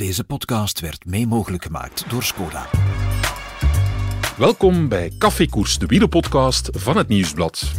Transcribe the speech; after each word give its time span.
Deze 0.00 0.24
podcast 0.24 0.80
werd 0.80 1.04
mee 1.04 1.26
mogelijk 1.26 1.64
gemaakt 1.64 2.04
door 2.08 2.22
Skoda. 2.22 2.66
Welkom 4.36 4.88
bij 4.88 5.12
Koers, 5.50 5.78
de 5.78 5.86
wielerpodcast 5.86 6.68
van 6.72 6.96
het 6.96 7.08
Nieuwsblad. 7.08 7.72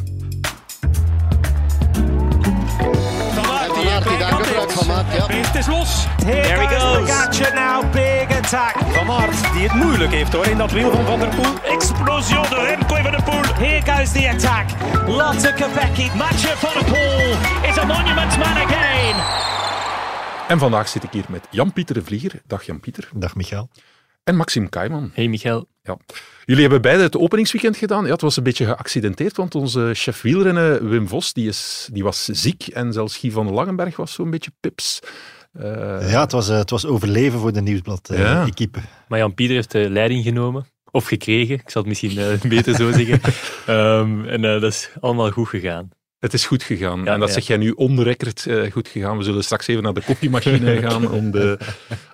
Het 5.05 5.55
is 5.55 5.67
los. 5.67 6.05
Here 6.23 6.67
he 6.67 6.79
goes. 6.79 7.09
Pogacar 7.09 7.53
now, 7.53 7.91
big 7.91 8.37
attack. 8.37 8.75
Van 8.91 9.09
Aert, 9.09 9.53
die 9.53 9.67
het 9.67 9.73
moeilijk 9.73 10.11
heeft 10.11 10.33
hoor 10.33 10.47
in 10.47 10.57
dat 10.57 10.71
wiel 10.71 10.91
van 10.91 11.05
Van 11.05 11.19
der 11.19 11.29
Poel. 11.29 11.73
Explosie 11.73 12.35
door 12.35 12.63
Remco 12.65 12.95
Van 12.95 13.11
der 13.11 13.23
Poel. 13.23 13.55
Here 13.55 13.81
goes 13.91 14.11
the 14.11 14.29
attack. 14.29 14.65
Lotte 15.07 15.53
Kopecky. 15.53 16.09
Matcher 16.17 16.57
Van 16.57 16.73
der 16.73 16.83
Poel 16.83 17.69
is 17.69 17.77
a 17.77 17.85
monument 17.85 18.37
man 18.37 18.57
again. 18.57 19.60
En 20.51 20.59
vandaag 20.59 20.87
zit 20.87 21.03
ik 21.03 21.11
hier 21.11 21.25
met 21.29 21.47
Jan-Pieter 21.51 21.95
de 21.95 22.03
Vlieger. 22.03 22.41
Dag 22.47 22.63
Jan-Pieter. 22.65 23.09
Dag 23.15 23.35
Michael. 23.35 23.69
En 24.23 24.35
Maxime 24.35 24.69
Kaiman. 24.69 25.11
Hey 25.13 25.27
Michael. 25.27 25.67
Ja. 25.83 25.97
Jullie 26.45 26.61
hebben 26.61 26.81
beide 26.81 27.03
het 27.03 27.17
openingsweekend 27.17 27.77
gedaan. 27.77 28.05
Ja, 28.05 28.11
het 28.11 28.21
was 28.21 28.37
een 28.37 28.43
beetje 28.43 28.65
geaccidenteerd, 28.65 29.37
want 29.37 29.55
onze 29.55 29.91
chef 29.93 30.21
wielrennen 30.21 30.89
Wim 30.89 31.07
Vos 31.07 31.33
die 31.33 31.47
is, 31.47 31.89
die 31.91 32.03
was 32.03 32.25
ziek 32.25 32.67
en 32.67 32.93
zelfs 32.93 33.17
Guy 33.17 33.31
van 33.31 33.51
Langenberg 33.51 33.95
was 33.95 34.13
zo'n 34.13 34.29
beetje 34.29 34.51
pips. 34.59 34.99
Uh, 35.59 35.63
ja, 36.11 36.21
het 36.21 36.31
was, 36.31 36.49
uh, 36.49 36.57
het 36.57 36.69
was 36.69 36.85
overleven 36.85 37.39
voor 37.39 37.53
de 37.53 37.61
Nieuwsblad-equipe. 37.61 38.79
Uh, 38.79 38.85
ja. 38.85 38.91
Maar 39.07 39.19
Jan-Pieter 39.19 39.55
heeft 39.55 39.71
de 39.71 39.89
leiding 39.89 40.23
genomen. 40.23 40.65
Of 40.91 41.05
gekregen, 41.05 41.55
ik 41.55 41.69
zal 41.69 41.81
het 41.81 41.89
misschien 41.89 42.39
beter 42.49 42.75
zo 42.75 42.91
zeggen. 42.91 43.21
um, 43.67 44.25
en 44.35 44.41
dat 44.41 44.63
is 44.63 44.89
allemaal 44.99 45.31
goed 45.31 45.47
gegaan. 45.47 45.89
Het 46.21 46.33
is 46.33 46.45
goed 46.45 46.63
gegaan. 46.63 47.03
Ja, 47.03 47.13
en 47.13 47.19
dat 47.19 47.27
ja. 47.27 47.33
zeg 47.33 47.47
jij 47.47 47.57
nu 47.57 47.71
onrecord 47.71 48.45
uh, 48.45 48.71
goed 48.71 48.87
gegaan. 48.87 49.17
We 49.17 49.23
zullen 49.23 49.43
straks 49.43 49.67
even 49.67 49.83
naar 49.83 49.93
de 49.93 50.03
koffiemachine 50.03 50.77
gaan 50.87 51.11
om, 51.11 51.31
de, 51.31 51.57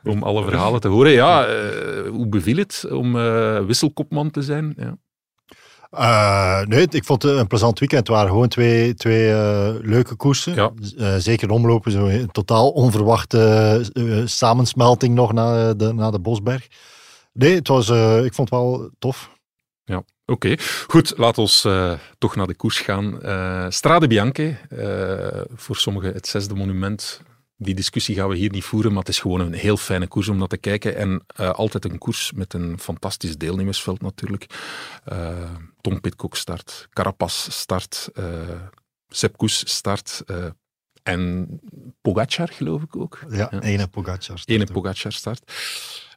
om 0.04 0.24
alle 0.24 0.44
verhalen 0.44 0.82
te 0.82 0.88
horen. 0.88 1.12
Ja, 1.12 1.48
uh, 1.48 2.10
hoe 2.10 2.28
beviel 2.28 2.58
het 2.58 2.86
om 2.92 3.16
uh, 3.16 3.66
wisselkopman 3.66 4.32
te 4.32 4.42
zijn? 4.42 4.76
Ja. 4.78 6.66
nee, 6.66 6.88
ik 6.90 7.04
vond 7.06 7.24
het 7.24 7.38
een 7.38 7.48
plezant 7.48 7.80
weekend. 7.80 8.08
Het 8.08 8.16
waren 8.16 8.30
gewoon 8.30 8.48
twee, 8.48 8.94
twee 8.94 9.34
leuke 9.82 10.16
koersen. 10.16 10.56
Ja. 10.56 11.20
zeker 11.20 11.50
omlopen, 11.50 11.92
zo 11.92 12.06
een 12.06 12.32
totaal 12.32 12.70
onverwachte 12.70 13.82
samensmelting 14.26 15.16
nog 15.16 15.34
naar 15.34 15.78
de, 15.78 15.94
naar 15.94 16.12
de 16.12 16.20
Bosberg. 16.20 16.68
Nee, 17.34 17.56
het 17.56 17.68
was, 17.68 17.90
ik 18.24 18.34
vond 18.34 18.50
het 18.50 18.60
wel 18.60 18.90
tof. 19.00 19.30
Ja, 19.84 20.04
oké. 20.28 20.56
Goed, 20.88 21.14
laten 21.18 21.44
we 21.44 21.70
uh, 21.70 22.00
toch 22.18 22.36
naar 22.36 22.48
de 22.48 22.56
koers 22.56 22.80
gaan. 22.80 23.20
Uh, 23.24 23.66
Strade 23.70 24.08
Bianche, 24.08 24.58
uh, 24.70 25.56
voor 25.56 25.76
sommigen 25.76 26.14
het 26.14 26.28
zesde 26.28 26.54
monument. 26.54 27.22
Die 27.58 27.76
discussie 27.76 28.16
gaan 28.16 28.30
we 28.30 28.36
hier 28.36 28.52
niet 28.52 28.64
voeren, 28.64 28.92
maar 28.92 29.00
het 29.00 29.10
is 29.10 29.20
gewoon 29.20 29.40
een 29.40 29.54
heel 29.54 29.78
fijne 29.78 30.08
koers 30.08 30.28
om 30.28 30.38
naar 30.38 30.48
te 30.48 30.58
kijken. 30.58 30.96
En 30.96 31.26
altijd 31.36 31.86
een 31.86 31.98
koers 31.98 32.32
met 32.36 32.54
een 32.54 32.80
fantastisch 32.80 33.38
deelnemersveld 33.38 34.02
natuurlijk. 34.02 34.46
Tom 35.82 36.02
Pitcock 36.02 36.36
start, 36.36 36.88
Carapaz 36.94 37.48
start, 37.50 38.10
Sepp 39.08 39.38
Koes 39.38 39.76
start, 39.76 40.24
en 41.08 41.48
Pogacar, 42.02 42.48
geloof 42.48 42.82
ik 42.82 42.96
ook. 42.96 43.20
Ja, 43.30 43.48
ja. 43.52 43.62
ene 43.62 43.88
Pogacar 43.88 44.22
start. 44.22 44.50
Ene 44.50 44.66
Pogacar 44.66 45.12
start. 45.12 45.52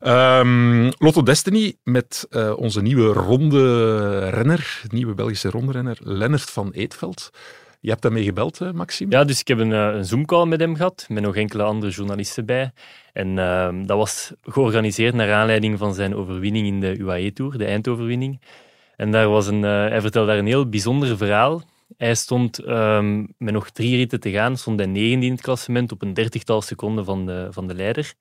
Um, 0.07 0.91
Lotto 0.99 1.23
Destiny 1.23 1.77
met 1.83 2.27
uh, 2.31 2.53
onze 2.57 2.83
nieuwe 2.83 3.13
ronde 3.13 4.29
renner, 4.29 4.83
nieuwe 4.89 5.15
Belgische 5.15 5.51
ronderenner, 5.51 5.99
Lennart 6.03 6.51
van 6.51 6.71
Eetveld. 6.73 7.31
Je 7.81 7.91
hebt 7.91 8.03
daarmee 8.03 8.25
gebeld, 8.25 8.61
uh, 8.61 8.71
Maxime? 8.71 9.11
Ja, 9.11 9.25
dus 9.25 9.41
ik 9.41 9.49
heb 9.49 9.59
een, 9.59 9.71
uh, 9.71 9.95
een 9.95 10.05
Zoom-call 10.05 10.47
met 10.47 10.61
hem 10.61 10.77
gehad, 10.77 11.07
met 11.09 11.23
nog 11.23 11.37
enkele 11.37 11.63
andere 11.63 11.93
journalisten 11.93 12.47
bij. 12.47 12.73
En 13.13 13.39
ehm, 13.39 13.87
dat 13.87 13.97
was 13.97 14.33
georganiseerd 14.43 15.15
naar 15.15 15.33
aanleiding 15.33 15.79
van 15.79 15.95
zijn 15.95 16.15
overwinning 16.15 16.67
in 16.67 16.81
de 16.81 16.97
UAE-tour, 16.97 17.59
de 17.59 17.65
eindoverwinning. 17.65 18.41
En 18.97 19.11
daar 19.11 19.29
was 19.29 19.47
een, 19.47 19.63
hij 19.63 20.01
vertelde 20.01 20.29
daar 20.29 20.39
een 20.39 20.47
heel 20.47 20.69
bijzonder 20.69 21.17
verhaal. 21.17 21.63
Hij 21.97 22.15
stond 22.15 22.67
um, 22.69 23.35
met 23.39 23.55
nog 23.55 23.71
drie 23.71 23.97
ritten 23.97 24.21
te 24.21 24.31
gaan, 24.31 24.57
stond 24.57 24.79
hij 24.79 24.89
negende 24.89 25.27
in 25.27 25.33
het 25.33 25.41
klassement 25.41 25.93
op 25.93 26.03
een 26.03 26.15
dertigtal 26.15 26.63
seconden 26.63 27.05
van 27.05 27.27
de, 27.27 27.49
van 27.51 27.67
de 27.67 27.75
leider. 27.75 28.15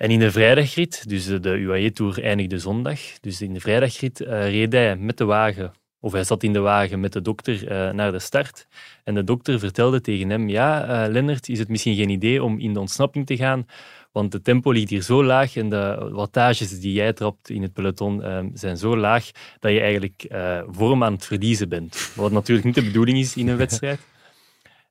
En 0.00 0.10
in 0.10 0.18
de 0.18 0.30
vrijdagrit, 0.30 1.08
dus 1.08 1.26
de, 1.26 1.56
UAE-tour 1.58 2.22
eindigde 2.22 2.58
zondag, 2.58 3.00
dus 3.20 3.40
in 3.40 3.52
de 3.52 3.60
vrijdagrit 3.60 4.20
uh, 4.20 4.28
reed 4.28 4.72
hij 4.72 4.96
met 4.96 5.18
de 5.18 5.24
wagen, 5.24 5.72
of 5.98 6.12
hij 6.12 6.24
zat 6.24 6.42
in 6.42 6.52
de 6.52 6.58
wagen 6.58 7.00
met 7.00 7.12
de 7.12 7.22
dokter 7.22 7.62
uh, 7.62 7.92
naar 7.92 8.12
de 8.12 8.18
start. 8.18 8.66
En 9.04 9.14
de 9.14 9.24
dokter 9.24 9.58
vertelde 9.58 10.00
tegen 10.00 10.30
hem, 10.30 10.48
ja, 10.48 11.04
uh, 11.04 11.12
Lennart, 11.12 11.48
is 11.48 11.58
het 11.58 11.68
misschien 11.68 11.94
geen 11.96 12.08
idee 12.08 12.42
om 12.42 12.58
in 12.58 12.72
de 12.72 12.80
ontsnapping 12.80 13.26
te 13.26 13.36
gaan, 13.36 13.66
want 14.12 14.32
de 14.32 14.42
tempo 14.42 14.70
ligt 14.70 14.90
hier 14.90 15.02
zo 15.02 15.24
laag 15.24 15.56
en 15.56 15.68
de 15.68 16.08
wattages 16.12 16.80
die 16.80 16.92
jij 16.92 17.12
trapt 17.12 17.50
in 17.50 17.62
het 17.62 17.72
peloton 17.72 18.22
zijn 18.54 18.76
zo 18.76 18.96
laag 18.96 19.30
dat 19.58 19.72
je 19.72 19.80
eigenlijk 19.80 20.26
vorm 20.70 21.04
aan 21.04 21.12
het 21.12 21.26
verliezen 21.26 21.68
bent. 21.68 22.12
Wat 22.14 22.32
natuurlijk 22.32 22.66
niet 22.66 22.74
de 22.74 22.84
bedoeling 22.84 23.18
is 23.18 23.36
in 23.36 23.48
een 23.48 23.56
wedstrijd. 23.56 24.00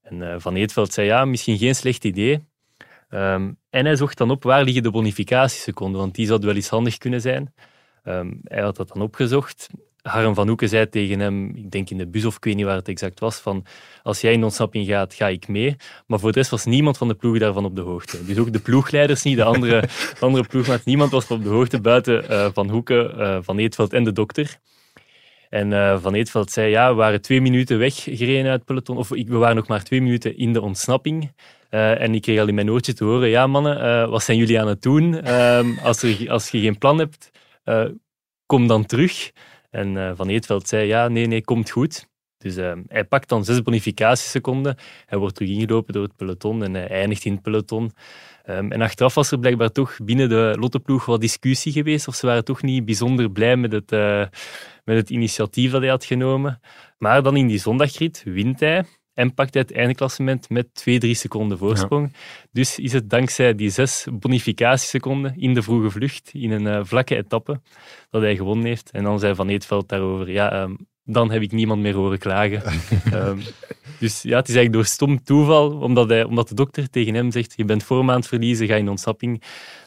En 0.02 0.41
Van 0.41 0.56
Eetveld 0.56 0.94
zei 0.94 1.08
ja, 1.08 1.26
misschien 1.26 1.58
geen 1.58 1.76
slecht 1.76 2.03
idee. 2.03 2.48
Um, 3.09 3.58
en 3.70 3.86
hij 3.86 3.96
zocht 3.96 4.18
dan 4.18 4.31
op 4.31 4.44
waar 4.44 4.64
liggen 4.64 4.84
de 4.84 4.92
bonificatieseconden, 4.92 6.02
want 6.02 6.16
die 6.16 6.25
zouden 6.25 6.47
wel 6.47 6.56
eens 6.56 6.70
handig 6.70 6.97
kunnen 6.97 7.22
zijn. 7.22 7.53
Um, 8.03 8.40
hij 8.44 8.62
had 8.62 8.75
dat 8.75 8.88
dan 8.88 9.02
opgezocht 9.02 9.70
Harm 10.02 10.36
van 10.36 10.47
Hoeken 10.47 10.70
zei 10.70 10.90
tegen 10.90 11.20
hem, 11.20 11.56
ik 11.56 11.72
denk 11.72 11.90
in 11.90 11.97
de 11.97 12.08
bus 12.08 12.25
of 12.25 12.36
ik 12.36 12.44
weet 12.44 12.56
niet 12.56 12.66
waar 12.66 12.75
het 12.75 12.88
exact 12.88 13.20
was, 13.20 13.38
van 13.40 13.66
als 14.03 14.22
jij 14.22 14.34
in 14.34 14.44
ontsnapping 14.44 14.88
gaat, 14.88 15.14
ga 15.14 15.28
ik 15.28 15.47
mee. 15.47 15.75
Maar 16.08 16.20
voor 16.20 16.31
de 16.31 16.38
rest 16.38 16.52
was 16.52 16.66
niemand 16.66 16.97
van 16.97 17.08
de 17.08 17.14
ploeg 17.14 17.40
daarvan 17.40 17.66
op 17.66 17.75
de 17.75 17.81
hoogte. 17.81 18.25
Dus 18.25 18.38
ook 18.38 18.53
de 18.53 18.59
ploegleiders 18.59 19.24
niet, 19.24 19.38
de 19.38 19.44
andere, 19.44 19.81
de 19.81 20.20
andere 20.26 20.47
ploegmaat, 20.47 20.86
niemand 20.86 21.12
was 21.12 21.28
op 21.28 21.44
de 21.44 21.50
hoogte 21.50 21.81
buiten 21.81 22.24
uh, 22.31 22.47
Van 22.53 22.70
Hoeken, 22.70 23.20
uh, 23.20 23.38
Van 23.41 23.58
Eetveld 23.58 23.94
en 23.94 24.03
de 24.03 24.12
dokter. 24.12 24.59
En 25.50 25.72
uh, 25.72 26.02
Van 26.02 26.14
Eetveld 26.14 26.52
zei, 26.52 26.70
ja, 26.70 26.90
we 26.90 26.96
waren 26.96 27.22
twee 27.22 27.41
minuten 27.41 27.78
weggereden 27.78 28.52
uit 28.52 28.56
het 28.56 28.66
peloton, 28.66 28.97
of 28.97 29.09
we 29.09 29.38
waren 29.38 29.56
nog 29.56 29.68
maar 29.68 29.84
twee 29.84 30.02
minuten 30.02 30.38
in 30.38 30.53
de 30.53 30.62
ontsnapping. 30.62 31.31
En 31.69 32.16
ik 32.16 32.22
kreeg 32.22 32.40
al 32.40 32.47
in 32.47 32.56
mijn 32.56 32.72
oortje 32.72 32.94
te 32.94 33.03
horen, 33.03 33.30
ja 33.30 33.47
mannen, 33.47 34.09
wat 34.09 34.24
zijn 34.24 34.38
jullie 34.38 34.59
aan 34.59 34.68
het 34.68 34.81
doen? 34.81 35.22
Ehm, 35.22 35.78
als, 35.84 36.03
er, 36.03 36.30
als 36.30 36.50
je 36.50 36.59
geen 36.59 36.78
plan 36.78 36.97
hebt, 36.97 37.30
kom 38.46 38.68
dan 38.68 38.85
terug. 38.85 39.31
En 39.69 40.16
Van 40.16 40.29
Eetveld 40.29 40.68
zei, 40.68 40.88
ja, 40.88 41.08
nee, 41.08 41.25
nee, 41.25 41.44
komt 41.44 41.69
goed. 41.69 42.09
Dus 42.40 42.58
uh, 42.58 42.72
hij 42.88 43.03
pakt 43.03 43.29
dan 43.29 43.46
zes 43.46 43.62
bonificatieseconden. 43.62 44.78
Hij 45.06 45.18
wordt 45.18 45.35
terug 45.35 45.50
ingelopen 45.50 45.94
door 45.94 46.03
het 46.03 46.16
peloton 46.16 46.63
en 46.63 46.74
hij 46.74 46.88
eindigt 46.88 47.25
in 47.25 47.34
het 47.34 47.41
peloton. 47.41 47.91
Um, 48.46 48.72
en 48.72 48.81
achteraf 48.81 49.13
was 49.13 49.31
er 49.31 49.40
blijkbaar 49.40 49.72
toch 49.72 49.97
binnen 50.03 50.29
de 50.29 50.56
Lotteploeg 50.59 51.06
wat 51.06 51.22
discussie 51.22 51.72
geweest. 51.72 52.08
Of 52.08 52.16
ze 52.16 52.25
waren 52.25 52.44
toch 52.46 52.62
niet 52.62 52.85
bijzonder 52.85 53.31
blij 53.31 53.56
met 53.56 53.72
het, 53.72 53.91
met 54.84 54.97
het 54.97 55.09
initiatief 55.09 55.72
dat 55.72 55.81
hij 55.81 55.90
had 55.90 56.06
genomen. 56.06 56.59
Maar 56.97 57.24
dan 57.24 57.35
in 57.35 57.47
die 57.47 57.59
zondagrit 57.59 58.22
wint 58.25 58.59
hij 58.59 58.85
en 59.19 59.34
pakt 59.34 59.53
hij 59.53 59.63
het 59.68 59.74
eindklassement 59.78 60.50
met 60.50 60.68
2-3 61.06 61.09
seconden 61.09 61.57
voorsprong. 61.57 62.09
Ja. 62.12 62.19
Dus 62.52 62.80
is 62.80 62.94
het 62.94 63.09
dankzij 63.09 63.56
die 63.56 63.69
zes 63.69 64.07
bonificatieseconden 64.12 65.34
in 65.38 65.53
de 65.53 65.62
vroege 65.62 65.90
vlucht, 65.90 66.30
in 66.34 66.52
een 66.52 66.66
uh, 66.66 66.80
vlakke 66.84 67.16
etappe, 67.16 67.62
dat 68.09 68.22
hij 68.22 68.35
gewonnen 68.35 68.66
heeft. 68.66 68.91
En 68.91 69.03
dan 69.03 69.19
zei 69.19 69.35
Van 69.35 69.50
Eetveld 69.50 69.90
daarover, 69.90 70.31
ja, 70.31 70.62
um, 70.62 70.78
dan 71.03 71.31
heb 71.31 71.41
ik 71.41 71.52
niemand 71.52 71.81
meer 71.81 71.94
horen 71.96 72.19
klagen. 72.19 72.63
um, 73.13 73.41
dus 74.00 74.22
ja, 74.22 74.38
het 74.38 74.47
is 74.47 74.56
eigenlijk 74.56 74.74
door 74.74 74.85
stom 74.85 75.24
toeval, 75.24 75.72
omdat, 75.72 76.09
hij, 76.09 76.24
omdat 76.24 76.47
de 76.47 76.56
dokter 76.56 76.90
tegen 76.90 77.13
hem 77.13 77.31
zegt, 77.31 77.53
je 77.56 77.66
bent 77.66 77.84
vorm 77.84 78.09
aan 78.09 78.19
het 78.19 78.28
verliezen, 78.28 78.68
ga 78.68 78.75
in 78.75 78.90
ontsnapping 78.90 79.44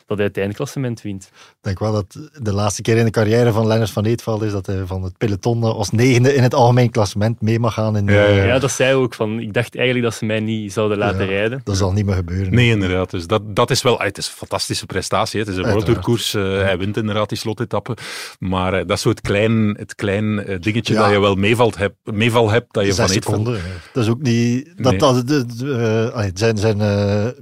dat 0.06 0.16
hij 0.16 0.26
het 0.26 0.38
eindklassement 0.38 1.02
wint. 1.02 1.24
Ik 1.32 1.56
denk 1.60 1.78
wel 1.78 1.92
dat 1.92 2.18
de 2.42 2.52
laatste 2.52 2.82
keer 2.82 2.96
in 2.96 3.04
de 3.04 3.10
carrière 3.10 3.52
van 3.52 3.66
Lennart 3.66 3.90
van 3.90 4.04
Eetveld 4.04 4.42
is 4.42 4.52
dat 4.52 4.66
hij 4.66 4.86
van 4.86 5.02
het 5.02 5.18
peloton 5.18 5.62
als 5.62 5.90
negende 5.90 6.34
in 6.34 6.42
het 6.42 6.54
algemeen 6.54 6.90
klassement 6.90 7.40
mee 7.40 7.58
mag 7.58 7.74
gaan. 7.74 7.96
In 7.96 8.06
de, 8.06 8.12
ja, 8.12 8.26
ja. 8.26 8.44
ja, 8.44 8.58
dat 8.58 8.70
zei 8.70 8.94
ook. 8.94 9.14
Van, 9.14 9.40
ik 9.40 9.52
dacht 9.52 9.76
eigenlijk 9.76 10.04
dat 10.04 10.14
ze 10.14 10.24
mij 10.24 10.40
niet 10.40 10.72
zouden 10.72 10.98
laten 10.98 11.24
ja, 11.24 11.30
rijden. 11.30 11.60
Dat 11.64 11.76
zal 11.76 11.92
niet 11.92 12.06
meer 12.06 12.14
gebeuren. 12.14 12.54
Nee, 12.54 12.68
inderdaad. 12.68 13.10
Dus 13.10 13.26
dat, 13.26 13.56
dat 13.56 13.70
is 13.70 13.82
wel 13.82 13.98
het 13.98 14.18
is 14.18 14.26
een 14.26 14.32
fantastische 14.32 14.86
prestatie. 14.86 15.40
Het 15.40 15.48
is 15.48 15.56
een 15.56 15.70
worldtourkoers. 15.70 16.34
Uh, 16.34 16.42
hij 16.42 16.78
wint 16.78 16.96
inderdaad 16.96 17.28
die 17.28 17.38
slotetappe. 17.38 17.96
Maar 18.38 18.72
uh, 18.72 18.78
dat 18.78 18.96
is 18.96 19.02
zo 19.02 19.08
het 19.08 19.20
klein, 19.20 19.76
het 19.78 19.94
klein 19.94 20.24
uh, 20.24 20.60
dingetje 20.60 20.94
dat 20.94 21.10
je 21.10 21.20
wel 21.20 21.34
meevalt 21.34 21.76
heb, 21.76 21.94
meeval 22.04 22.50
hebt. 22.50 22.72
Dat 22.72 22.86
je 22.86 22.94
van 22.94 23.08
seconden. 23.08 23.60
Dat 23.92 24.04
is 24.04 24.10
ook 24.10 24.22
niet... 24.22 24.72
Dat, 24.76 24.90
nee. 24.90 25.00
dat, 25.00 25.28
de, 25.28 25.46
de, 25.46 26.30
zijn 26.34 26.56
zijn 26.56 26.78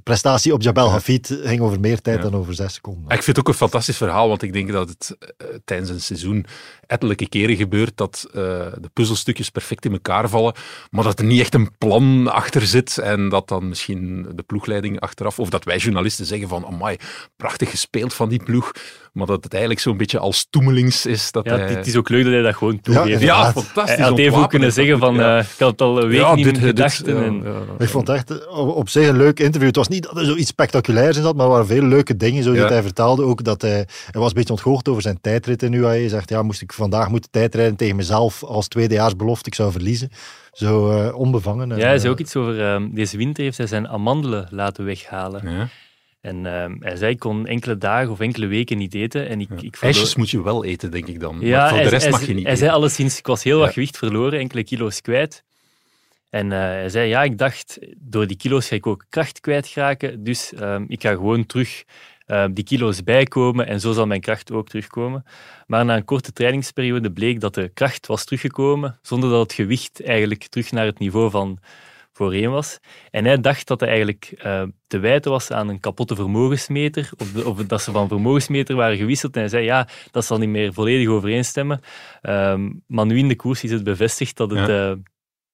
prestatie 0.02 0.52
op 0.52 0.62
Jabal 0.62 0.90
Hafid 0.90 1.38
ging 1.42 1.60
over 1.60 1.80
meer 1.80 2.00
tijd 2.00 2.22
dan 2.22 2.34
over 2.34 2.49
Ik 3.14 3.22
vind 3.22 3.36
het 3.36 3.38
ook 3.38 3.48
een 3.48 3.54
fantastisch 3.54 3.96
verhaal, 3.96 4.28
want 4.28 4.42
ik 4.42 4.52
denk 4.52 4.72
dat 4.72 4.88
het 4.88 5.16
uh, 5.18 5.48
tijdens 5.64 5.90
een 5.90 6.00
seizoen 6.00 6.46
ettelijke 6.86 7.28
keren 7.28 7.56
gebeurt 7.56 7.96
dat 7.96 8.24
uh, 8.26 8.32
de 8.80 8.90
puzzelstukjes 8.92 9.50
perfect 9.50 9.84
in 9.84 9.92
elkaar 9.92 10.28
vallen, 10.28 10.54
maar 10.90 11.04
dat 11.04 11.18
er 11.18 11.24
niet 11.24 11.40
echt 11.40 11.54
een 11.54 11.76
plan 11.78 12.32
achter 12.32 12.66
zit 12.66 12.98
en 12.98 13.28
dat 13.28 13.48
dan 13.48 13.68
misschien 13.68 14.26
de 14.34 14.42
ploegleiding 14.42 15.00
achteraf, 15.00 15.38
of 15.38 15.50
dat 15.50 15.64
wij 15.64 15.76
journalisten 15.76 16.26
zeggen 16.26 16.48
van, 16.48 16.66
amai, 16.66 16.96
prachtig 17.36 17.70
gespeeld 17.70 18.14
van 18.14 18.28
die 18.28 18.42
ploeg, 18.42 18.72
maar 19.12 19.26
dat 19.26 19.44
het 19.44 19.52
eigenlijk 19.52 19.82
zo'n 19.82 19.96
beetje 19.96 20.18
als 20.18 20.46
toemelings 20.50 21.06
is. 21.06 21.32
Dat 21.32 21.44
ja, 21.44 21.56
hij... 21.56 21.68
het 21.68 21.86
is 21.86 21.96
ook 21.96 22.08
leuk 22.08 22.24
dat 22.24 22.32
hij 22.32 22.42
dat 22.42 22.54
gewoon 22.54 22.80
toegeeft. 22.80 23.20
Ja, 23.20 23.44
ja 23.44 23.52
fantastisch. 23.52 23.96
Hij 23.96 24.04
had 24.04 24.18
even 24.18 24.38
ook 24.38 24.50
kunnen 24.50 24.72
zeggen 24.72 24.98
van, 24.98 25.20
uh, 25.20 25.38
ik 25.38 25.58
had 25.58 25.70
het 25.70 25.80
al 25.80 26.02
een 26.02 26.08
week 26.08 26.34
niet 26.34 26.44
dit, 26.44 26.58
gedacht. 26.58 27.04
Dit, 27.04 27.14
en... 27.16 27.44
Ik 27.78 27.88
vond 27.88 28.08
het 28.08 28.16
echt 28.16 28.48
op 28.56 28.88
zich 28.88 29.08
een 29.08 29.16
leuk 29.16 29.40
interview. 29.40 29.66
Het 29.66 29.76
was 29.76 29.88
niet 29.88 30.02
dat 30.02 30.16
er 30.16 30.24
zoiets 30.24 30.48
spectaculairs 30.48 31.16
in 31.16 31.22
zat, 31.22 31.36
maar 31.36 31.44
er 31.44 31.50
waren 31.50 31.66
veel 31.66 31.82
leuke 31.82 32.16
dingen. 32.16 32.42
Zo 32.42 32.54
dat 32.54 32.68
hij 32.68 32.82
vertelde 32.82 33.22
ook 33.22 33.44
dat 33.44 33.62
hij, 33.62 33.86
hij 34.10 34.20
was 34.20 34.28
een 34.28 34.34
beetje 34.34 34.52
ontgoocheld 34.52 34.88
over 34.88 35.02
zijn 35.02 35.20
tijdrit 35.20 35.62
in 35.62 35.72
UAE. 35.72 35.98
Hij 35.98 36.08
zegt, 36.08 36.28
ja, 36.28 36.42
moest 36.42 36.62
ik 36.62 36.72
vandaag 36.72 37.08
moeten 37.08 37.30
tijdrijden 37.30 37.76
tegen 37.76 37.96
mezelf 37.96 38.42
als 38.42 38.68
tweedejaarsbelofte, 38.68 39.48
ik 39.48 39.54
zou 39.54 39.72
verliezen. 39.72 40.10
Zo 40.52 40.90
uh, 40.90 41.14
onbevangen. 41.16 41.68
Ja, 41.76 41.86
hij 41.86 41.98
zei 41.98 42.12
ook 42.12 42.18
iets 42.18 42.36
over, 42.36 42.80
uh, 42.80 42.88
deze 42.94 43.16
winter 43.16 43.44
heeft 43.44 43.58
hij 43.58 43.66
zijn 43.66 43.88
amandelen 43.88 44.48
laten 44.50 44.84
weghalen. 44.84 45.70
En 46.20 46.36
uh, 46.36 46.64
hij 46.78 46.96
zei, 46.96 47.12
ik 47.12 47.18
kon 47.18 47.46
enkele 47.46 47.78
dagen 47.78 48.10
of 48.10 48.20
enkele 48.20 48.46
weken 48.46 48.78
niet 48.78 48.94
eten. 48.94 49.28
En 49.28 49.40
ik, 49.40 49.48
ja. 49.50 49.56
ik 49.60 49.76
IJsjes 49.80 50.14
moet 50.14 50.30
je 50.30 50.42
wel 50.42 50.64
eten, 50.64 50.90
denk 50.90 51.06
ik 51.06 51.20
dan. 51.20 51.38
Ja, 51.40 51.58
maar 51.58 51.68
voor 51.68 51.76
hij, 51.76 51.84
de 51.84 51.90
rest 51.90 52.02
hij, 52.02 52.12
mag 52.12 52.20
je 52.20 52.26
niet 52.26 52.42
Hij 52.42 52.52
eten. 52.52 52.58
zei 52.58 52.70
alleszins, 52.70 53.18
ik 53.18 53.26
was 53.26 53.42
heel 53.42 53.58
wat 53.58 53.72
gewicht 53.72 53.96
verloren, 53.96 54.38
enkele 54.38 54.64
kilo's 54.64 55.00
kwijt. 55.00 55.44
En 56.30 56.50
hij 56.50 56.88
zei, 56.88 57.08
ja, 57.08 57.22
ik 57.22 57.38
dacht, 57.38 57.78
door 57.96 58.26
die 58.26 58.36
kilo's 58.36 58.68
ga 58.68 58.74
ik 58.74 58.86
ook 58.86 59.04
kracht 59.08 59.40
kwijtraken. 59.40 60.24
Dus 60.24 60.52
ehm, 60.52 60.84
ik 60.88 61.02
ga 61.02 61.10
gewoon 61.10 61.46
terug 61.46 61.84
uh, 62.30 62.44
die 62.50 62.64
kilo's 62.64 63.02
bijkomen 63.02 63.66
en 63.66 63.80
zo 63.80 63.92
zal 63.92 64.06
mijn 64.06 64.20
kracht 64.20 64.52
ook 64.52 64.68
terugkomen. 64.68 65.24
Maar 65.66 65.84
na 65.84 65.96
een 65.96 66.04
korte 66.04 66.32
trainingsperiode 66.32 67.12
bleek 67.12 67.40
dat 67.40 67.54
de 67.54 67.68
kracht 67.74 68.06
was 68.06 68.24
teruggekomen, 68.24 68.98
zonder 69.02 69.30
dat 69.30 69.42
het 69.42 69.52
gewicht 69.52 70.04
eigenlijk 70.04 70.46
terug 70.46 70.72
naar 70.72 70.86
het 70.86 70.98
niveau 70.98 71.30
van 71.30 71.58
voorheen 72.20 72.50
was. 72.50 72.78
En 73.10 73.24
hij 73.24 73.40
dacht 73.40 73.66
dat 73.66 73.80
hij 73.80 73.88
eigenlijk 73.88 74.32
uh, 74.44 74.62
te 74.86 74.98
wijten 74.98 75.30
was 75.30 75.50
aan 75.50 75.68
een 75.68 75.80
kapotte 75.80 76.14
vermogensmeter, 76.14 77.10
of, 77.18 77.32
de, 77.32 77.48
of, 77.48 77.56
dat 77.56 77.82
ze 77.82 77.90
van 77.90 78.08
vermogensmeter 78.08 78.76
waren 78.76 78.96
gewisseld. 78.96 79.34
En 79.34 79.40
hij 79.40 79.48
zei, 79.48 79.64
ja, 79.64 79.88
dat 80.10 80.24
zal 80.24 80.38
niet 80.38 80.48
meer 80.48 80.72
volledig 80.72 81.08
overeenstemmen. 81.08 81.80
Um, 82.22 82.82
maar 82.86 83.06
nu 83.06 83.18
in 83.18 83.28
de 83.28 83.36
koers 83.36 83.64
is 83.64 83.70
het 83.70 83.84
bevestigd 83.84 84.36
dat 84.36 84.50
het... 84.50 84.68
Ja. 84.68 84.90
Uh, 84.90 84.96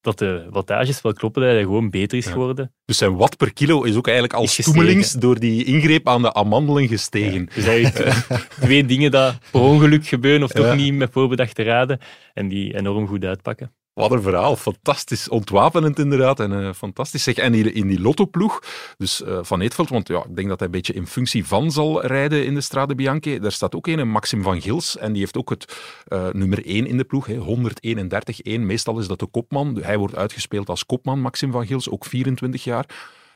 dat 0.01 0.19
de 0.19 0.47
wattages 0.51 1.03
wel 1.03 1.13
kloppen, 1.13 1.43
dat 1.43 1.51
hij 1.51 1.63
gewoon 1.63 1.91
beter 1.91 2.19
is 2.19 2.27
geworden. 2.27 2.73
Dus 2.85 2.99
zijn 2.99 3.17
watt 3.17 3.37
per 3.37 3.53
kilo 3.53 3.83
is 3.83 3.97
ook 3.97 4.07
eigenlijk 4.07 4.39
als 4.39 4.57
toemelings 4.57 5.13
door 5.13 5.39
die 5.39 5.65
ingreep 5.65 6.09
aan 6.09 6.23
de 6.23 6.33
amandelen 6.33 6.89
gestegen. 6.89 7.41
Ja. 7.41 7.55
Dus 7.55 7.67
eigenlijk 7.67 8.27
twee 8.61 8.85
dingen 8.85 9.11
dat 9.11 9.39
per 9.51 9.61
ongeluk 9.61 10.07
gebeuren 10.07 10.43
of 10.43 10.51
toch 10.51 10.77
niet 10.77 10.95
met 10.95 11.13
voorbedachte 11.13 11.63
raden 11.63 11.99
en 12.35 12.49
die 12.49 12.77
enorm 12.77 13.07
goed 13.07 13.25
uitpakken. 13.25 13.73
Wat 13.97 14.11
een 14.11 14.23
verhaal. 14.23 14.57
Fantastisch. 14.57 15.29
Ontwapenend 15.29 15.99
inderdaad. 15.99 16.41
En 16.41 16.53
uh, 16.53 16.73
fantastisch. 16.73 17.23
Zeg, 17.23 17.35
en 17.35 17.55
in 17.55 17.87
die 17.87 18.01
lottoploeg, 18.01 18.63
dus 18.99 19.21
uh, 19.21 19.39
Van 19.43 19.61
Eetveld, 19.61 19.89
want 19.89 20.09
ja, 20.09 20.25
ik 20.25 20.37
denk 20.37 20.49
dat 20.49 20.59
hij 20.59 20.69
een 20.69 20.75
beetje 20.75 20.93
in 20.93 21.07
functie 21.07 21.47
van 21.47 21.71
zal 21.71 22.07
rijden 22.07 22.45
in 22.45 22.55
de 22.55 22.61
Strade 22.61 22.95
Bianche. 22.95 23.41
Daar 23.41 23.53
staat 23.53 23.75
ook 23.75 23.87
een, 23.87 24.09
Maxim 24.09 24.43
van 24.43 24.61
Gils. 24.61 24.97
En 24.97 25.13
die 25.13 25.21
heeft 25.21 25.37
ook 25.37 25.51
het 25.51 25.77
uh, 26.09 26.29
nummer 26.33 26.67
1 26.67 26.87
in 26.87 26.97
de 26.97 27.05
ploeg. 27.05 27.29
131-1. 27.31 28.61
Meestal 28.61 28.99
is 28.99 29.07
dat 29.07 29.19
de 29.19 29.27
kopman. 29.27 29.79
Hij 29.83 29.99
wordt 29.99 30.17
uitgespeeld 30.17 30.69
als 30.69 30.87
kopman, 30.87 31.21
Maxim 31.21 31.53
van 31.53 31.67
Gils. 31.67 31.91
Ook 31.91 32.05
24 32.05 32.65
jaar. 32.65 32.87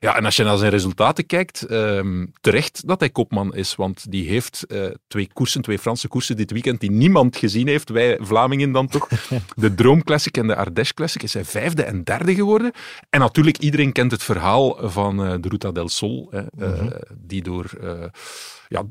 Ja, 0.02 0.16
en 0.16 0.24
als 0.24 0.36
je 0.36 0.44
naar 0.44 0.56
zijn 0.56 0.70
resultaten 0.70 1.26
kijkt, 1.26 1.70
um, 1.70 2.32
terecht 2.40 2.86
dat 2.86 3.00
hij 3.00 3.10
kopman 3.10 3.54
is, 3.54 3.74
want 3.74 4.10
die 4.10 4.28
heeft 4.28 4.64
uh, 4.68 4.86
twee 5.08 5.30
koersen, 5.32 5.62
twee 5.62 5.78
Franse 5.78 6.08
koersen 6.08 6.36
dit 6.36 6.50
weekend 6.50 6.80
die 6.80 6.90
niemand 6.90 7.36
gezien 7.36 7.66
heeft, 7.66 7.88
wij 7.88 8.18
Vlamingen 8.20 8.72
dan 8.72 8.88
toch. 8.88 9.08
De 9.56 9.74
Droom 9.74 10.04
Classic 10.04 10.36
en 10.36 10.46
de 10.46 10.56
Ardèche 10.56 10.94
Classic 10.94 11.22
is 11.22 11.34
hij 11.34 11.44
vijfde 11.44 11.82
en 11.82 12.04
derde 12.04 12.34
geworden. 12.34 12.72
En 13.10 13.20
natuurlijk, 13.20 13.58
iedereen 13.58 13.92
kent 13.92 14.10
het 14.10 14.22
verhaal 14.22 14.90
van 14.90 15.26
uh, 15.26 15.34
de 15.40 15.48
Ruta 15.48 15.72
del 15.72 15.88
Sol, 15.88 16.28
hè, 16.30 16.40
mm 16.40 16.74
-hmm. 16.74 16.92
die 17.18 17.42
door... 17.42 17.70
ja, 18.68 18.82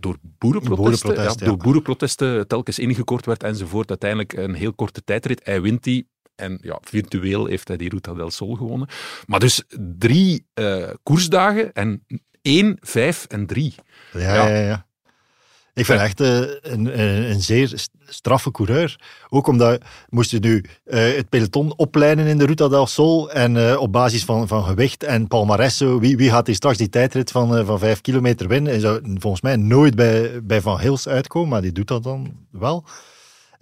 door 0.00 0.16
boerenprotesten, 0.38 1.08
Boerenprotest, 1.08 1.40
ja, 1.40 1.46
door 1.46 1.56
boerenprotesten 1.56 2.48
telkens 2.48 2.78
ingekort 2.78 3.26
werd 3.26 3.42
enzovoort. 3.42 3.88
Uiteindelijk 3.88 4.32
een 4.32 4.54
heel 4.54 4.72
korte 4.72 5.04
tijdrit. 5.04 5.40
Hij 5.44 5.60
wint 5.60 5.82
die. 5.82 6.10
En 6.34 6.58
ja, 6.62 6.78
virtueel 6.80 7.46
heeft 7.46 7.68
hij 7.68 7.76
die 7.76 7.88
Ruta 7.88 8.14
del 8.14 8.30
Sol 8.30 8.54
gewonnen. 8.54 8.88
Maar 9.26 9.40
dus 9.40 9.62
drie 9.98 10.46
uh, 10.54 10.88
koersdagen 11.02 11.72
en 11.72 12.06
één, 12.42 12.76
vijf 12.80 13.24
en 13.24 13.46
drie. 13.46 13.74
Ja, 14.12 14.34
ja, 14.34 14.48
ja. 14.48 14.66
ja. 14.66 14.86
Ik 15.74 15.84
vind 15.84 16.00
echt 16.00 16.20
uh, 16.20 16.38
een, 16.60 17.00
een, 17.30 17.40
zeer 17.40 17.86
straffe 18.06 18.50
coureur. 18.50 19.00
Ook 19.28 19.46
omdat 19.46 19.82
moest 20.08 20.30
je 20.30 20.38
nu 20.38 20.64
uh, 20.84 21.16
het 21.16 21.28
peloton 21.28 21.76
opleiden 21.76 22.26
in 22.26 22.38
de 22.38 22.46
Ruta 22.46 22.68
del 22.68 22.86
Sol 22.86 23.30
en 23.30 23.54
uh, 23.54 23.80
op 23.80 23.92
basis 23.92 24.24
van, 24.24 24.48
van 24.48 24.64
gewicht 24.64 25.02
en 25.04 25.28
palmarès, 25.28 25.78
wie, 25.78 26.16
wie 26.16 26.30
gaat 26.30 26.46
hier 26.46 26.54
straks 26.54 26.76
die 26.76 26.88
tijdrit 26.88 27.30
van, 27.30 27.66
van 27.66 27.78
vijf 27.78 28.00
kilometer 28.00 28.48
winnen? 28.48 28.72
Hij 28.72 28.80
zou 28.80 29.00
volgens 29.14 29.42
mij 29.42 29.56
nooit 29.56 29.94
bij, 29.94 30.40
bij 30.42 30.60
Van 30.60 30.80
Hils 30.80 31.08
uitkomen, 31.08 31.48
maar 31.48 31.62
die 31.62 31.72
doet 31.72 31.88
dat 31.88 32.02
dan 32.02 32.36
wel. 32.50 32.84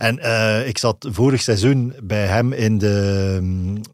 En 0.00 0.18
uh, 0.18 0.68
ik 0.68 0.78
zat 0.78 1.06
vorig 1.10 1.42
seizoen 1.42 1.94
bij 2.02 2.26
hem 2.26 2.52
in 2.52 2.78
de 2.78 3.40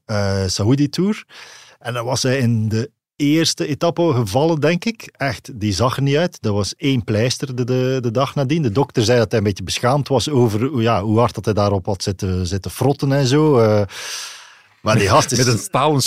uh, 0.06 0.42
Saudi 0.46 0.88
Tour. 0.88 1.24
En 1.78 1.94
dan 1.94 2.04
was 2.04 2.22
hij 2.22 2.38
in 2.38 2.68
de 2.68 2.90
eerste 3.16 3.66
etappe 3.66 4.12
gevallen, 4.12 4.60
denk 4.60 4.84
ik. 4.84 5.14
Echt, 5.16 5.60
die 5.60 5.72
zag 5.72 5.96
er 5.96 6.02
niet 6.02 6.16
uit. 6.16 6.40
Dat 6.40 6.52
was 6.52 6.74
één 6.76 7.04
pleister 7.04 7.54
de, 7.54 7.64
de, 7.64 7.98
de 8.00 8.10
dag 8.10 8.34
nadien. 8.34 8.62
De 8.62 8.72
dokter 8.72 9.04
zei 9.04 9.18
dat 9.18 9.30
hij 9.30 9.38
een 9.38 9.46
beetje 9.46 9.64
beschaamd 9.64 10.08
was 10.08 10.28
over 10.28 10.80
ja, 10.80 11.02
hoe 11.02 11.18
hard 11.18 11.34
dat 11.34 11.44
hij 11.44 11.54
daarop 11.54 11.86
had 11.86 12.02
zitten, 12.02 12.46
zitten 12.46 12.70
frotten 12.70 13.12
en 13.12 13.26
zo. 13.26 13.60
Uh, 13.60 13.82
maar 14.86 14.98
die 14.98 15.08
gast 15.08 15.32
is... 15.32 15.38
Met 15.38 15.46
een 15.46 15.58
stalen. 15.58 16.02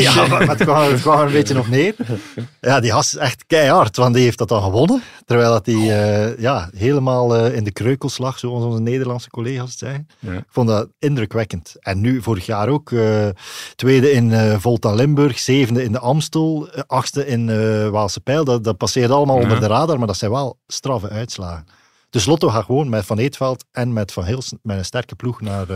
Ja, 0.00 0.26
maar 0.26 0.48
het 0.48 0.62
kwam, 0.62 0.90
het 0.90 1.00
kwam 1.00 1.18
er 1.18 1.26
een 1.26 1.32
beetje 1.32 1.54
nog 1.54 1.68
neer. 1.68 1.94
Ja, 2.60 2.80
die 2.80 2.90
gast 2.90 3.14
is 3.14 3.20
echt 3.20 3.44
keihard, 3.46 3.96
want 3.96 4.14
die 4.14 4.24
heeft 4.24 4.38
dat 4.38 4.48
dan 4.48 4.62
gewonnen. 4.62 5.02
Terwijl 5.24 5.50
dat 5.50 5.66
hij 5.66 5.74
uh, 5.74 6.38
ja, 6.38 6.70
helemaal 6.76 7.36
uh, 7.36 7.54
in 7.54 7.64
de 7.64 7.72
kreukels 7.72 8.18
lag, 8.18 8.38
zoals 8.38 8.64
onze 8.64 8.80
Nederlandse 8.80 9.30
collega's 9.30 9.70
het 9.70 9.78
zeggen. 9.78 10.06
Ja. 10.18 10.32
Ik 10.32 10.44
vond 10.48 10.68
dat 10.68 10.88
indrukwekkend. 10.98 11.74
En 11.80 12.00
nu, 12.00 12.22
vorig 12.22 12.46
jaar 12.46 12.68
ook, 12.68 12.90
uh, 12.90 13.28
tweede 13.74 14.10
in 14.10 14.60
Volta 14.60 14.92
Limburg, 14.92 15.38
zevende 15.38 15.84
in 15.84 15.92
de 15.92 15.98
Amstel, 15.98 16.68
achtste 16.86 17.26
in 17.26 17.46
Waalse 17.90 18.20
Pijl. 18.20 18.44
Dat, 18.44 18.64
dat 18.64 18.76
passeert 18.76 19.10
allemaal 19.10 19.36
ja. 19.36 19.42
onder 19.42 19.60
de 19.60 19.66
radar, 19.66 19.98
maar 19.98 20.06
dat 20.06 20.16
zijn 20.16 20.30
wel 20.30 20.58
straffe 20.66 21.08
uitslagen. 21.08 21.64
Dus 22.10 22.26
Lotto 22.26 22.48
gaat 22.48 22.64
gewoon 22.64 22.88
met 22.88 23.06
Van 23.06 23.18
Eetveld 23.18 23.64
en 23.72 23.92
met 23.92 24.12
Van 24.12 24.24
met 24.62 24.78
een 24.78 24.84
sterke 24.84 25.14
ploeg 25.14 25.40
naar... 25.40 25.66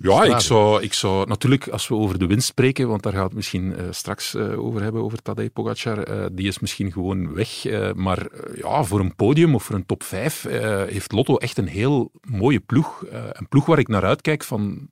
Ja, 0.00 0.24
ik 0.24 0.40
zou, 0.40 0.82
ik 0.82 0.92
zou 0.92 1.26
natuurlijk, 1.26 1.68
als 1.68 1.88
we 1.88 1.94
over 1.94 2.18
de 2.18 2.26
winst 2.26 2.46
spreken, 2.46 2.88
want 2.88 3.02
daar 3.02 3.12
gaat 3.12 3.24
het 3.24 3.34
misschien 3.34 3.64
uh, 3.64 3.86
straks 3.90 4.34
uh, 4.34 4.64
over 4.64 4.82
hebben, 4.82 5.02
over 5.02 5.22
Tadej 5.22 5.50
Pogacar, 5.50 6.10
uh, 6.10 6.26
die 6.32 6.48
is 6.48 6.58
misschien 6.58 6.92
gewoon 6.92 7.34
weg. 7.34 7.64
maar 7.94 8.26
ja, 8.54 8.84
voor 8.84 9.00
een 9.00 9.14
podium 9.14 9.54
of 9.54 9.62
voor 9.62 9.74
een 9.74 9.86
top 9.86 10.02
5 10.02 10.42
heeft 10.88 11.12
Lotto 11.12 11.36
echt 11.36 11.58
een 11.58 11.68
heel 11.68 12.10
mooie 12.20 12.60
ploeg. 12.60 13.04
een 13.32 13.48
ploeg 13.48 13.66
waar 13.66 13.78
ik 13.78 13.88
naar 13.88 14.04
uitkijk 14.04 14.44
van... 14.44 14.88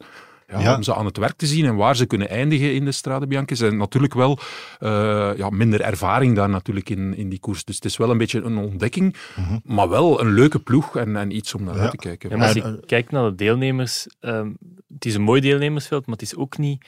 Ja, 0.47 0.61
ja. 0.61 0.77
om 0.77 0.83
ze 0.83 0.95
aan 0.95 1.05
het 1.05 1.17
werk 1.17 1.37
te 1.37 1.47
zien 1.47 1.65
en 1.65 1.77
waar 1.77 1.97
ze 1.97 2.07
kunnen 2.07 2.29
eindigen 2.29 2.75
in 2.75 2.85
de 2.85 2.93
Strade 2.93 3.27
Bianche. 3.27 3.57
Ze 3.57 3.65
zijn 3.65 3.77
natuurlijk 3.77 4.15
wel 4.15 4.39
uh, 4.81 5.31
ja, 5.37 5.51
minder 5.51 5.81
ervaring 5.81 6.37
daar 6.37 6.49
natuurlijk 6.49 6.91
in, 6.91 7.17
in 7.17 7.29
die 7.29 7.39
koers. 7.39 7.65
Dus 7.65 7.75
het 7.75 7.85
is 7.85 7.97
wel 7.97 8.11
een 8.11 8.19
beetje 8.19 8.43
een 8.43 8.57
ontdekking, 8.57 9.17
mm 9.37 9.45
-hmm. 9.45 9.61
maar 9.65 9.89
wel 9.89 10.21
een 10.21 10.33
leuke 10.33 10.59
ploeg 10.59 10.97
en, 10.97 11.17
en 11.17 11.37
iets 11.37 11.55
om 11.55 11.65
naar 11.65 11.75
ja. 11.75 11.81
uit 11.81 11.91
te 11.91 11.97
kijken. 11.97 12.31
Ja, 12.31 12.37
maar 12.37 12.47
als 12.47 12.57
je 12.57 12.81
kijkt 12.87 13.11
naar 13.11 13.25
de 13.25 13.35
deelnemers, 13.35 14.07
um, 14.21 14.57
het 14.95 15.05
is 15.05 15.15
een 15.15 15.23
mooi 15.23 15.41
deelnemersveld, 15.41 16.07
maar 16.07 16.17
het 16.17 16.25
is 16.25 16.37
ook 16.37 16.59
niet... 16.59 16.85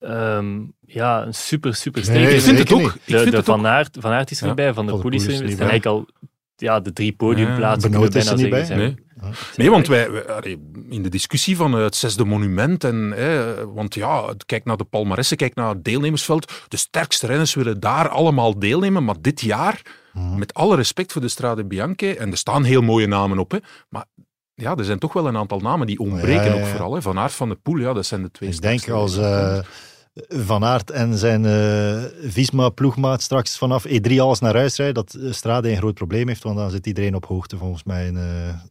Um, 0.00 0.72
ja, 0.86 1.26
een 1.26 1.34
super, 1.34 1.74
super 1.74 2.02
sterk. 2.02 2.18
Nee, 2.18 2.34
ik 2.34 2.40
vind 2.40 2.58
het 2.58 2.72
ook. 2.72 2.96
De, 3.04 3.30
de 3.30 3.42
van, 3.42 3.66
Aert, 3.66 3.96
van 4.00 4.12
Aert 4.12 4.30
is 4.30 4.42
erbij, 4.42 4.74
Van 4.74 4.86
de 4.86 4.98
Poel 4.98 5.12
is 5.12 5.26
er 5.26 5.42
eigenlijk 5.42 5.86
al 5.86 6.08
ja, 6.56 6.80
de 6.80 6.92
drie 6.92 7.12
podiumplaatsen 7.12 7.90
ja, 7.90 7.98
kunnen 7.98 8.12
bijna 8.12 8.36
zeggen. 8.36 8.66
Zijn. 8.66 8.78
Nee. 8.78 8.94
Nee, 9.56 9.70
want 9.70 9.86
wij, 9.86 10.10
wij, 10.10 10.58
in 10.88 11.02
de 11.02 11.08
discussie 11.08 11.56
van 11.56 11.72
het 11.72 11.96
zesde 11.96 12.24
monument, 12.24 12.84
en, 12.84 13.12
hè, 13.16 13.66
want 13.72 13.94
ja, 13.94 14.34
kijk 14.46 14.64
naar 14.64 14.76
de 14.76 14.84
palmaressen, 14.84 15.36
kijk 15.36 15.54
naar 15.54 15.68
het 15.68 15.84
deelnemersveld, 15.84 16.52
de 16.68 16.76
sterkste 16.76 17.26
renners 17.26 17.54
willen 17.54 17.80
daar 17.80 18.08
allemaal 18.08 18.58
deelnemen, 18.58 19.04
maar 19.04 19.16
dit 19.20 19.40
jaar, 19.40 19.82
mm. 20.12 20.38
met 20.38 20.54
alle 20.54 20.76
respect 20.76 21.12
voor 21.12 21.20
de 21.20 21.28
Strade 21.28 21.64
Bianche, 21.64 22.16
en 22.16 22.30
er 22.30 22.36
staan 22.36 22.64
heel 22.64 22.82
mooie 22.82 23.06
namen 23.06 23.38
op, 23.38 23.50
hè, 23.50 23.58
maar 23.88 24.04
ja, 24.54 24.76
er 24.76 24.84
zijn 24.84 24.98
toch 24.98 25.12
wel 25.12 25.26
een 25.26 25.36
aantal 25.36 25.58
namen 25.58 25.86
die 25.86 25.98
ontbreken 25.98 26.44
ja, 26.44 26.54
ja, 26.54 26.60
ook 26.60 26.66
vooral. 26.66 26.94
Hè. 26.94 27.02
Van 27.02 27.18
Aert 27.18 27.32
van 27.32 27.48
de 27.48 27.54
Poel, 27.54 27.78
ja, 27.78 27.92
dat 27.92 28.06
zijn 28.06 28.22
de 28.22 28.30
twee 28.30 28.50
Ik 28.50 28.60
denk 28.60 28.88
als 28.88 29.18
uh, 29.18 29.58
Van 30.28 30.64
Aert 30.64 30.90
en 30.90 31.18
zijn 31.18 31.44
uh, 31.44 32.30
Visma-ploegmaat 32.30 33.22
straks 33.22 33.58
vanaf 33.58 33.86
E3 33.88 34.16
alles 34.18 34.40
naar 34.40 34.54
huis 34.54 34.76
rijden, 34.76 34.94
dat 34.94 35.34
Strade 35.34 35.70
een 35.70 35.76
groot 35.76 35.94
probleem 35.94 36.28
heeft, 36.28 36.42
want 36.42 36.56
dan 36.56 36.70
zit 36.70 36.86
iedereen 36.86 37.14
op 37.14 37.26
hoogte 37.26 37.56
volgens 37.56 37.84
mij 37.84 38.06
in 38.06 38.16
uh, 38.16 38.22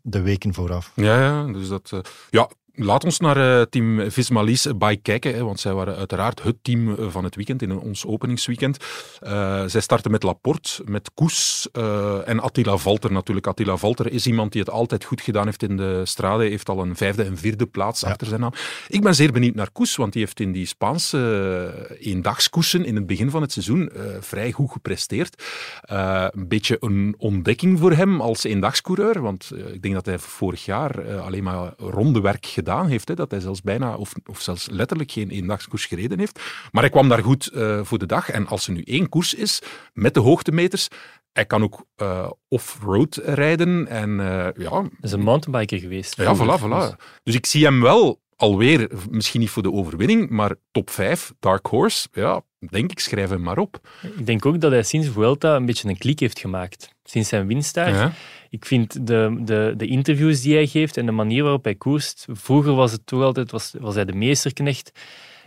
de 0.01 0.21
weken 0.21 0.53
vooraf. 0.53 0.91
Ja, 0.95 1.21
ja 1.21 1.51
dus 1.53 1.67
dat... 1.67 2.01
ja, 2.29 2.50
Laat 2.75 3.04
ons 3.04 3.20
naar 3.20 3.38
uh, 3.38 3.62
team 3.62 4.12
Vismalis 4.12 4.68
bij 4.75 4.98
kijken, 4.98 5.34
hè, 5.34 5.44
want 5.44 5.60
zij 5.60 5.74
waren 5.74 5.96
uiteraard 5.96 6.44
het 6.44 6.56
team 6.62 6.96
eh, 6.96 7.08
van 7.10 7.24
het 7.24 7.36
weekend 7.36 7.62
in 7.62 7.80
ons 7.80 8.06
openingsweekend. 8.06 8.78
Uh, 9.24 9.63
zij 9.66 9.82
starten 9.82 10.12
met 10.12 10.24
Laporte, 10.24 10.82
met 10.86 11.12
Koes 11.13 11.70
uh, 11.74 12.28
en 12.28 12.40
Attila 12.40 12.78
Valter 12.78 13.12
natuurlijk. 13.12 13.48
Attila 13.48 13.78
Valter 13.78 14.12
is 14.12 14.28
iemand 14.28 14.51
die 14.51 14.62
het 14.62 14.70
altijd 14.70 15.04
goed 15.04 15.22
gedaan 15.22 15.46
heeft 15.46 15.63
in 15.63 15.78
de 15.78 16.01
strade, 16.04 16.44
heeft 16.44 16.70
al 16.70 16.82
een 16.82 16.96
vijfde 16.96 17.24
en 17.24 17.38
vierde 17.38 17.66
plaats 17.66 18.04
achter 18.04 18.28
zijn 18.28 18.40
naam. 18.40 18.54
Ik 18.88 19.01
ben 19.01 19.16
zeer 19.16 19.32
benieuwd 19.32 19.56
naar 19.56 19.72
Koes, 19.72 19.96
want 19.96 20.13
die 20.13 20.22
heeft 20.22 20.40
in 20.40 20.51
die 20.51 20.66
Spaanse 20.66 21.98
eendagskoersen 22.00 22.86
in 22.86 22.96
het 22.96 23.06
begin 23.06 23.30
van 23.30 23.42
het 23.42 23.51
seizoen 23.51 23.92
vrij 24.20 24.51
goed 24.51 24.72
gepresteerd. 24.72 25.44
een 25.82 26.48
beetje 26.48 26.78
een 26.80 27.16
ontdekking 27.18 27.80
voor 27.80 27.92
hem 27.92 28.22
als 28.22 28.44
eendagscoureur, 28.44 29.22
want 29.22 29.51
ik 29.74 29.82
denk 29.82 29.94
dat 29.94 30.06
hij 30.06 30.20
vorig 30.20 30.66
jaar 30.66 31.20
alleen 31.20 31.44
maar 31.44 31.74
ronde 31.78 32.22
werk 32.22 32.46
gedaan 32.63 32.88
heeft. 32.88 33.08
Hè, 33.08 33.15
dat 33.15 33.32
hij 33.32 33.39
zelfs 33.39 33.62
bijna, 33.62 33.96
of, 33.96 34.13
of 34.25 34.41
zelfs 34.41 34.70
letterlijk 34.70 35.12
geen 35.12 35.30
eendagskoers 35.30 35.86
gereden 35.86 36.20
heeft. 36.20 36.39
Maar 36.72 36.82
hij 36.82 36.91
kwam 36.91 37.10
daar 37.10 37.24
goed 37.24 37.51
uh, 37.53 37.80
voor 37.84 37.98
de 37.98 38.06
dag. 38.06 38.30
En 38.30 38.48
als 38.48 38.68
er 38.68 38.74
nu 38.74 38.82
één 38.82 39.10
koers 39.10 39.34
is, 39.34 39.62
met 39.94 40.13
de 40.13 40.20
hoogtemeters, 40.20 40.88
hij 41.32 41.46
kan 41.46 41.63
ook 41.63 41.86
uh, 41.98 42.30
off-road 42.48 43.15
rijden. 43.15 43.88
En, 43.88 44.10
uh, 44.10 44.48
ja, 44.56 44.70
dat 44.82 44.91
is 45.01 45.12
een 45.12 45.24
mountainbiker 45.24 45.80
geweest. 45.80 46.18
Ja, 46.18 46.36
voilà, 46.36 46.62
voilà. 46.62 46.98
Dus 47.24 47.36
ik 47.36 47.46
zie 47.46 47.63
hem 47.65 47.82
wel 47.82 48.20
alweer, 48.36 48.89
misschien 49.10 49.39
niet 49.39 49.50
voor 49.50 49.63
de 49.63 49.72
overwinning, 49.72 50.30
maar 50.30 50.56
top 50.72 50.89
5, 50.89 51.34
Dark 51.39 51.65
Horse, 51.65 52.08
ja, 52.12 52.41
denk 52.60 52.91
ik, 52.91 53.00
schrijf 53.00 53.30
hem 53.30 53.41
maar 53.41 53.58
op. 53.58 53.80
Ik 54.18 54.25
denk 54.25 54.46
ook 54.46 54.62
dat 54.62 54.72
hij 54.72 54.84
sinds 54.84 55.08
Vuelta 55.08 55.56
een 55.56 55.65
beetje 55.65 55.89
een 55.89 55.98
klik 55.98 56.20
heeft 56.20 56.39
gemaakt. 56.39 56.96
Sinds 57.12 57.30
zijn 57.30 57.48
winst 57.48 57.74
daar. 57.74 58.18
Ik 58.50 58.65
vind 58.65 59.08
de, 59.08 59.39
de, 59.44 59.74
de 59.77 59.88
interviews 59.88 60.41
die 60.41 60.53
hij 60.53 60.68
geeft 60.68 60.98
en 60.98 61.06
de 61.06 61.12
manier 61.12 61.44
waarop 61.44 61.63
hij 61.63 61.75
koerst, 61.75 62.27
vroeger 62.30 62.74
was 62.74 62.91
het 62.91 63.06
toch 63.06 63.22
altijd, 63.22 63.51
was, 63.51 63.74
was 63.80 63.96
hij 63.96 64.06
de 64.06 64.13
meesterknecht. 64.13 64.91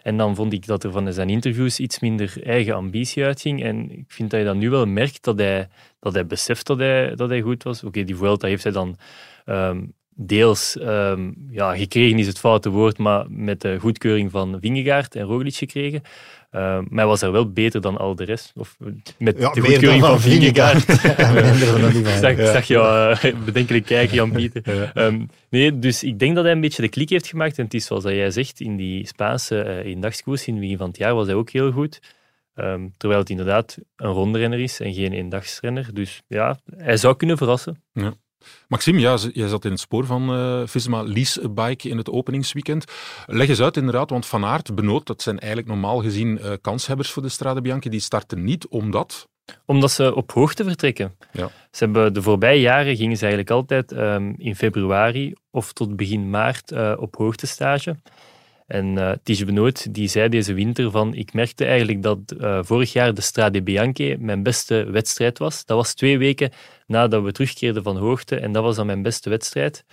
En 0.02 0.16
dan 0.16 0.35
vond 0.35 0.52
ik 0.52 0.66
dat 0.66 0.85
er 0.85 0.92
van 0.92 1.12
zijn 1.12 1.30
interviews 1.30 1.78
iets 1.78 2.00
minder 2.00 2.42
eigen 2.42 2.75
ambitie 2.75 3.25
uitging. 3.25 3.62
En 3.62 3.90
ik 3.90 4.04
vind 4.09 4.30
dat 4.30 4.40
je 4.40 4.47
dan 4.47 4.59
nu 4.59 4.71
wel 4.71 4.87
merkt 4.87 5.25
dat 5.25 5.38
hij, 5.38 5.68
dat 6.00 6.14
hij 6.14 6.26
beseft 6.26 6.66
dat 6.66 6.78
hij, 6.78 7.14
dat 7.14 7.28
hij 7.28 7.40
goed 7.40 7.62
was. 7.62 7.85
Oké, 7.85 8.04
die 8.04 8.16
Vuelta 8.16 8.47
heeft 8.47 8.62
hij 8.62 8.73
dan 8.73 8.97
um, 9.47 9.92
deels 10.16 10.76
um, 10.80 11.47
ja, 11.50 11.76
gekregen 11.76 12.18
is 12.18 12.26
het 12.26 12.38
foute 12.38 12.71
woord, 12.71 12.99
maar 12.99 13.26
met 13.28 13.61
de 13.61 13.78
goedkeuring 13.78 14.30
van 14.30 14.59
Vingegaard 14.61 15.14
en 15.14 15.25
Roglic 15.25 15.54
gekregen. 15.54 16.02
Uh, 16.54 16.61
maar 16.61 16.87
hij 16.90 17.06
was 17.06 17.23
er 17.23 17.32
wel 17.32 17.52
beter 17.52 17.80
dan 17.80 17.96
al 17.96 18.14
de 18.14 18.25
rest. 18.25 18.52
Of 18.56 18.76
met 19.18 19.38
ja, 19.38 19.50
de 19.50 19.61
goedkeuring 19.61 20.00
van, 20.00 20.11
van 20.11 20.20
Vingegaard. 20.20 20.84
zag, 22.20 22.37
ja. 22.37 22.52
zag 22.52 22.64
jou 22.64 23.11
uh, 23.11 23.44
bedenkelijk 23.44 23.84
kijken, 23.84 24.14
Jan-Pieter. 24.14 24.62
Ja. 24.94 25.06
Um, 25.06 25.28
nee, 25.50 25.78
dus 25.78 26.02
ik 26.02 26.18
denk 26.18 26.34
dat 26.34 26.44
hij 26.44 26.52
een 26.52 26.61
beetje 26.61 26.82
de 26.82 26.88
klik 26.88 27.08
heeft 27.08 27.26
gemaakt. 27.26 27.58
En 27.58 27.64
het 27.64 27.75
is 27.75 27.87
zoals 27.87 28.04
jij 28.04 28.30
zegt, 28.30 28.61
in 28.61 28.76
die 28.76 29.06
Spaanse 29.06 29.64
uh, 29.64 29.90
eendagskoers 29.90 30.46
in 30.46 30.52
het 30.52 30.62
begin 30.62 30.78
van 30.78 30.88
het 30.88 30.96
jaar 30.96 31.14
was 31.14 31.26
hij 31.26 31.34
ook 31.34 31.50
heel 31.50 31.73
goed. 31.73 32.00
Um, 32.54 32.92
terwijl 32.96 33.20
het 33.20 33.30
inderdaad 33.30 33.78
een 33.96 34.11
rondrenner 34.11 34.61
is 34.61 34.80
en 34.80 34.94
geen 34.94 35.12
eendagsrenner. 35.12 35.90
Dus 35.92 36.23
ja, 36.26 36.58
hij 36.76 36.96
zou 36.96 37.16
kunnen 37.16 37.37
verrassen. 37.37 37.82
Ja. 37.92 38.14
Maxime, 38.68 39.00
ja, 39.00 39.18
jij 39.32 39.48
zat 39.48 39.64
in 39.64 39.70
het 39.70 39.80
spoor 39.80 40.06
van 40.06 40.38
uh, 40.38 40.62
Visma 40.66 41.02
Lease 41.02 41.50
Bike 41.50 41.88
in 41.88 41.96
het 41.96 42.10
openingsweekend. 42.10 42.84
Leg 43.26 43.48
eens 43.48 43.60
uit 43.60 43.76
inderdaad, 43.76 44.10
want 44.10 44.26
Van 44.26 44.44
Aert, 44.44 44.74
Benoot, 44.74 45.06
dat 45.06 45.22
zijn 45.22 45.38
eigenlijk 45.38 45.68
normaal 45.68 46.02
gezien 46.02 46.38
uh, 46.42 46.52
kanshebbers 46.60 47.10
voor 47.10 47.22
de 47.22 47.28
Strade 47.28 47.60
Bianchi. 47.60 47.88
Die 47.88 48.00
starten 48.00 48.44
niet 48.44 48.66
omdat... 48.68 49.28
Omdat 49.66 49.90
ze 49.90 50.14
op 50.14 50.32
hoogte 50.32 50.64
vertrekken. 50.64 51.16
Ja. 51.32 51.50
Ze 51.70 51.84
hebben 51.84 52.14
de 52.14 52.22
voorbije 52.22 52.60
jaren 52.60 52.96
gingen 52.96 53.16
ze 53.16 53.22
eigenlijk 53.22 53.50
altijd 53.50 53.92
um, 53.92 54.34
in 54.38 54.56
februari 54.56 55.34
of 55.50 55.72
tot 55.72 55.96
begin 55.96 56.30
maart 56.30 56.72
uh, 56.72 56.92
op 56.96 57.16
hoogtestage. 57.16 57.96
En 58.66 58.86
uh, 58.96 59.12
Tige 59.22 59.44
Benoot 59.44 59.94
die 59.94 60.08
zei 60.08 60.28
deze 60.28 60.54
winter 60.54 60.90
van 60.90 61.14
ik 61.14 61.32
merkte 61.32 61.64
eigenlijk 61.64 62.02
dat 62.02 62.18
uh, 62.38 62.58
vorig 62.62 62.92
jaar 62.92 63.14
de 63.14 63.20
Strade 63.20 63.62
Bianche 63.62 64.16
mijn 64.18 64.42
beste 64.42 64.84
wedstrijd 64.90 65.38
was. 65.38 65.64
Dat 65.64 65.76
was 65.76 65.94
twee 65.94 66.18
weken 66.18 66.50
nadat 66.86 67.22
we 67.22 67.32
terugkeerden 67.32 67.82
van 67.82 67.96
hoogte 67.96 68.36
en 68.36 68.52
dat 68.52 68.62
was 68.62 68.76
dan 68.76 68.86
mijn 68.86 69.02
beste 69.02 69.30
wedstrijd. 69.30 69.84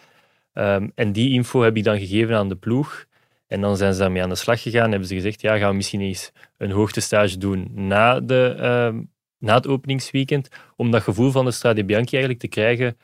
Um, 0.54 0.92
en 0.96 1.12
die 1.12 1.32
info 1.32 1.62
heb 1.62 1.78
ik 1.78 1.84
dan 1.84 2.00
gegeven 2.00 2.36
aan 2.36 2.50
de 2.50 2.56
ploeg. 2.56 3.06
En 3.48 3.62
dan 3.62 3.78
zijn 3.78 3.94
ze 3.94 4.00
daarmee 4.00 4.24
aan 4.24 4.30
de 4.30 4.36
slag 4.36 4.62
gegaan 4.62 4.84
en 4.84 4.90
hebben 4.90 5.08
ze 5.08 5.16
gezegd, 5.16 5.42
ja, 5.42 5.58
gaan 5.58 5.70
we 5.70 5.76
misschien 5.76 6.02
eens 6.02 6.32
een 6.58 6.72
hoogtestage 6.72 7.38
doen 7.38 7.72
na, 7.74 8.20
de, 8.20 8.56
uh, 8.58 9.02
na 9.38 9.56
het 9.56 9.68
openingsweekend, 9.68 10.50
om 10.76 10.92
dat 10.92 11.02
gevoel 11.02 11.32
van 11.32 11.46
de 11.46 11.52
Strade 11.52 11.86
Bianchi 11.86 12.12
eigenlijk 12.12 12.40
te 12.40 12.48
krijgen 12.48 12.98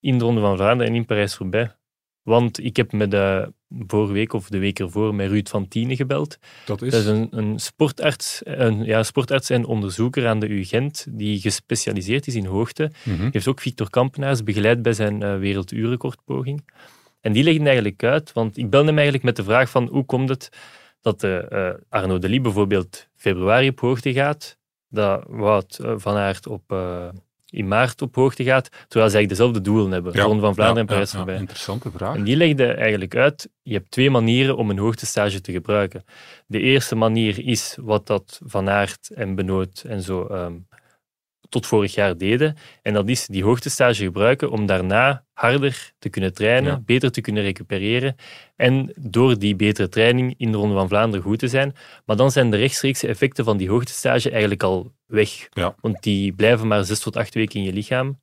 in 0.00 0.18
de 0.18 0.24
Ronde 0.24 0.40
van 0.40 0.56
Vlaanderen 0.56 0.92
en 0.92 0.98
in 0.98 1.06
Parijs-Roubaix. 1.06 1.79
Want 2.22 2.64
ik 2.64 2.76
heb 2.76 2.92
met 2.92 3.10
de 3.10 3.52
vorige 3.86 4.12
week 4.12 4.32
of 4.32 4.48
de 4.48 4.58
week 4.58 4.78
ervoor 4.78 5.14
met 5.14 5.28
Ruud 5.30 5.48
van 5.48 5.68
Tienen 5.68 5.96
gebeld. 5.96 6.38
Dat 6.66 6.82
is, 6.82 6.90
dat 6.90 7.00
is 7.00 7.06
een, 7.06 7.28
een, 7.30 7.58
sportarts, 7.58 8.40
een 8.44 8.84
ja, 8.84 9.02
sportarts 9.02 9.50
en 9.50 9.64
onderzoeker 9.64 10.26
aan 10.26 10.40
de 10.40 10.48
UGent 10.48 11.06
die 11.10 11.40
gespecialiseerd 11.40 12.26
is 12.26 12.34
in 12.34 12.44
hoogte. 12.44 12.90
Mm 13.04 13.16
-hmm. 13.16 13.28
heeft 13.32 13.48
ook 13.48 13.60
Victor 13.60 13.90
Kampenaars 13.90 14.42
begeleid 14.42 14.82
bij 14.82 14.92
zijn 14.92 15.22
uh, 15.22 15.38
werelduurrecordpoging. 15.38 16.64
En 17.20 17.32
die 17.32 17.42
leggen 17.42 17.66
eigenlijk 17.66 18.02
uit, 18.02 18.32
want 18.32 18.56
ik 18.56 18.70
belde 18.70 18.86
hem 18.86 18.96
eigenlijk 18.96 19.24
met 19.24 19.36
de 19.36 19.44
vraag 19.44 19.70
van 19.70 19.88
hoe 19.88 20.04
komt 20.04 20.28
het 20.28 20.48
dat 21.00 21.20
de, 21.20 21.46
uh, 21.52 21.82
Arno 21.88 22.18
Delis 22.18 22.40
bijvoorbeeld 22.40 23.08
februari 23.16 23.68
op 23.68 23.80
hoogte 23.80 24.12
gaat, 24.12 24.58
dat 24.88 25.24
Wout 25.28 25.78
van 25.96 26.16
Aert 26.16 26.46
op 26.46 26.72
in 27.50 27.68
maart 27.68 28.02
op 28.02 28.14
hoogte 28.14 28.44
gaat, 28.44 28.68
terwijl 28.68 29.10
ze 29.10 29.16
eigenlijk 29.16 29.28
dezelfde 29.28 29.60
doelen 29.60 29.90
hebben. 29.90 30.12
Ja, 30.12 30.22
Ronde 30.22 30.42
van 30.42 30.54
Vlaanderen 30.54 30.74
ja, 30.74 30.80
en 30.80 30.86
Parijs 30.86 31.10
ja, 31.10 31.16
voorbij. 31.16 31.36
interessante 31.36 31.90
vraag. 31.90 32.14
En 32.14 32.24
die 32.24 32.36
legde 32.36 32.66
eigenlijk 32.72 33.16
uit, 33.16 33.48
je 33.62 33.72
hebt 33.72 33.90
twee 33.90 34.10
manieren 34.10 34.56
om 34.56 34.70
een 34.70 34.78
hoogtestage 34.78 35.40
te 35.40 35.52
gebruiken. 35.52 36.04
De 36.46 36.60
eerste 36.60 36.94
manier 36.94 37.46
is 37.46 37.76
wat 37.80 38.06
dat 38.06 38.40
Van 38.44 38.68
Aert 38.68 39.10
en 39.14 39.34
Benoot 39.34 39.84
en 39.86 40.02
zo 40.02 40.26
um, 40.30 40.66
tot 41.50 41.66
vorig 41.66 41.94
jaar 41.94 42.16
deden. 42.16 42.56
En 42.82 42.92
dat 42.92 43.08
is 43.08 43.26
die 43.26 43.44
hoogtestage 43.44 44.04
gebruiken 44.04 44.50
om 44.50 44.66
daarna 44.66 45.24
harder 45.32 45.92
te 45.98 46.08
kunnen 46.08 46.34
trainen, 46.34 46.70
ja. 46.70 46.80
beter 46.84 47.10
te 47.10 47.20
kunnen 47.20 47.42
recupereren 47.42 48.16
en 48.56 48.92
door 48.96 49.38
die 49.38 49.56
betere 49.56 49.88
training 49.88 50.34
in 50.36 50.52
de 50.52 50.58
Ronde 50.58 50.74
van 50.74 50.88
Vlaanderen 50.88 51.24
goed 51.24 51.38
te 51.38 51.48
zijn. 51.48 51.74
Maar 52.06 52.16
dan 52.16 52.30
zijn 52.30 52.50
de 52.50 52.56
rechtstreekse 52.56 53.06
effecten 53.06 53.44
van 53.44 53.56
die 53.56 53.68
hoogtestage 53.68 54.30
eigenlijk 54.30 54.62
al 54.62 54.92
weg. 55.06 55.48
Ja. 55.52 55.74
Want 55.80 56.02
die 56.02 56.32
blijven 56.32 56.66
maar 56.66 56.84
zes 56.84 57.00
tot 57.00 57.16
acht 57.16 57.34
weken 57.34 57.60
in 57.60 57.66
je 57.66 57.72
lichaam. 57.72 58.18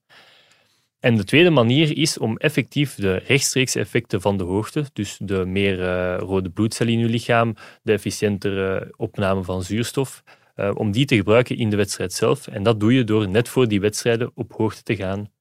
En 1.00 1.17
de 1.17 1.24
tweede 1.24 1.50
manier 1.50 1.98
is 1.98 2.17
om 2.17 2.38
effectief 2.38 2.96
de 2.96 3.15
rechtstreekse 3.15 3.79
effecten 3.79 4.22
van 4.22 4.38
de 4.38 4.43
hoogte, 4.43 4.86
dus 4.93 5.17
de 5.22 5.46
meer 5.46 5.79
uh, 5.79 6.17
rode 6.17 6.50
bloedcellen 6.50 6.93
in 6.93 7.00
je 7.00 7.05
lichaam, 7.05 7.55
de 7.84 7.91
efficiëntere 7.91 8.93
opname 8.96 9.43
van 9.43 9.63
zuurstof, 9.63 10.24
uh, 10.57 10.71
om 10.73 10.91
die 10.91 11.05
te 11.05 11.15
gebruiken 11.15 11.57
in 11.57 11.69
de 11.69 11.75
wedstrijd 11.75 12.13
zelf. 12.13 12.47
En 12.47 12.63
dat 12.63 12.79
doe 12.79 12.93
je 12.93 13.03
door 13.03 13.29
net 13.29 13.49
voor 13.49 13.67
die 13.67 13.79
wedstrijden 13.79 14.31
op 14.33 14.53
hoogte 14.53 14.83
te 14.83 14.95
gaan. 14.95 15.31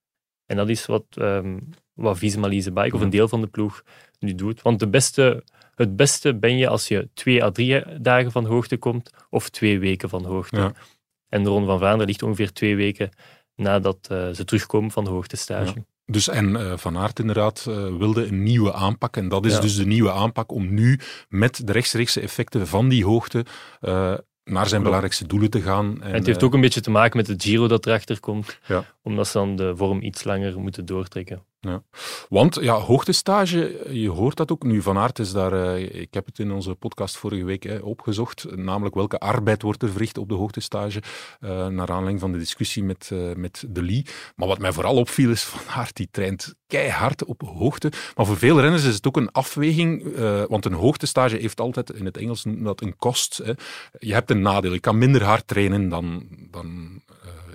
En 0.46 0.56
dat 0.56 0.68
is 0.68 0.87
wat, 0.87 1.04
um, 1.18 1.68
wat 1.94 2.18
Visma 2.18 2.49
Lease 2.49 2.73
Bike, 2.73 2.94
of 2.94 3.00
een 3.00 3.11
deel 3.11 3.28
van 3.28 3.40
de 3.40 3.46
ploeg, 3.46 3.82
nu 4.18 4.35
doet. 4.35 4.62
Want 4.62 4.78
de 4.78 4.88
beste, 4.88 5.44
het 5.75 5.96
beste 5.96 6.35
ben 6.35 6.56
je 6.56 6.68
als 6.68 6.88
je 6.88 7.08
twee 7.14 7.44
à 7.44 7.50
drie 7.50 8.00
dagen 8.00 8.32
van 8.32 8.44
hoogte 8.44 8.76
komt, 8.76 9.11
of 9.30 9.49
twee 9.49 9.78
weken 9.78 10.08
van 10.08 10.25
hoogte. 10.25 10.56
Ja. 10.56 10.73
En 11.28 11.42
de 11.42 11.49
Ronde 11.49 11.66
van 11.66 11.78
Vlaanderen 11.78 12.06
ligt 12.06 12.23
ongeveer 12.23 12.52
twee 12.52 12.76
weken 12.76 13.11
nadat 13.54 14.08
uh, 14.12 14.30
ze 14.30 14.44
terugkomen 14.44 14.90
van 14.90 15.04
de 15.04 15.11
hoogtestage. 15.11 15.75
Ja. 15.75 15.85
Dus 16.04 16.28
en 16.28 16.49
uh, 16.50 16.76
Van 16.76 16.96
Aert 16.96 17.18
inderdaad 17.18 17.66
uh, 17.68 17.96
wilde 17.96 18.26
een 18.26 18.42
nieuwe 18.42 18.73
aanpak. 18.73 19.16
En 19.16 19.28
dat 19.28 19.44
is 19.46 19.52
ja. 19.52 19.61
dus 19.61 19.76
de 19.76 19.87
nieuwe 19.87 20.12
aanpak 20.12 20.52
om 20.52 20.75
nu 20.75 20.99
met 21.28 21.66
de 21.66 21.73
rechtstreekse 21.73 22.20
effecten 22.20 22.66
van 22.66 22.88
die 22.88 23.04
hoogte 23.04 23.44
naar 24.50 24.69
zijn 24.69 24.83
belangrijkste 24.83 25.26
doelen 25.26 25.50
te 25.50 25.61
gaan. 25.61 26.03
En, 26.03 26.15
het 26.15 26.26
heeft 26.26 26.43
ook 26.43 26.55
een 26.55 26.61
beetje 26.61 26.81
te 26.81 26.91
maken 26.91 27.17
met 27.17 27.26
het 27.26 27.43
Giro 27.43 27.69
dat 27.69 27.87
erachter 27.87 28.21
komt, 28.21 28.59
ja. 28.67 28.85
omdat 29.03 29.26
ze 29.26 29.38
dan 29.38 29.57
de 29.57 29.76
vorm 29.76 30.03
iets 30.03 30.25
langer 30.25 30.61
moeten 30.61 30.87
doortrekken. 30.87 31.43
Want 32.28 32.58
ja, 32.61 32.75
hoogtestage, 32.75 33.80
je 33.90 34.08
hoort 34.08 34.37
dat 34.37 34.52
ook 34.52 34.62
nu. 34.62 34.82
Van 34.82 34.99
Aert 34.99 35.18
is 35.18 35.32
daar, 35.32 35.52
uh, 35.52 36.00
ik 36.00 36.14
heb 36.14 36.26
het 36.26 36.38
in 36.38 36.52
onze 36.52 36.75
podcast 36.75 37.16
vorige 37.16 37.44
week 37.44 37.78
opgezocht, 37.82 38.56
namelijk 38.56 38.94
welke 38.94 39.18
arbeid 39.18 39.62
wordt 39.62 39.82
er 39.82 39.90
verricht 39.90 40.18
op 40.18 40.28
de 40.28 40.35
hoogtestage, 40.35 41.02
uh, 41.40 41.66
naar 41.66 41.88
aanleiding 41.88 42.20
van 42.20 42.32
de 42.32 42.38
discussie 42.38 42.85
met, 42.85 43.11
uh, 43.12 43.35
met 43.35 43.64
De 43.68 43.82
Lee. 43.82 44.06
Maar 44.37 44.49
wat 44.49 44.58
mij 44.58 44.73
vooral 44.73 44.96
opviel 44.96 45.30
is, 45.30 45.42
Van 45.44 45.75
Aert 45.75 45.96
die 45.96 46.08
traint 46.11 46.54
keihard 46.66 47.25
op 47.25 47.42
hoogte. 47.42 47.92
Maar 48.14 48.26
voor 48.26 48.37
veel 48.37 48.61
renners 48.61 48.85
is 48.85 48.94
het 48.94 49.06
ook 49.06 49.16
een 49.16 49.32
afweging, 49.32 50.16
want 50.49 50.64
een 50.64 50.73
hoogtestage 50.73 51.37
heeft 51.37 51.61
altijd, 51.61 51.90
in 51.90 52.04
het 52.04 52.16
Engels 52.16 52.44
noemt 52.44 52.64
dat 52.64 52.80
een 52.80 52.96
kost. 52.96 53.37
Hè. 53.44 53.52
Je 53.99 54.12
hebt 54.12 54.30
een 54.30 54.40
nadeel, 54.40 54.73
je 54.73 54.80
kan 54.80 54.99
minder 54.99 55.25
hard 55.25 55.46
trainen 55.46 55.88
dan... 55.88 56.26
dan 56.50 57.04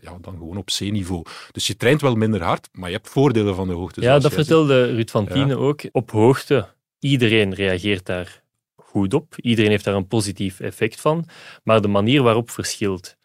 ja, 0.02 0.18
dan 0.22 0.34
gewoon 0.38 0.58
op 0.58 0.66
C-niveau. 0.66 1.24
Dus 1.52 1.68
je 1.68 1.76
traint 1.76 2.02
wel 2.02 2.16
minder 2.16 2.44
hard, 2.44 2.70
maar 2.72 2.90
je 2.90 2.96
hebt 2.96 3.10
voordelen 3.10 3.56
van 3.56 3.68
de 3.68 3.74
hoogte. 3.74 4.02
Ja, 4.02 4.20
dat 4.20 4.34
vertelde 4.34 4.86
Ruud 4.86 5.10
van 5.10 5.28
Tienen 5.28 5.58
ja. 5.58 5.64
ook. 5.64 5.82
Op 5.92 6.12
hoogte, 6.12 6.68
iedereen 7.00 7.54
reageert 7.54 8.06
daar 8.06 8.42
goed 8.76 9.14
op. 9.14 9.36
Iedereen 9.36 9.72
heeft 9.72 9.84
daar 9.84 9.96
een 9.96 10.08
positief 10.08 10.60
effect 10.60 11.02
van. 11.02 11.26
Maar 11.64 11.82
de 11.82 11.88
manier 11.88 12.24
waarop 12.24 12.50
verschilt. 12.50 13.18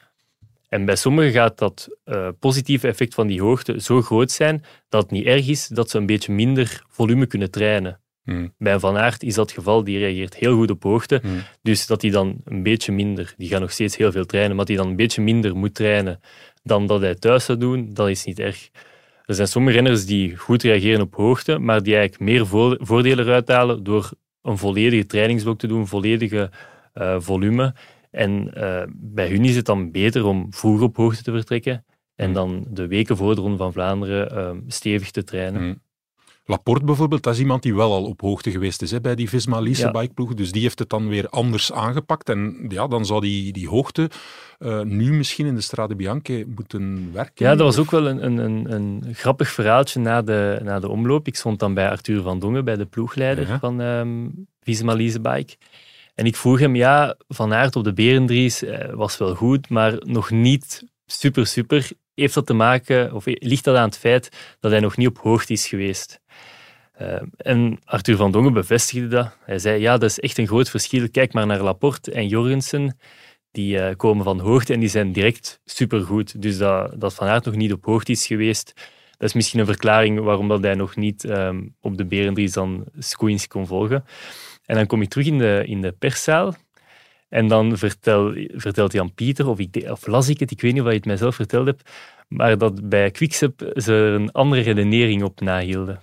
En 0.68 0.85
bij 0.85 0.97
sommigen 0.97 1.33
gaat 1.33 1.59
dat 1.59 1.88
uh, 2.04 2.28
positieve 2.38 2.88
effect 2.88 3.14
van 3.14 3.26
die 3.26 3.40
hoogte 3.40 3.80
zo 3.80 4.02
groot 4.02 4.30
zijn 4.30 4.64
dat 4.88 5.02
het 5.02 5.11
niet 5.11 5.25
erg 5.25 5.49
is 5.49 5.66
dat 5.66 5.90
ze 5.90 5.99
een 5.99 6.06
beetje 6.06 6.33
minder 6.33 6.83
volume 6.88 7.26
kunnen 7.26 7.50
trainen. 7.50 8.00
Hmm. 8.26 8.54
Bij 8.59 8.78
Van 8.78 8.97
Aert 8.97 9.23
is 9.23 9.35
dat 9.35 9.47
het 9.47 9.59
geval, 9.59 9.85
die 9.85 9.99
reageert 9.99 10.35
heel 10.35 10.56
goed 10.56 10.71
op 10.71 10.83
hoogte. 10.83 11.18
Hmm. 11.23 11.42
Dus 11.62 11.87
dat 11.87 12.02
hij 12.02 12.11
dan 12.11 12.37
een 12.45 12.62
beetje 12.62 12.92
minder, 12.92 13.35
die 13.37 13.49
gaat 13.49 13.61
nog 13.61 13.73
steeds 13.73 13.97
heel 13.97 14.12
veel 14.12 14.25
trainen, 14.25 14.56
maar 14.56 14.64
dat 14.64 14.75
hij 14.75 14.83
dan 14.85 14.90
een 14.90 14.97
beetje 14.97 15.23
minder 15.23 15.56
moet 15.56 15.75
trainen 15.75 16.21
dan 16.62 16.87
dat 16.87 17.00
hij 17.00 17.14
thuis 17.14 17.45
zou 17.45 17.59
doen, 17.59 17.95
dat 17.95 18.09
is 18.09 18.25
niet 18.25 18.38
erg. 18.38 18.68
Er 19.25 19.35
zijn 19.35 19.49
sommige 19.49 19.75
renners 19.75 20.06
die 20.06 20.37
goed 20.37 20.62
reageren 20.62 21.00
op 21.00 21.14
hoogte, 21.14 21.59
maar 21.59 21.83
die 21.83 21.97
eigenlijk 21.97 22.30
meer 22.30 22.47
voordelen 22.80 23.25
eruit 23.25 23.49
halen 23.49 23.85
door 23.85 24.11
een 24.42 24.59
volledige 24.59 25.06
trainingsblok 25.06 25.59
te 25.59 25.66
doen, 25.66 25.87
volledige 25.87 26.50
uh, 26.95 27.16
volume. 27.18 27.75
En 28.11 28.50
uh, 28.56 28.83
bij 28.95 29.28
hun 29.28 29.45
is 29.45 29.56
het 29.56 29.64
dan 29.64 29.90
beter 29.90 30.25
om 30.25 30.47
vroeg 30.50 30.80
op 30.80 30.97
hoogte 30.97 31.23
te 31.23 31.30
vertrekken 31.30 31.85
en 32.14 32.33
dan 32.33 32.66
de 32.68 32.87
weken 32.87 33.16
voor 33.16 33.35
de 33.35 33.40
Ronde 33.40 33.56
van 33.56 33.73
Vlaanderen 33.73 34.38
uh, 34.38 34.61
stevig 34.66 35.11
te 35.11 35.25
trainen. 35.25 35.62
Mm. 35.62 35.80
Laporte 36.49 36.85
bijvoorbeeld, 36.85 37.23
dat 37.23 37.35
is 37.35 37.41
iemand 37.41 37.62
die 37.62 37.75
wel 37.75 37.93
al 37.93 38.05
op 38.05 38.21
hoogte 38.21 38.50
geweest 38.50 38.83
is 38.83 38.91
hè, 38.91 39.00
bij 39.00 39.15
die 39.15 39.29
Visma 39.29 39.61
Lease 39.61 39.91
bikeploeg. 39.91 40.35
Dus 40.35 40.53
die 40.53 40.62
heeft 40.62 40.79
het 40.79 40.88
dan 40.88 41.09
weer 41.09 41.29
anders 41.29 41.73
aangepakt. 41.73 42.29
En 42.29 42.67
ja, 42.69 42.87
dan 42.87 43.07
zou 43.07 43.21
die, 43.21 43.53
die 43.53 43.69
hoogte 43.69 44.11
uh, 44.59 44.81
nu 44.83 45.12
misschien 45.12 45.47
in 45.47 45.55
de 45.55 45.61
Strade 45.61 45.97
Bianche 45.97 46.47
moeten 46.55 47.11
werken. 47.12 47.45
Ja, 47.47 47.55
dat 47.55 47.67
was 47.67 47.79
ook 47.79 47.91
wel 47.91 48.07
een, 48.07 48.25
een, 48.25 48.38
een, 48.38 48.73
een, 48.73 49.15
grappig 49.15 49.49
verhaaltje 49.49 50.00
na 50.00 50.23
de, 50.23 50.61
na 50.62 50.81
de 50.81 50.88
omloop. 50.88 51.26
Ik 51.26 51.37
stond 51.37 51.59
dan 51.59 51.75
bij 51.75 51.91
Arthur 51.91 52.23
van 52.23 52.38
Dongen, 52.38 52.65
bij 52.65 52.76
de 52.76 52.87
ploegleider 52.87 53.59
van 53.59 53.81
um, 53.81 54.47
Visma 54.61 54.95
Lease 54.95 55.21
Bike. 55.21 55.57
En 56.15 56.26
ik 56.26 56.37
vroeg 56.37 56.59
hem, 56.59 56.76
ja, 56.76 57.17
Van 57.29 57.55
Aert 57.55 57.76
op 57.76 57.85
de 57.85 57.93
Berendries 57.93 58.62
uh, 58.62 58.95
was 58.95 59.19
wel 59.19 59.35
goed, 59.35 59.69
maar 59.69 59.95
nog 59.99 60.31
niet 60.31 60.85
super, 61.07 61.47
super. 61.47 61.88
Heeft 62.15 62.35
dat 62.35 62.47
te 62.47 62.55
maken, 62.55 63.12
of 63.12 63.25
ligt 63.26 63.65
dat 63.65 63.76
aan 63.76 63.88
het 63.88 63.99
feit 63.99 64.57
dat 64.61 64.71
hij 64.71 64.81
nog 64.81 64.97
niet 64.97 65.09
op 65.09 65.19
hoogte 65.19 65.53
is 65.53 65.67
geweest? 65.67 66.21
Uh, 67.00 67.23
en 67.37 67.79
Arthur 67.85 68.17
van 68.17 68.33
Dongen 68.33 68.53
bevestigde 68.53 69.09
dat. 69.09 69.37
Hij 69.45 69.59
zei, 69.59 69.81
ja, 69.81 69.99
dat 69.99 70.11
is 70.11 70.21
echt 70.21 70.38
een 70.38 70.47
groot 70.47 70.71
verschil. 70.71 71.09
Kijk 71.11 71.33
maar 71.33 71.47
naar 71.47 71.61
Laporte 71.61 72.12
en 72.12 72.29
Jorgensen. 72.29 72.99
Die 73.50 73.76
uh, 73.76 73.88
komen 73.97 74.25
van 74.25 74.41
hoogte 74.41 74.73
en 74.73 74.81
die 74.81 74.88
zijn 74.88 75.12
direct 75.12 75.61
supergoed. 75.65 76.43
Dus 76.43 76.59
dat, 76.59 77.00
dat 77.00 77.15
Van 77.15 77.26
Aert 77.26 77.45
nog 77.45 77.55
niet 77.55 77.73
op 77.73 77.85
hoogte 77.85 78.12
is 78.12 78.26
geweest, 78.26 78.73
dat 79.17 79.29
is 79.29 79.35
misschien 79.35 79.61
een 79.61 79.67
verklaring 79.67 80.21
waarom 80.21 80.49
dat 80.49 80.62
hij 80.62 80.75
nog 80.75 80.97
niet 80.97 81.25
um, 81.25 81.75
op 81.81 81.97
de 81.97 82.05
Berendries 82.05 82.53
dan 82.53 82.87
kon 83.49 83.67
volgen. 83.67 84.05
En 84.65 84.76
dan 84.76 84.87
kom 84.87 85.03
ik 85.03 85.09
terug 85.09 85.26
in 85.26 85.38
de, 85.38 85.62
in 85.67 85.81
de 85.81 85.93
perszaal. 85.93 86.55
En 87.29 87.49
dan 87.49 87.79
vertel, 87.79 88.35
vertelt 88.49 88.93
Jan 88.93 89.15
Pieter, 89.15 89.49
of, 89.49 89.59
ik, 89.59 89.91
of 89.91 90.07
las 90.07 90.29
ik 90.29 90.41
het, 90.41 90.50
ik 90.50 90.61
weet 90.61 90.73
niet 90.73 90.83
of 90.83 90.88
je 90.88 90.95
het 90.95 91.05
mijzelf 91.05 91.35
verteld 91.35 91.67
hebt, 91.67 91.91
maar 92.29 92.59
dat 92.59 92.88
bij 92.88 93.11
Quickstep 93.11 93.73
ze 93.75 93.93
er 93.93 94.12
een 94.12 94.33
andere 94.33 94.62
redenering 94.62 95.23
op 95.23 95.41
nahielden. 95.41 96.00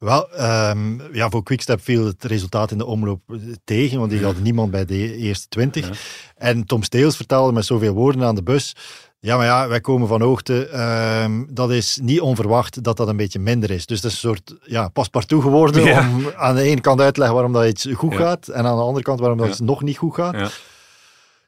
Wel, 0.00 0.40
um, 0.70 1.02
ja, 1.12 1.30
voor 1.30 1.42
Quickstep 1.42 1.82
viel 1.82 2.06
het 2.06 2.24
resultaat 2.24 2.70
in 2.70 2.78
de 2.78 2.86
omloop 2.86 3.20
tegen, 3.64 3.98
want 3.98 4.10
die 4.10 4.24
had 4.24 4.40
niemand 4.40 4.70
bij 4.70 4.84
de 4.84 5.16
eerste 5.16 5.48
twintig. 5.48 5.90
En 6.36 6.64
Tom 6.64 6.82
Steels 6.82 7.16
vertelde 7.16 7.52
met 7.52 7.64
zoveel 7.64 7.94
woorden 7.94 8.24
aan 8.24 8.34
de 8.34 8.42
bus 8.42 8.74
ja, 9.20 9.36
maar 9.36 9.46
ja, 9.46 9.68
wij 9.68 9.80
komen 9.80 10.08
van 10.08 10.20
hoogte. 10.20 10.66
Ehm, 10.66 11.44
dat 11.48 11.70
is 11.70 11.98
niet 12.02 12.20
onverwacht 12.20 12.82
dat 12.82 12.96
dat 12.96 13.08
een 13.08 13.16
beetje 13.16 13.38
minder 13.38 13.70
is. 13.70 13.86
Dus 13.86 14.00
dat 14.00 14.10
is 14.10 14.22
een 14.22 14.28
soort 14.28 14.54
ja, 14.62 14.88
paspartout 14.88 15.42
geworden 15.42 15.98
om 15.98 16.32
aan 16.36 16.54
de 16.54 16.62
ene 16.62 16.80
kant 16.80 17.00
uit 17.00 17.14
te 17.14 17.20
leggen 17.20 17.36
waarom 17.36 17.54
dat 17.54 17.66
iets 17.66 17.88
goed 17.92 18.14
gaat 18.14 18.48
en 18.48 18.66
aan 18.66 18.76
de 18.76 18.82
andere 18.82 19.04
kant 19.04 19.20
waarom 19.20 19.38
dat 19.38 19.48
iets 19.48 19.60
nog 19.60 19.82
niet 19.82 19.96
goed 19.96 20.14
gaat. 20.14 20.60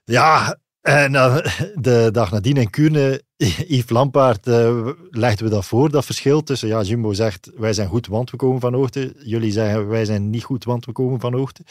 Ja, 0.04 0.56
en 0.82 1.12
de 1.74 2.08
dag 2.12 2.30
nadien 2.30 2.56
in 2.56 2.70
Kuurne, 2.70 3.22
Yves 3.68 3.90
Lampaard, 3.90 4.46
uh, 4.46 4.86
legden 5.10 5.44
we 5.44 5.50
dat 5.50 5.64
voor, 5.64 5.90
dat 5.90 6.04
verschil 6.04 6.42
tussen, 6.42 6.68
ja, 6.68 6.82
Jumbo 6.82 7.12
zegt, 7.12 7.50
wij 7.56 7.72
zijn 7.72 7.88
goed, 7.88 8.06
want 8.06 8.30
we 8.30 8.36
komen 8.36 8.60
van 8.60 8.74
hoogte. 8.74 9.14
Jullie 9.18 9.52
zeggen, 9.52 9.88
wij 9.88 10.04
zijn 10.04 10.30
niet 10.30 10.44
goed, 10.44 10.64
want 10.64 10.84
we 10.84 10.92
komen 10.92 11.20
van 11.20 11.34
hoogte. 11.34 11.62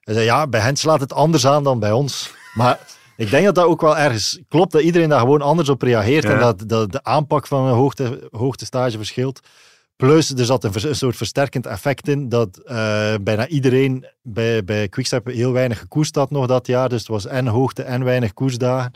Hij 0.00 0.14
zei, 0.14 0.26
ja, 0.26 0.46
bij 0.46 0.60
hen 0.60 0.76
slaat 0.76 1.00
het 1.00 1.12
anders 1.12 1.46
aan 1.46 1.64
dan 1.64 1.78
bij 1.78 1.92
ons. 1.92 2.30
Maar 2.54 2.78
ik 3.16 3.30
denk 3.30 3.44
dat 3.44 3.54
dat 3.54 3.64
ook 3.64 3.80
wel 3.80 3.98
ergens 3.98 4.40
klopt, 4.48 4.72
dat 4.72 4.82
iedereen 4.82 5.08
daar 5.08 5.20
gewoon 5.20 5.42
anders 5.42 5.68
op 5.68 5.82
reageert 5.82 6.24
en 6.24 6.38
dat, 6.38 6.68
dat 6.68 6.92
de 6.92 7.04
aanpak 7.04 7.46
van 7.46 7.66
een 7.66 7.74
hoogte, 7.74 8.28
hoogtestage 8.30 8.96
verschilt. 8.96 9.40
Plus, 10.00 10.34
er 10.34 10.44
zat 10.44 10.64
een, 10.64 10.94
soort 10.94 11.16
versterkend 11.16 11.66
effect 11.66 12.08
in 12.08 12.28
dat 12.28 12.60
uh, 12.64 13.14
bijna 13.20 13.46
iedereen 13.46 14.06
bij, 14.22 14.64
bij 14.64 14.88
Quickstep 14.88 15.26
heel 15.26 15.52
weinig 15.52 15.78
gekoerst 15.78 16.14
had 16.14 16.30
nog 16.30 16.46
dat 16.46 16.66
jaar. 16.66 16.88
Dus 16.88 16.98
het 16.98 17.08
was 17.08 17.26
en 17.26 17.46
hoogte 17.46 17.82
en 17.82 18.04
weinig 18.04 18.32
koersdagen. 18.32 18.92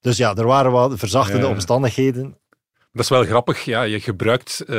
Dus 0.00 0.16
ja, 0.16 0.34
er 0.34 0.46
waren 0.46 0.72
wat 0.72 0.98
verzachtende 0.98 1.46
omstandigheden. 1.46 2.36
Dat 2.92 3.04
is 3.04 3.10
wel 3.10 3.24
grappig. 3.24 3.64
Ja, 3.64 3.82
je, 3.82 4.00
gebruikt, 4.00 4.64
uh, 4.66 4.76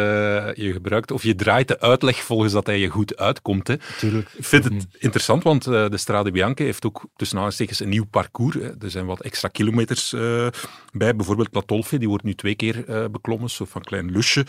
je 0.53 0.71
gebruikt 0.71 1.11
of 1.11 1.23
je 1.23 1.35
draait 1.35 1.67
de 1.67 1.79
uitleg 1.79 2.17
volgens 2.17 2.53
dat 2.53 2.65
hij 2.65 2.79
je 2.79 2.89
goed 2.89 3.17
uitkomt. 3.17 3.67
Hè. 3.67 3.75
Tuurlijk. 3.97 4.29
Ik 4.33 4.45
vind 4.45 4.63
het 4.63 4.73
mhm. 4.73 4.83
interessant, 4.99 5.43
want 5.43 5.67
uh, 5.67 5.89
de 5.89 5.97
Strade 5.97 6.31
Bianche 6.31 6.63
heeft 6.63 6.85
ook 6.85 7.05
tussen 7.15 7.39
aanstekens 7.39 7.79
een 7.79 7.89
nieuw 7.89 8.05
parcours. 8.05 8.55
Hè. 8.55 8.69
Er 8.79 8.91
zijn 8.91 9.05
wat 9.05 9.21
extra 9.21 9.47
kilometers 9.47 10.13
uh, 10.13 10.47
bij. 10.91 11.15
Bijvoorbeeld 11.15 11.47
La 11.51 11.61
Tolfe, 11.61 11.97
die 11.97 12.07
wordt 12.07 12.23
nu 12.23 12.33
twee 12.33 12.55
keer 12.55 13.09
beklommen, 13.11 13.49
zo 13.49 13.65
van 13.65 13.81
klein 13.81 14.11
lusje. 14.11 14.45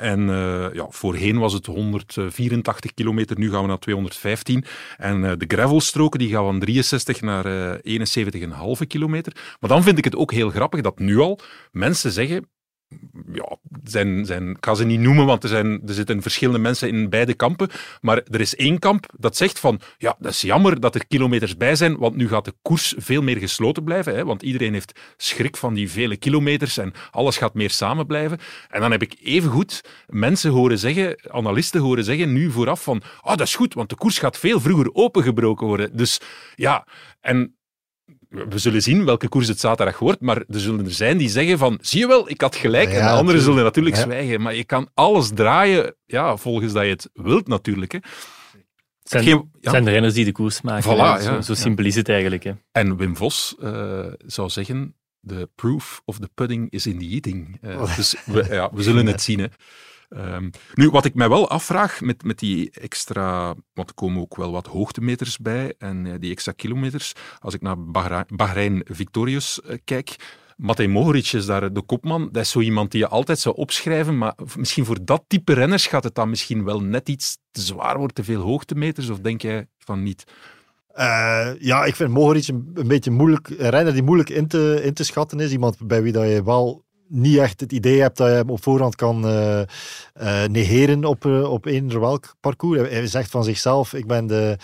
en 0.00 0.26
ja, 0.72 0.86
voorheen 0.88 1.38
was 1.38 1.52
het 1.52 1.66
184 1.66 2.94
kilometer, 2.94 3.38
nu 3.38 3.50
gaan 3.50 3.62
we 3.62 3.68
naar 3.68 3.78
215. 3.78 4.64
En 4.96 5.38
de 5.38 5.44
gravelstroken 5.48 6.18
die 6.18 6.30
gaan 6.30 6.44
van 6.44 6.60
63 6.60 7.20
naar 7.20 7.76
71,5 7.76 8.86
kilometer. 8.86 9.32
Maar 9.60 9.70
dan 9.70 9.82
vind 9.82 9.98
ik 9.98 10.04
het 10.04 10.16
ook 10.16 10.32
heel 10.32 10.50
grappig 10.50 10.80
dat 10.80 10.98
nu 10.98 11.18
al 11.18 11.40
mensen 11.70 12.12
zeggen 12.12 12.46
ja, 13.32 13.56
zijn, 13.84 14.26
zijn, 14.26 14.50
ik 14.50 14.56
ga 14.64 14.74
ze 14.74 14.84
niet 14.84 15.00
noemen, 15.00 15.26
want 15.26 15.42
er, 15.42 15.48
zijn, 15.48 15.82
er 15.86 15.94
zitten 15.94 16.22
verschillende 16.22 16.60
mensen 16.60 16.88
in 16.88 17.10
beide 17.10 17.34
kampen. 17.34 17.68
Maar 18.00 18.22
er 18.30 18.40
is 18.40 18.56
één 18.56 18.78
kamp 18.78 19.06
dat 19.18 19.36
zegt 19.36 19.58
van, 19.58 19.80
ja, 19.98 20.16
dat 20.18 20.32
is 20.32 20.40
jammer 20.40 20.80
dat 20.80 20.94
er 20.94 21.06
kilometers 21.06 21.56
bij 21.56 21.76
zijn, 21.76 21.96
want 21.96 22.16
nu 22.16 22.28
gaat 22.28 22.44
de 22.44 22.54
koers 22.62 22.94
veel 22.96 23.22
meer 23.22 23.36
gesloten 23.36 23.84
blijven. 23.84 24.14
Hè, 24.14 24.24
want 24.24 24.42
iedereen 24.42 24.72
heeft 24.72 25.00
schrik 25.16 25.56
van 25.56 25.74
die 25.74 25.90
vele 25.90 26.16
kilometers 26.16 26.78
en 26.78 26.92
alles 27.10 27.36
gaat 27.36 27.54
meer 27.54 27.70
samen 27.70 28.06
blijven. 28.06 28.38
En 28.68 28.80
dan 28.80 28.90
heb 28.90 29.02
ik 29.02 29.16
evengoed 29.22 29.84
mensen 30.06 30.50
horen 30.50 30.78
zeggen, 30.78 31.32
analisten 31.32 31.80
horen 31.80 32.04
zeggen, 32.04 32.32
nu 32.32 32.50
vooraf 32.50 32.82
van, 32.82 33.02
ah, 33.20 33.36
dat 33.36 33.46
is 33.46 33.54
goed, 33.54 33.74
want 33.74 33.88
de 33.88 33.96
koers 33.96 34.18
gaat 34.18 34.38
veel 34.38 34.60
vroeger 34.60 34.94
opengebroken 34.94 35.66
worden. 35.66 35.96
Dus 35.96 36.20
ja, 36.54 36.86
en 37.20 37.56
we 38.32 38.58
zullen 38.58 38.82
zien 38.82 39.04
welke 39.04 39.28
koers 39.28 39.48
het 39.48 39.60
zaterdag 39.60 39.98
wordt, 39.98 40.20
maar 40.20 40.36
er 40.36 40.60
zullen 40.60 40.84
er 40.84 40.90
zijn 40.90 41.16
die 41.18 41.28
zeggen 41.28 41.58
van, 41.58 41.78
zie 41.80 42.00
je 42.00 42.06
wel, 42.06 42.30
ik 42.30 42.40
had 42.40 42.56
gelijk. 42.56 42.88
en 42.88 43.04
de 43.04 43.10
anderen 43.10 43.40
zullen 43.40 43.64
natuurlijk 43.64 43.96
zwijgen. 43.96 44.40
Maar 44.40 44.54
je 44.54 44.64
kan 44.64 44.88
alles 44.94 45.30
draaien 45.34 45.94
ja, 46.06 46.36
volgens 46.36 46.72
dat 46.72 46.82
je 46.82 46.90
het 46.90 47.10
wilt 47.12 47.48
natuurlijk. 47.48 47.92
Hè. 47.92 47.98
Het 49.02 49.24
zijn, 49.24 49.50
zijn 49.60 49.84
de 49.84 49.90
renners 49.90 50.14
die 50.14 50.24
de 50.24 50.32
koers 50.32 50.60
maken. 50.60 50.96
Voilà, 50.96 51.22
zo, 51.22 51.40
zo, 51.40 51.54
simpel 51.54 51.84
is 51.84 51.94
het 51.94 52.08
eigenlijk. 52.08 52.44
Hè. 52.44 52.52
En 52.72 52.96
Wim 52.96 53.16
Vos 53.16 53.56
uh, 53.60 54.06
zou 54.26 54.48
zeggen, 54.48 54.94
the 55.26 55.50
proof 55.54 56.02
of 56.04 56.18
the 56.18 56.28
pudding 56.34 56.70
is 56.70 56.86
in 56.86 56.98
the 56.98 57.08
eating. 57.08 57.58
Uh, 57.62 57.96
dus 57.96 58.16
we, 58.24 58.46
ja, 58.50 58.70
we 58.72 58.82
zullen 58.82 59.06
het 59.06 59.22
zien. 59.28 59.38
Hè. 59.38 59.46
Um, 60.16 60.50
nu, 60.74 60.90
wat 60.90 61.04
ik 61.04 61.14
mij 61.14 61.28
wel 61.28 61.48
afvraag 61.48 62.00
met, 62.00 62.24
met 62.24 62.38
die 62.38 62.70
extra, 62.70 63.54
want 63.74 63.88
er 63.88 63.94
komen 63.94 64.20
ook 64.20 64.36
wel 64.36 64.52
wat 64.52 64.66
hoogtemeters 64.66 65.38
bij 65.38 65.74
en 65.78 66.04
uh, 66.04 66.14
die 66.18 66.30
extra 66.30 66.52
kilometers. 66.52 67.12
Als 67.38 67.54
ik 67.54 67.62
naar 67.62 67.76
Bahrein 68.26 68.84
Victorious 68.88 69.60
uh, 69.66 69.76
kijk, 69.84 70.16
Matej 70.56 70.86
Mohoric 70.86 71.32
is 71.32 71.46
daar 71.46 71.72
de 71.72 71.82
kopman. 71.82 72.28
Dat 72.32 72.42
is 72.42 72.50
zo 72.50 72.60
iemand 72.60 72.90
die 72.90 73.00
je 73.00 73.08
altijd 73.08 73.38
zou 73.38 73.56
opschrijven, 73.56 74.18
maar 74.18 74.34
misschien 74.56 74.84
voor 74.84 75.04
dat 75.04 75.24
type 75.26 75.52
renners 75.52 75.86
gaat 75.86 76.04
het 76.04 76.14
dan 76.14 76.30
misschien 76.30 76.64
wel 76.64 76.80
net 76.80 77.08
iets 77.08 77.38
te 77.50 77.60
zwaar 77.60 77.96
worden, 77.96 78.14
te 78.14 78.24
veel 78.24 78.40
hoogtemeters, 78.40 79.08
of 79.08 79.18
denk 79.18 79.42
jij 79.42 79.66
van 79.78 80.02
niet? 80.02 80.24
Uh, 80.96 81.50
ja, 81.58 81.84
ik 81.84 81.96
vind 81.96 82.10
Mohoric 82.10 82.48
een, 82.48 82.70
een, 82.74 82.88
beetje 82.88 83.10
moeilijk, 83.10 83.48
een 83.48 83.70
renner 83.70 83.92
die 83.92 84.02
moeilijk 84.02 84.30
in 84.30 84.46
te, 84.46 84.80
in 84.82 84.94
te 84.94 85.04
schatten 85.04 85.40
is. 85.40 85.52
Iemand 85.52 85.86
bij 85.86 86.02
wie 86.02 86.12
dat 86.12 86.28
je 86.28 86.44
wel 86.44 86.84
niet 87.12 87.38
echt 87.38 87.60
het 87.60 87.72
idee 87.72 88.00
hebt 88.00 88.16
dat 88.16 88.28
je 88.28 88.34
hem 88.34 88.50
op 88.50 88.62
voorhand 88.62 88.96
kan 88.96 89.26
uh, 89.26 89.60
uh, 90.22 90.44
negeren 90.44 91.04
op, 91.04 91.24
uh, 91.24 91.50
op 91.50 91.66
eender 91.66 92.00
welk 92.00 92.34
parcours. 92.40 92.88
Hij 92.90 93.06
zegt 93.06 93.30
van 93.30 93.44
zichzelf, 93.44 93.94
ik 93.94 94.06
ben 94.06 94.26
de 94.26 94.56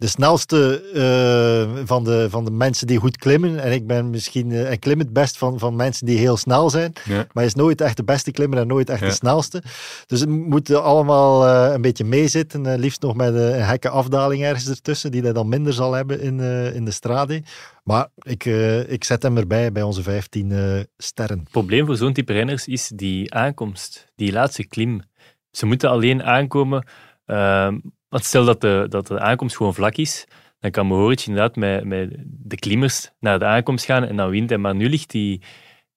de 0.00 0.06
snelste 0.06 0.82
uh, 0.94 1.86
van, 1.86 2.04
de, 2.04 2.30
van 2.30 2.44
de 2.44 2.50
mensen 2.50 2.86
die 2.86 2.98
goed 2.98 3.16
klimmen. 3.16 3.62
En 3.62 3.72
ik 3.72 3.86
ben 3.86 4.10
misschien, 4.10 4.50
uh, 4.50 4.72
ik 4.72 4.80
klim 4.80 4.98
het 4.98 5.12
best 5.12 5.38
van, 5.38 5.58
van 5.58 5.76
mensen 5.76 6.06
die 6.06 6.18
heel 6.18 6.36
snel 6.36 6.70
zijn. 6.70 6.92
Maar 7.06 7.26
hij 7.32 7.44
is 7.44 7.54
nooit 7.54 7.80
echt 7.80 7.96
de 7.96 8.04
beste 8.04 8.30
klimmer 8.30 8.58
en 8.58 8.66
nooit 8.66 8.90
echt 8.90 9.00
de 9.00 9.10
snelste. 9.10 9.62
Dus 10.06 10.20
het 10.20 10.28
moet 10.28 10.74
allemaal 10.74 11.46
uh, 11.46 11.72
een 11.72 11.80
beetje 11.80 12.04
meezitten. 12.04 12.78
liefst 12.78 13.02
nog 13.02 13.14
met 13.14 13.34
een 13.34 13.62
hekke 13.62 13.88
afdaling 13.88 14.42
ergens 14.42 14.68
ertussen, 14.68 15.10
die 15.10 15.22
hij 15.22 15.32
dan 15.32 15.48
minder 15.48 15.72
zal 15.72 15.92
hebben 15.92 16.20
in, 16.20 16.40
in 16.74 16.84
de 16.84 16.90
strade. 16.90 17.42
Maar 17.84 18.08
ik, 18.22 18.44
ik 18.88 19.04
zet 19.04 19.22
hem 19.22 19.36
erbij 19.36 19.72
bij 19.72 19.82
onze 19.82 20.02
15 20.02 20.86
sterren. 20.96 21.38
Het 21.38 21.50
probleem 21.50 21.86
voor 21.86 21.96
zo'n 21.96 22.12
type 22.12 22.32
renners 22.32 22.66
is 22.66 22.90
die 22.94 23.34
aankomst, 23.34 24.12
die 24.14 24.32
laatste 24.32 24.66
klim. 24.66 25.02
Ze 25.50 25.66
moeten 25.66 25.90
alleen 25.90 26.22
aankomen 26.22 26.86
ehm, 27.26 27.76
want 28.10 28.24
stel 28.24 28.44
dat 28.44 28.60
de, 28.60 28.86
dat 28.88 29.06
de 29.06 29.20
aankomst 29.20 29.56
gewoon 29.56 29.74
vlak 29.74 29.96
is, 29.96 30.26
dan 30.58 30.70
kan 30.70 30.86
Mohoric 30.86 31.26
inderdaad 31.26 31.56
met, 31.56 31.84
met 31.84 32.14
de 32.26 32.56
klimmers 32.56 33.10
naar 33.20 33.38
de 33.38 33.44
aankomst 33.44 33.84
gaan 33.84 34.04
en 34.04 34.16
dan 34.16 34.30
wint 34.30 34.48
hij. 34.48 34.58
Maar 34.58 34.74
nu 34.74 34.88
ligt 34.88 35.10
die, 35.10 35.42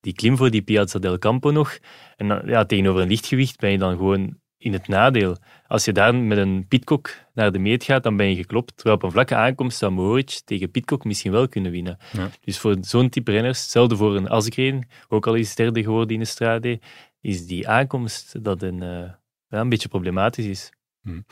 die 0.00 0.12
klim 0.12 0.36
voor 0.36 0.50
die 0.50 0.62
Piazza 0.62 0.98
del 0.98 1.18
Campo 1.18 1.50
nog. 1.50 1.78
En 2.16 2.28
dan, 2.28 2.42
ja, 2.46 2.64
tegenover 2.64 3.02
een 3.02 3.08
lichtgewicht 3.08 3.58
ben 3.58 3.70
je 3.70 3.78
dan 3.78 3.96
gewoon 3.96 4.38
in 4.58 4.72
het 4.72 4.88
nadeel. 4.88 5.36
Als 5.66 5.84
je 5.84 5.92
daar 5.92 6.14
met 6.14 6.38
een 6.38 6.66
Pitcock 6.68 7.10
naar 7.34 7.52
de 7.52 7.58
meet 7.58 7.84
gaat, 7.84 8.02
dan 8.02 8.16
ben 8.16 8.28
je 8.28 8.34
geklopt. 8.34 8.72
Terwijl 8.76 8.96
op 8.96 9.02
een 9.02 9.10
vlakke 9.10 9.34
aankomst 9.34 9.78
zou 9.78 9.92
Mohoric 9.92 10.40
tegen 10.44 10.70
Pitcock 10.70 11.04
misschien 11.04 11.32
wel 11.32 11.48
kunnen 11.48 11.72
winnen. 11.72 11.98
Dus 12.40 12.58
voor 12.58 12.76
zo'n 12.80 13.08
type 13.08 13.30
renners, 13.30 13.60
hetzelfde 13.60 13.96
voor 13.96 14.16
een 14.16 14.28
Asgreen, 14.28 14.88
ook 15.08 15.26
al 15.26 15.34
is 15.34 15.54
derde 15.54 15.82
geworden 15.82 16.14
in 16.14 16.20
de 16.20 16.26
Strade, 16.26 16.80
is 17.20 17.46
die 17.46 17.68
aankomst 17.68 18.44
dat 18.44 18.62
een, 18.62 18.82
uh, 18.82 19.10
ja, 19.48 19.60
een 19.60 19.68
beetje 19.68 19.88
problematisch 19.88 20.46
is. 20.46 20.72
Hmm. 21.02 21.24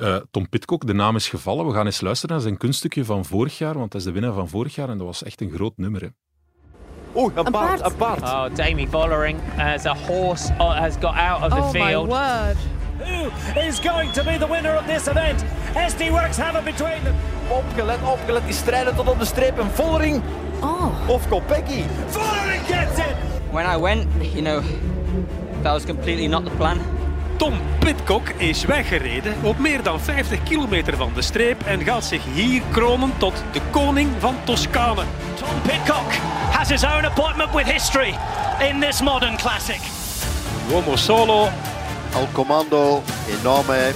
Uh, 0.00 0.16
Tom 0.30 0.48
Pitcock, 0.48 0.86
de 0.86 0.94
naam 0.94 1.16
is 1.16 1.28
gevallen. 1.28 1.66
We 1.66 1.72
gaan 1.72 1.86
eens 1.86 2.00
luisteren 2.00 2.34
naar 2.34 2.44
zijn 2.44 2.56
kunststukje 2.56 3.04
van 3.04 3.24
vorig 3.24 3.58
jaar, 3.58 3.78
want 3.78 3.92
dat 3.92 4.00
is 4.00 4.06
de 4.06 4.12
winnaar 4.12 4.32
van 4.32 4.48
vorig 4.48 4.74
jaar 4.74 4.88
en 4.88 4.98
dat 4.98 5.06
was 5.06 5.22
echt 5.22 5.40
een 5.40 5.50
groot 5.50 5.72
nummer. 5.76 6.00
Hè. 6.00 6.08
Oh, 7.12 7.36
een 7.36 7.50
paard, 7.50 7.84
een 7.84 7.96
paard. 7.96 8.22
Oh, 8.22 8.44
Damie 8.54 8.88
Vollering 8.88 9.38
as 9.58 9.86
a 9.86 9.96
horse 9.96 10.52
uh, 10.52 10.78
has 10.78 10.94
got 11.00 11.14
out 11.14 11.42
of 11.42 11.48
the 11.48 11.62
oh 11.62 11.70
field. 11.70 12.08
My 12.08 12.14
word. 12.14 12.56
Who 12.98 13.60
is 13.60 13.78
going 13.78 14.12
to 14.12 14.24
be 14.24 14.38
the 14.38 14.48
winner 14.48 14.76
of 14.76 14.86
this 14.86 15.06
event? 15.06 15.44
SD 15.90 16.10
Works 16.10 16.36
have 16.36 16.58
it 16.58 16.64
between 16.64 17.02
them. 17.02 17.14
Opgelet, 17.48 17.98
opgelet, 18.02 18.44
die 18.44 18.54
strijden 18.54 18.94
tot 18.94 19.08
op 19.08 19.18
de 19.18 19.24
streep. 19.24 19.58
En 19.58 19.70
Vollering 19.70 20.22
oh. 20.60 21.08
of 21.08 21.28
Kopecky. 21.28 21.82
Vollering 22.06 22.62
gets 22.66 22.98
it! 22.98 23.16
When 23.50 23.76
I 23.76 23.80
went, 23.80 24.06
you 24.20 24.42
know, 24.42 24.62
that 25.62 25.72
was 25.72 25.84
completely 25.84 26.26
not 26.26 26.44
the 26.44 26.50
plan. 26.50 26.78
Tom 27.36 27.54
Pitcock 27.78 28.28
is 28.28 28.64
weggereden 28.64 29.34
op 29.42 29.58
meer 29.58 29.82
dan 29.82 30.00
50 30.00 30.42
kilometer 30.42 30.96
van 30.96 31.12
de 31.14 31.22
streep 31.22 31.62
en 31.62 31.84
gaat 31.84 32.04
zich 32.04 32.24
hier 32.34 32.62
kronen 32.70 33.12
tot 33.18 33.44
de 33.52 33.60
koning 33.70 34.10
van 34.18 34.36
Toscane. 34.44 35.02
Tom 35.34 35.60
Pitcock 35.62 36.12
has 36.50 36.68
his 36.68 36.84
own 36.84 37.04
appointment 37.04 37.52
with 37.54 37.72
history 37.72 38.14
in 38.70 38.80
this 38.80 39.00
modern 39.00 39.36
classic. 39.36 39.80
Uomo 40.70 40.96
solo. 40.96 41.48
Al 42.14 42.28
comando, 42.32 43.02
enorme. 43.40 43.92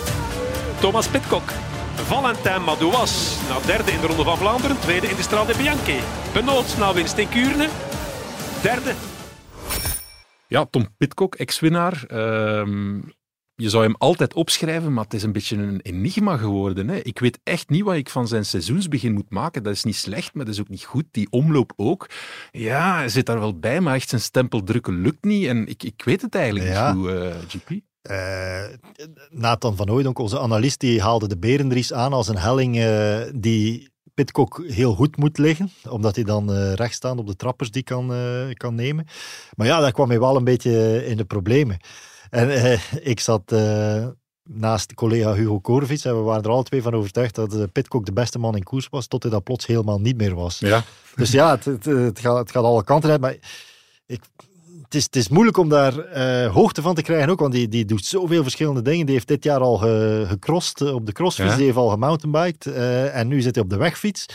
Thomas 0.81 1.07
Pitcock. 1.07 1.53
Valentin 1.95 2.63
Madouas, 2.65 3.37
na 3.49 3.67
derde 3.67 3.93
in 3.93 4.01
de 4.01 4.07
Ronde 4.07 4.25
van 4.25 4.37
Vlaanderen, 4.37 4.81
tweede 4.81 5.07
in 5.07 5.17
de 5.17 5.23
Strade 5.23 5.57
Bianchi. 5.57 6.01
Benoot 6.33 6.79
na 6.79 6.93
winst 6.93 7.19
in 7.19 7.29
Kuurne, 7.29 7.69
derde. 8.63 8.95
Ja, 10.47 10.67
Tom 10.71 10.89
Pitcock, 10.99 11.35
ex-winnaar. 11.35 12.05
Ehm, 12.09 12.99
je 13.61 13.69
zou 13.69 13.83
hem 13.83 13.95
altijd 13.99 14.35
opschrijven, 14.35 14.93
maar 14.93 15.05
het 15.05 15.15
is 15.15 15.23
een 15.23 15.33
beetje 15.33 15.57
een 15.57 15.81
enigma 15.81 16.37
geworden. 16.37 16.89
Hè. 16.89 16.97
Ik 16.97 17.19
weet 17.19 17.39
echt 17.43 17.69
niet 17.69 17.83
wat 17.83 17.95
ik 17.95 18.09
van 18.09 18.29
zijn 18.29 18.45
seizoensbegin 18.45 19.13
moet 19.13 19.31
maken. 19.31 19.63
Dat 19.63 19.73
is 19.73 19.85
niet 19.85 19.97
slecht, 19.97 20.35
maar 20.35 20.45
dat 20.45 20.55
is 20.55 20.61
ook 20.61 20.69
niet 20.69 20.85
goed. 20.85 21.05
Die 21.11 21.27
omloop 21.31 21.73
ook. 21.77 22.11
Ja, 22.51 22.97
hij 22.97 23.09
zit 23.09 23.27
daar 23.27 23.41
wel 23.41 23.59
bij, 23.59 23.81
maar 23.81 23.95
echt 23.95 24.09
zijn 24.09 24.21
stempel 24.21 24.63
drukken 24.63 25.01
lukt 25.01 25.25
niet. 25.25 25.47
En 25.47 25.67
ik, 25.67 25.83
ik 25.83 26.03
weet 26.05 26.23
het 26.23 26.35
eigenlijk 26.35 26.69
niet 26.69 26.95
hoe 26.95 27.11
uh, 27.11 27.35
GP. 27.49 27.71
Uh, 28.11 28.77
Nathan 29.31 29.77
van 29.77 29.91
Ooydonk, 29.91 30.19
onze 30.19 30.41
analist, 30.41 30.81
die 30.81 31.03
haalde 31.03 31.29
de 31.29 31.39
Berendries 31.39 31.93
aan 31.93 32.13
als 32.13 32.29
een 32.29 32.39
helling 32.39 32.77
uh, 32.77 33.21
die 33.35 33.89
Pitcock 34.15 34.65
heel 34.67 34.95
goed 34.95 35.17
moet 35.17 35.39
liggen, 35.39 35.71
omdat 35.89 36.15
hij 36.15 36.25
dan 36.25 36.53
uh, 36.53 36.73
rechtstaand 36.73 37.19
op 37.19 37.27
de 37.27 37.37
trappers 37.37 37.71
die 37.71 37.83
kan, 37.83 38.13
kan 38.53 38.75
nemen. 38.75 39.07
Maar 39.57 39.67
ja, 39.67 39.81
daar 39.81 39.93
kwam 39.93 40.09
hij 40.09 40.21
wel 40.21 40.37
een 40.37 40.45
beetje 40.45 41.07
in 41.07 41.17
de 41.17 41.25
problemen. 41.25 41.79
En 42.31 42.51
eh, 42.51 42.81
ik 43.01 43.21
zat 43.21 43.53
uh, 43.53 44.07
naast 44.43 44.95
collega 44.95 45.35
Hugo 45.35 45.61
Korvits 45.61 46.05
en 46.05 46.17
we 46.17 46.23
waren 46.23 46.43
er 46.43 46.51
alle 46.51 46.63
twee 46.63 46.83
van 46.83 46.95
overtuigd 46.95 47.35
dat 47.35 47.55
uh, 47.55 47.63
Pitcock 47.73 48.07
de 48.07 48.13
beste 48.13 48.39
man 48.39 48.57
in 48.57 48.63
koers 48.63 48.89
was, 48.91 49.07
tot 49.07 49.23
hij 49.23 49.33
dat 49.33 49.45
plots 49.45 49.67
helemaal 49.67 50.01
niet 50.01 50.17
meer 50.17 50.35
was. 50.35 50.59
Ja. 50.59 50.83
Dus 51.15 51.31
ja, 51.31 51.51
het, 51.51 51.65
het, 51.65 51.85
het, 51.85 52.19
gaat, 52.19 52.39
het 52.39 52.51
gaat 52.51 52.65
alle 52.65 52.85
kanten 52.85 53.11
uit, 53.11 53.21
maar 53.21 53.37
ik, 54.07 54.23
het, 54.83 54.95
is, 54.95 55.05
het 55.05 55.17
is 55.17 55.29
moeilijk 55.29 55.57
om 55.57 55.69
daar 55.69 55.93
hoogte 56.47 56.83
van 56.83 56.95
te 56.95 57.03
krijgen 57.03 57.29
ook, 57.29 57.41
want 57.41 57.53
die, 57.53 57.69
die 57.69 57.85
doet 57.85 58.05
zoveel 58.05 58.43
verschillende 58.43 58.83
dingen. 58.83 59.07
Die 59.07 59.15
heeft 59.15 59.29
dit 59.29 59.45
jaar 59.45 59.61
al 59.61 59.77
ge, 59.77 60.25
gecrossed 60.29 60.93
op 60.93 61.07
de 61.07 61.13
crossfiets, 61.13 61.51
ja. 61.51 61.57
die 61.57 61.65
heeft 61.65 61.77
al 61.77 61.89
gemountainbiked 61.89 62.67
en 63.13 63.29
nu 63.29 63.41
zit 63.41 63.55
hij 63.55 63.65
op 63.65 63.71
de 63.71 63.77
wegfiets. 63.77 64.27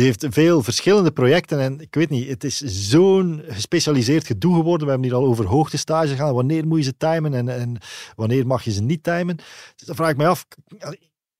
Die 0.00 0.08
heeft 0.08 0.26
veel 0.28 0.62
verschillende 0.62 1.10
projecten 1.10 1.60
en 1.60 1.80
ik 1.80 1.94
weet 1.94 2.10
niet, 2.10 2.28
het 2.28 2.44
is 2.44 2.58
zo'n 2.58 3.42
gespecialiseerd 3.48 4.26
gedoe 4.26 4.54
geworden. 4.54 4.86
We 4.86 4.92
hebben 4.92 5.10
hier 5.10 5.18
al 5.18 5.26
over 5.26 5.46
hoogtestage 5.46 6.16
gaan. 6.16 6.34
Wanneer 6.34 6.66
moet 6.66 6.78
je 6.78 6.84
ze 6.84 6.96
timen 6.96 7.34
en, 7.34 7.48
en 7.48 7.78
wanneer 8.14 8.46
mag 8.46 8.64
je 8.64 8.70
ze 8.70 8.82
niet 8.82 9.02
timen? 9.02 9.36
Dus 9.76 9.86
dan 9.86 9.94
vraag 9.96 10.10
ik 10.10 10.16
me 10.16 10.26
af, 10.26 10.46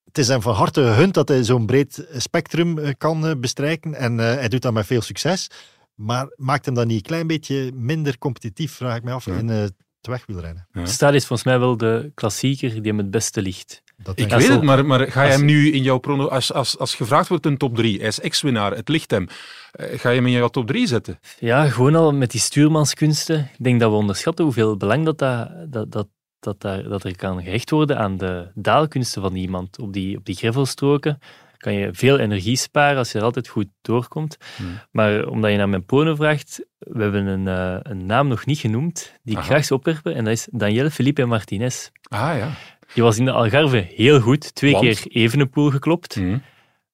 het 0.04 0.18
is 0.18 0.28
hem 0.28 0.42
van 0.42 0.54
harte 0.54 0.82
gegund 0.82 1.14
dat 1.14 1.28
hij 1.28 1.44
zo'n 1.44 1.66
breed 1.66 2.06
spectrum 2.16 2.96
kan 2.96 3.40
bestrijken 3.40 3.94
en 3.94 4.18
uh, 4.18 4.24
hij 4.24 4.48
doet 4.48 4.62
dat 4.62 4.72
met 4.72 4.86
veel 4.86 5.02
succes. 5.02 5.50
Maar 5.94 6.32
maakt 6.36 6.64
hem 6.64 6.74
dan 6.74 6.86
niet 6.86 6.96
een 6.96 7.02
klein 7.02 7.26
beetje 7.26 7.72
minder 7.74 8.18
competitief, 8.18 8.72
vraag 8.72 8.96
ik 8.96 9.02
me 9.02 9.12
af, 9.12 9.24
ja. 9.24 9.36
in 9.36 9.48
uh, 9.48 9.56
het 9.56 9.74
wegwielrennen. 10.00 10.68
Ja. 10.72 10.86
Stad 10.86 11.14
is 11.14 11.26
volgens 11.26 11.48
mij 11.48 11.58
wel 11.58 11.76
de 11.76 12.10
klassieker 12.14 12.70
die 12.70 12.82
hem 12.82 12.98
het 12.98 13.10
beste 13.10 13.42
ligt. 13.42 13.82
Dat 14.02 14.18
ik 14.18 14.30
weet 14.30 14.48
het, 14.48 14.62
maar, 14.62 14.86
maar 14.86 15.10
ga 15.10 15.22
je 15.22 15.30
hem 15.30 15.44
nu 15.44 15.72
in 15.72 15.82
jouw 15.82 15.98
prono... 15.98 16.28
Als, 16.28 16.52
als, 16.52 16.78
als 16.78 16.94
gevraagd 16.94 17.28
wordt 17.28 17.46
een 17.46 17.56
top 17.56 17.76
3, 17.76 17.98
hij 17.98 18.06
is 18.06 18.20
ex-winnaar, 18.20 18.76
het 18.76 18.88
ligt 18.88 19.10
hem. 19.10 19.26
Ga 19.72 20.08
je 20.08 20.16
hem 20.16 20.26
in 20.26 20.32
jouw 20.32 20.48
top 20.48 20.66
3 20.66 20.86
zetten? 20.86 21.20
Ja, 21.38 21.68
gewoon 21.68 21.94
al 21.94 22.12
met 22.12 22.30
die 22.30 22.40
stuurmanskunsten. 22.40 23.38
Ik 23.38 23.64
denk 23.64 23.80
dat 23.80 23.90
we 23.90 23.96
onderschatten 23.96 24.44
hoeveel 24.44 24.76
belang 24.76 25.04
dat, 25.04 25.18
dat, 25.18 25.48
dat, 25.68 25.92
dat, 25.92 26.08
dat, 26.40 26.60
daar, 26.60 26.82
dat 26.82 27.04
er 27.04 27.16
kan 27.16 27.42
gehecht 27.42 27.70
worden 27.70 27.98
aan 27.98 28.16
de 28.16 28.50
daalkunsten 28.54 29.22
van 29.22 29.34
iemand. 29.34 29.78
Op 29.78 29.92
die, 29.92 30.16
op 30.16 30.24
die 30.24 30.36
gravelstroken 30.36 31.18
kan 31.60 31.72
je 31.72 31.88
veel 31.92 32.18
energie 32.18 32.56
sparen 32.56 32.98
als 32.98 33.12
je 33.12 33.18
er 33.18 33.24
altijd 33.24 33.48
goed 33.48 33.68
doorkomt. 33.82 34.36
Hmm. 34.56 34.80
Maar 34.90 35.26
omdat 35.26 35.50
je 35.50 35.56
naar 35.56 35.68
mijn 35.68 35.84
pono 35.84 36.14
vraagt, 36.14 36.64
we 36.78 37.02
hebben 37.02 37.26
een, 37.26 37.46
uh, 37.46 37.76
een 37.82 38.06
naam 38.06 38.28
nog 38.28 38.46
niet 38.46 38.58
genoemd, 38.58 39.12
die 39.22 39.36
ik 39.36 39.44
graag 39.44 39.64
zou 39.64 39.78
opwerpen, 39.78 40.14
en 40.14 40.24
dat 40.24 40.32
is 40.32 40.48
Daniel 40.50 40.90
Felipe 40.90 41.24
Martinez. 41.24 41.88
Ah 42.08 42.36
ja. 42.36 42.50
Die 42.94 43.02
was 43.02 43.18
in 43.18 43.24
de 43.24 43.32
Algarve 43.32 43.86
heel 43.94 44.20
goed. 44.20 44.54
Twee 44.54 44.72
Want? 44.72 44.84
keer 44.84 45.06
Evenepoel 45.12 45.70
geklopt. 45.70 46.16
Mm. 46.16 46.42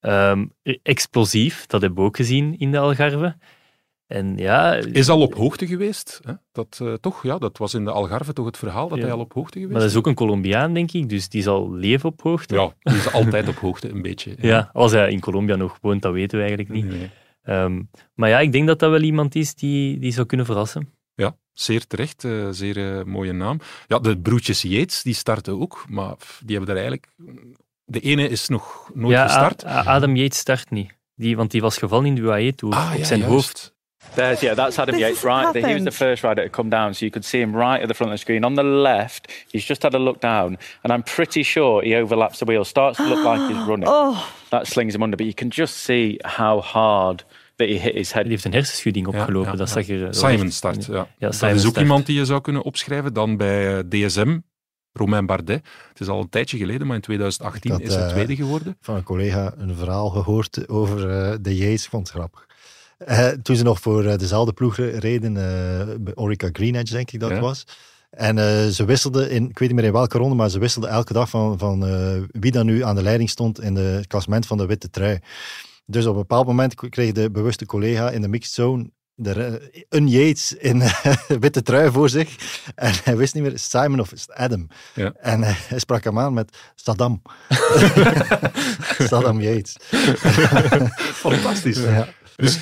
Um, 0.01 0.53
explosief, 0.83 1.67
dat 1.67 1.81
hebben 1.81 1.99
we 1.99 2.07
ook 2.07 2.17
gezien 2.17 2.59
in 2.59 2.71
de 2.71 2.79
Algarve. 2.79 3.37
En 4.07 4.37
ja, 4.37 4.75
is 4.75 5.09
al 5.09 5.21
op 5.21 5.35
hoogte 5.35 5.67
geweest. 5.67 6.21
Hè? 6.25 6.33
Dat, 6.53 6.79
uh, 6.83 6.93
toch, 6.93 7.23
ja, 7.23 7.39
dat 7.39 7.59
was 7.59 7.75
in 7.75 7.85
de 7.85 7.91
Algarve 7.91 8.33
toch 8.33 8.47
het 8.47 8.57
verhaal 8.57 8.89
dat 8.89 8.99
ja. 8.99 9.05
hij 9.05 9.13
al 9.13 9.21
op 9.21 9.33
hoogte 9.33 9.53
geweest 9.53 9.73
Maar 9.73 9.81
dat 9.81 9.91
is 9.91 9.97
ook 9.97 10.07
een 10.07 10.15
Colombiaan, 10.15 10.75
denk 10.75 10.93
ik, 10.93 11.09
dus 11.09 11.29
die 11.29 11.43
zal 11.43 11.73
leven 11.73 12.09
op 12.09 12.23
hoogte. 12.23 12.55
Ja, 12.55 12.75
die 12.79 12.97
is 12.97 13.13
altijd 13.13 13.49
op 13.49 13.57
hoogte, 13.57 13.89
een 13.89 14.03
beetje. 14.03 14.31
Ja. 14.41 14.49
ja. 14.49 14.71
als 14.73 14.93
hij 14.93 15.11
in 15.11 15.21
Colombia 15.21 15.57
nog 15.57 15.79
woont, 15.81 16.03
dat 16.03 16.13
weten 16.13 16.39
we 16.39 16.45
eigenlijk 16.45 16.75
niet. 16.75 16.89
Nee. 16.89 17.11
Um, 17.63 17.91
maar 18.15 18.29
ja, 18.29 18.41
ik 18.41 18.53
denk 18.53 18.67
dat 18.67 18.79
dat 18.79 18.91
wel 18.91 19.03
iemand 19.03 19.35
is 19.35 19.55
die, 19.55 19.99
die 19.99 20.13
zou 20.13 20.27
kunnen 20.27 20.47
verrassen. 20.47 20.96
Ja, 21.17 21.37
zeer 21.53 21.87
terecht. 21.87 22.25
Uh, 22.25 22.47
zeer 22.51 22.77
uh, 22.77 23.03
mooie 23.05 23.33
naam. 23.33 23.61
Ja, 23.87 23.99
de 23.99 24.19
broertjes 24.19 24.63
Yates, 24.63 25.03
die 25.03 25.15
starten 25.15 25.61
ook, 25.61 25.85
maar 25.89 26.17
die 26.45 26.57
hebben 26.57 26.69
er 26.75 26.81
eigenlijk... 26.81 27.09
De 27.85 28.01
ene 28.01 28.29
is 28.29 28.49
nog 28.49 28.91
nooit 28.95 29.13
ja, 29.15 29.25
gestart. 29.27 29.65
Adam 29.65 30.17
Yates 30.17 30.39
start 30.39 30.71
niet. 30.71 30.93
Die, 31.15 31.37
want 31.37 31.51
die 31.51 31.61
was 31.61 31.77
gevallen 31.79 32.07
in 32.07 32.15
de 32.15 32.21
UAE-tour 32.21 32.75
ah, 32.75 32.91
op 32.93 32.99
ja, 32.99 33.05
zijn 33.05 33.19
juist. 33.21 33.35
hoofd. 33.35 33.75
There's, 34.15 34.41
yeah, 34.41 34.55
that's 34.55 34.79
Adam 34.79 34.95
This 34.95 35.03
Yates, 35.03 35.23
right? 35.25 35.53
He 35.53 35.61
was 35.61 35.63
the 35.63 35.69
happened. 35.69 35.95
first 35.95 36.23
rider 36.23 36.45
to 36.45 36.51
come 36.51 36.71
down, 36.71 36.95
so 36.95 37.05
you 37.05 37.11
could 37.11 37.25
see 37.25 37.41
him 37.41 37.55
right 37.57 37.81
at 37.83 37.89
the 37.89 37.95
front 37.95 38.13
of 38.13 38.19
the 38.19 38.21
screen. 38.21 38.45
On 38.45 38.55
the 38.55 38.63
left, 38.63 39.33
he's 39.53 39.65
just 39.65 39.83
had 39.83 39.95
a 39.95 39.99
look 39.99 40.21
down, 40.21 40.59
and 40.83 40.93
I'm 40.93 41.03
pretty 41.03 41.43
sure 41.43 41.83
he 41.83 41.95
overlaps 41.97 42.39
the 42.39 42.45
wheel. 42.45 42.65
Starts 42.65 42.99
to 42.99 43.05
look 43.05 43.25
like 43.25 43.41
he's 43.49 43.67
running. 43.69 43.89
Oh, 43.89 44.33
That 44.51 44.67
slings 44.67 44.95
him 44.95 45.03
under, 45.03 45.17
but 45.17 45.27
you 45.27 45.35
can 45.35 45.51
just 45.51 45.77
see 45.79 46.19
how 46.25 46.61
hard 46.61 47.25
head. 47.57 48.13
Die 48.23 48.31
heeft 48.31 48.45
een 48.45 48.53
hersenschudding 48.53 49.07
opgelopen. 49.07 49.51
ja, 49.51 49.57
dat 49.57 49.69
ja. 49.69 49.75
zag 49.75 49.89
er, 49.89 50.15
Simon 50.15 50.51
start, 50.51 50.85
ja. 50.85 50.93
Ja, 50.95 51.07
dat 51.19 51.33
is 51.43 51.43
ook 51.53 51.59
start. 51.59 51.77
iemand 51.77 52.07
die 52.07 52.17
je 52.17 52.25
zou 52.25 52.41
kunnen 52.41 52.63
opschrijven. 52.63 53.13
Dan 53.15 53.37
bij 53.37 53.79
eh, 53.79 53.85
DSM, 53.89 54.39
Romain 54.93 55.27
Bardet. 55.27 55.63
Het 55.89 56.01
is 56.01 56.09
al 56.09 56.21
een 56.21 56.29
tijdje 56.29 56.57
geleden, 56.59 56.87
maar 56.87 56.97
in 56.97 57.03
2018 57.03 57.71
Ik 57.71 57.77
had, 57.77 57.87
is 57.87 57.95
hij 57.95 58.05
eh, 58.05 58.11
tweede 58.11 58.37
geworden. 58.37 58.77
van 58.81 58.95
een 58.97 59.03
collega 59.03 59.55
een 59.57 59.75
verhaal 59.75 60.09
gehoord 60.11 60.69
over 60.69 61.11
eh, 61.11 61.35
de 61.41 61.57
Yates. 61.57 61.85
Ik 61.85 61.91
vond 61.91 62.07
het 62.09 62.17
grappig. 62.17 62.47
Eh, 62.99 63.29
toen 63.29 63.57
ze 63.57 63.63
nog 63.63 63.81
voor 63.81 64.19
dezelfde 64.19 64.53
ploeg 64.53 64.77
reden, 64.77 65.37
eh, 65.37 65.95
bij 66.01 66.15
Orica 66.15 66.49
Green 66.53 66.75
Edge 66.75 66.93
denk 66.95 67.11
ik 67.11 67.21
dat 67.21 67.31
Ja. 67.31 67.41
was. 67.41 67.65
En 68.11 68.39
eh, 68.39 68.67
ze 68.67 68.85
wisselden, 68.85 69.31
in, 69.31 69.49
ik 69.49 69.59
weet 69.59 69.69
niet 69.69 69.79
meer 69.79 69.87
in 69.87 69.93
welke 69.93 70.19
ronde, 70.19 70.35
maar 70.35 70.49
ze 70.51 70.59
wisselden 70.59 70.91
elke 70.91 71.13
dag 71.13 71.29
van, 71.31 71.59
van 71.59 71.87
eh, 71.87 72.23
wie 72.31 72.51
dan 72.53 72.67
nu 72.67 72.83
aan 72.85 72.95
de 72.95 73.03
leiding 73.03 73.31
stond 73.31 73.61
in 73.61 73.75
de- 73.75 73.81
het 73.81 74.07
klassement 74.07 74.47
van 74.47 74.57
de 74.59 74.67
witte 74.67 74.91
trui. 74.91 75.19
Dus 75.87 76.07
op 76.07 76.15
een 76.15 76.21
bepaald 76.21 76.47
moment 76.47 76.75
kreeg 76.75 77.13
de 77.13 77.31
bewuste 77.31 77.67
collega 77.67 78.11
in 78.11 78.21
de 78.21 78.29
mixed 78.29 78.53
zone 78.53 78.91
de, 79.17 79.87
een 79.89 80.09
Yates 80.09 80.53
in 80.53 80.83
witte 81.41 81.63
trui 81.63 81.91
voor 81.91 82.09
zich. 82.09 82.37
En 82.75 82.93
hij 83.05 83.17
wist 83.17 83.35
niet 83.35 83.43
meer, 83.43 83.59
Simon 83.59 84.01
of 84.01 84.13
Adam? 84.29 84.69
Ja. 84.95 85.13
En 85.13 85.43
hij 85.43 85.79
sprak 85.79 86.05
hem 86.05 86.19
aan 86.19 86.35
met 86.35 86.57
Saddam. 86.75 87.23
Saddam 89.09 89.41
Yates. 89.41 89.77
Fantastisch. 91.27 91.79
Ja. 91.79 92.09
Dus 92.37 92.59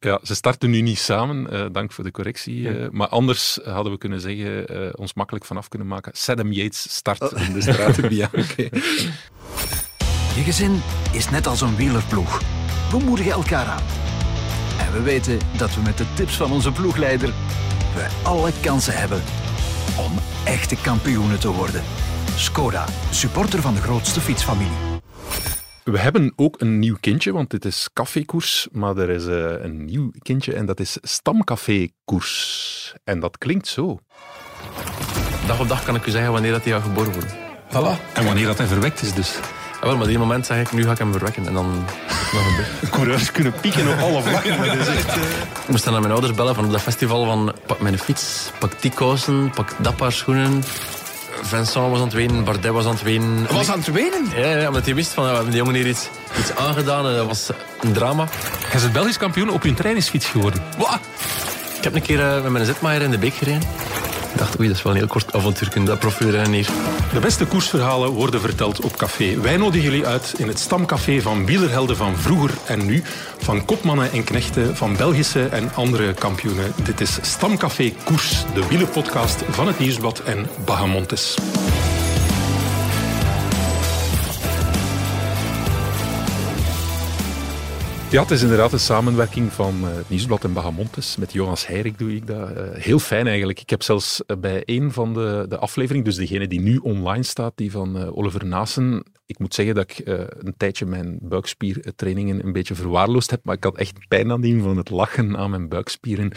ja, 0.00 0.20
ze 0.22 0.34
starten 0.34 0.70
nu 0.70 0.80
niet 0.80 0.98
samen, 0.98 1.50
eh, 1.50 1.66
dank 1.72 1.92
voor 1.92 2.04
de 2.04 2.10
correctie. 2.10 2.68
eh, 2.68 2.88
maar 2.90 3.08
anders 3.08 3.58
hadden 3.64 3.92
we 3.92 3.98
kunnen 3.98 4.20
zeggen, 4.20 4.66
eh, 4.66 4.88
ons 4.92 5.14
makkelijk 5.14 5.44
vanaf 5.44 5.68
kunnen 5.68 5.88
maken. 5.88 6.12
Saddam 6.14 6.52
Yates 6.52 6.96
start 6.96 7.32
in 7.32 7.52
de 7.52 7.60
straten 7.60 8.08
Bianchi. 8.08 8.68
Je 10.34 10.42
gezin 10.44 10.80
is 11.12 11.30
net 11.30 11.46
als 11.46 11.60
een 11.60 11.76
wielerploeg. 11.76 12.57
We 12.90 12.98
moedigen 12.98 13.32
elkaar 13.32 13.66
aan. 13.66 13.82
En 14.78 14.92
we 14.92 15.02
weten 15.02 15.38
dat 15.56 15.74
we 15.74 15.80
met 15.80 15.98
de 15.98 16.06
tips 16.14 16.36
van 16.36 16.52
onze 16.52 16.72
ploegleider 16.72 17.32
we 17.94 18.06
alle 18.22 18.52
kansen 18.60 18.98
hebben 18.98 19.22
om 19.98 20.12
echte 20.44 20.76
kampioenen 20.76 21.40
te 21.40 21.52
worden. 21.52 21.82
Skoda, 22.36 22.84
supporter 23.10 23.60
van 23.60 23.74
de 23.74 23.80
grootste 23.80 24.20
fietsfamilie. 24.20 24.76
We 25.84 25.98
hebben 25.98 26.32
ook 26.36 26.60
een 26.60 26.78
nieuw 26.78 26.96
kindje, 27.00 27.32
want 27.32 27.50
dit 27.50 27.64
is 27.64 27.88
cafékoers, 27.92 28.68
maar 28.72 28.96
er 28.96 29.10
is 29.10 29.26
uh, 29.26 29.62
een 29.62 29.84
nieuw 29.84 30.10
kindje 30.22 30.54
en 30.54 30.66
dat 30.66 30.80
is 30.80 30.98
stamcafékoers. 31.02 32.94
En 33.04 33.20
dat 33.20 33.38
klinkt 33.38 33.66
zo. 33.66 33.98
Dag 35.46 35.60
op 35.60 35.68
dag 35.68 35.84
kan 35.84 35.94
ik 35.94 36.06
u 36.06 36.10
zeggen 36.10 36.32
wanneer 36.32 36.52
dat 36.52 36.64
hij 36.64 36.72
gaat 36.72 36.82
geboren 36.82 37.12
worden. 37.12 37.30
Voilà. 37.68 38.12
En 38.14 38.24
wanneer 38.24 38.46
dat 38.46 38.58
hij 38.58 38.66
verwekt 38.66 39.02
is 39.02 39.12
dus. 39.14 39.38
Ja, 39.80 39.86
wel, 39.86 39.92
maar 39.92 40.02
op 40.02 40.08
die 40.08 40.18
moment 40.18 40.46
zeg 40.46 40.60
ik, 40.60 40.72
nu 40.72 40.84
ga 40.84 40.90
ik 40.90 40.98
hem 40.98 41.12
verwekken. 41.12 41.46
En 41.46 41.52
dan 41.52 41.84
nog 42.32 42.46
een 42.82 42.90
Coureurs 42.90 43.32
kunnen 43.32 43.52
pieken 43.60 43.88
op 43.88 43.98
alle 43.98 44.22
vlakken. 44.22 44.62
echt, 44.62 45.16
uh... 45.16 45.22
Ik 45.62 45.68
moest 45.68 45.84
dan 45.84 45.92
naar 45.92 46.02
mijn 46.02 46.12
ouders 46.12 46.34
bellen 46.34 46.54
van 46.54 46.64
op 46.64 46.70
dat 46.70 46.80
festival 46.80 47.24
van 47.24 47.52
pak 47.66 47.80
mijn 47.80 47.98
fiets, 47.98 48.50
pak 48.58 48.82
die 48.82 48.90
kousen, 48.90 49.50
pak 49.54 49.74
dat 49.78 49.96
paar 49.96 50.12
schoenen. 50.12 50.64
Vincent 51.42 51.90
was 51.90 51.98
aan 51.98 52.04
het 52.04 52.12
wenen, 52.12 52.44
Bardet 52.44 52.72
was 52.72 52.84
aan 52.84 52.92
het 52.92 53.02
wenen. 53.02 53.46
Was 53.52 53.70
aan 53.70 53.78
het 53.78 53.92
wenen? 53.92 54.28
Ja, 54.36 54.56
ja 54.56 54.68
omdat 54.68 54.84
hij 54.84 54.94
wist 54.94 55.12
van, 55.12 55.24
we 55.24 55.30
hebben 55.30 55.50
die 55.50 55.58
jongen 55.58 55.74
hier 55.74 55.86
iets, 55.86 56.08
iets 56.38 56.54
aangedaan 56.56 57.06
en 57.06 57.16
dat 57.16 57.26
was 57.26 57.50
een 57.80 57.92
drama. 57.92 58.28
Hij 58.66 58.74
is 58.74 58.82
het 58.82 58.92
Belgisch 58.92 59.18
kampioen 59.18 59.50
op 59.50 59.62
hun 59.62 59.74
trainingsfiets 59.74 60.26
geworden. 60.26 60.62
Wat? 60.78 61.00
Ik 61.76 61.84
heb 61.84 61.94
een 61.94 62.02
keer 62.02 62.18
uh, 62.18 62.42
met 62.42 62.52
mijn 62.52 62.64
zetmaier 62.64 63.02
in 63.02 63.10
de 63.10 63.18
beek 63.18 63.34
gereden. 63.34 63.62
Dacht, 64.38 64.58
oei, 64.58 64.68
dat 64.68 64.76
is 64.76 64.82
wel 64.82 64.92
een 64.92 64.98
heel 64.98 65.08
kort 65.08 65.34
avontuur, 65.34 65.84
dat 65.84 65.98
profileren 65.98 66.52
hier. 66.52 66.68
De 67.12 67.20
beste 67.20 67.46
koersverhalen 67.46 68.10
worden 68.10 68.40
verteld 68.40 68.80
op 68.80 68.96
café. 68.96 69.40
Wij 69.40 69.56
nodigen 69.56 69.90
jullie 69.90 70.06
uit 70.06 70.34
in 70.36 70.48
het 70.48 70.58
stamcafé 70.58 71.20
van 71.20 71.46
wielerhelden 71.46 71.96
van 71.96 72.16
vroeger 72.16 72.50
en 72.66 72.86
nu. 72.86 73.02
Van 73.38 73.64
kopmannen 73.64 74.12
en 74.12 74.24
knechten, 74.24 74.76
van 74.76 74.96
Belgische 74.96 75.46
en 75.46 75.70
andere 75.74 76.14
kampioenen. 76.14 76.72
Dit 76.82 77.00
is 77.00 77.18
Stamcafé 77.22 77.92
Koers, 78.04 78.44
de 78.54 78.66
wielerpodcast 78.66 79.42
van 79.50 79.66
het 79.66 79.78
Nieuwsblad 79.78 80.18
en 80.20 80.46
Bahamontes. 80.64 81.36
Ja, 88.10 88.22
het 88.22 88.30
is 88.30 88.42
inderdaad 88.42 88.72
een 88.72 88.80
samenwerking 88.80 89.52
van 89.52 89.84
het 89.84 90.08
Nieuwsblad 90.08 90.44
en 90.44 90.52
Bahamontes. 90.52 91.16
Met 91.16 91.32
Jonas 91.32 91.66
Heirik 91.66 91.98
doe 91.98 92.14
ik 92.14 92.26
dat. 92.26 92.50
Uh, 92.50 92.56
heel 92.72 92.98
fijn 92.98 93.26
eigenlijk. 93.26 93.60
Ik 93.60 93.70
heb 93.70 93.82
zelfs 93.82 94.22
uh, 94.26 94.36
bij 94.36 94.62
een 94.64 94.92
van 94.92 95.14
de, 95.14 95.46
de 95.48 95.58
afleveringen, 95.58 96.04
dus 96.04 96.16
degene 96.16 96.48
die 96.48 96.60
nu 96.60 96.76
online 96.76 97.22
staat, 97.22 97.52
die 97.54 97.70
van 97.70 98.14
Oliver 98.14 98.46
Naassen. 98.46 99.04
Ik 99.26 99.38
moet 99.38 99.54
zeggen 99.54 99.74
dat 99.74 99.90
ik 99.90 100.02
een 100.38 100.54
tijdje 100.56 100.86
mijn 100.86 101.18
buikspiertrainingen 101.22 102.44
een 102.44 102.52
beetje 102.52 102.74
verwaarloosd 102.74 103.30
heb, 103.30 103.40
maar 103.42 103.56
ik 103.56 103.64
had 103.64 103.76
echt 103.76 104.08
pijn 104.08 104.30
aan 104.30 104.40
die 104.40 104.62
van 104.62 104.76
het 104.76 104.90
lachen 104.90 105.36
aan 105.36 105.50
mijn 105.50 105.68
buikspieren. 105.68 106.32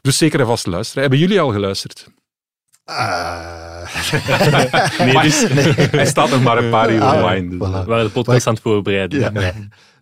Dus 0.00 0.18
zeker 0.18 0.40
en 0.40 0.46
vast 0.46 0.66
luisteren. 0.66 1.02
Hebben 1.02 1.18
jullie 1.18 1.40
al 1.40 1.52
geluisterd? 1.52 2.08
nee, 4.98 5.22
dus, 5.22 5.48
nee. 5.48 5.72
hij 5.90 6.06
staat 6.06 6.30
nog 6.30 6.42
maar 6.42 6.58
een 6.58 6.70
paar 6.70 6.92
uur 6.92 7.02
ah, 7.02 7.14
online. 7.14 7.48
Dus. 7.48 7.58
We 7.58 7.84
waren 7.84 8.04
de 8.04 8.10
podcast 8.10 8.46
aan 8.46 8.54
het 8.54 8.62
voorbereiden. 8.62 9.20
Ja, 9.20 9.30
nee. 9.30 9.52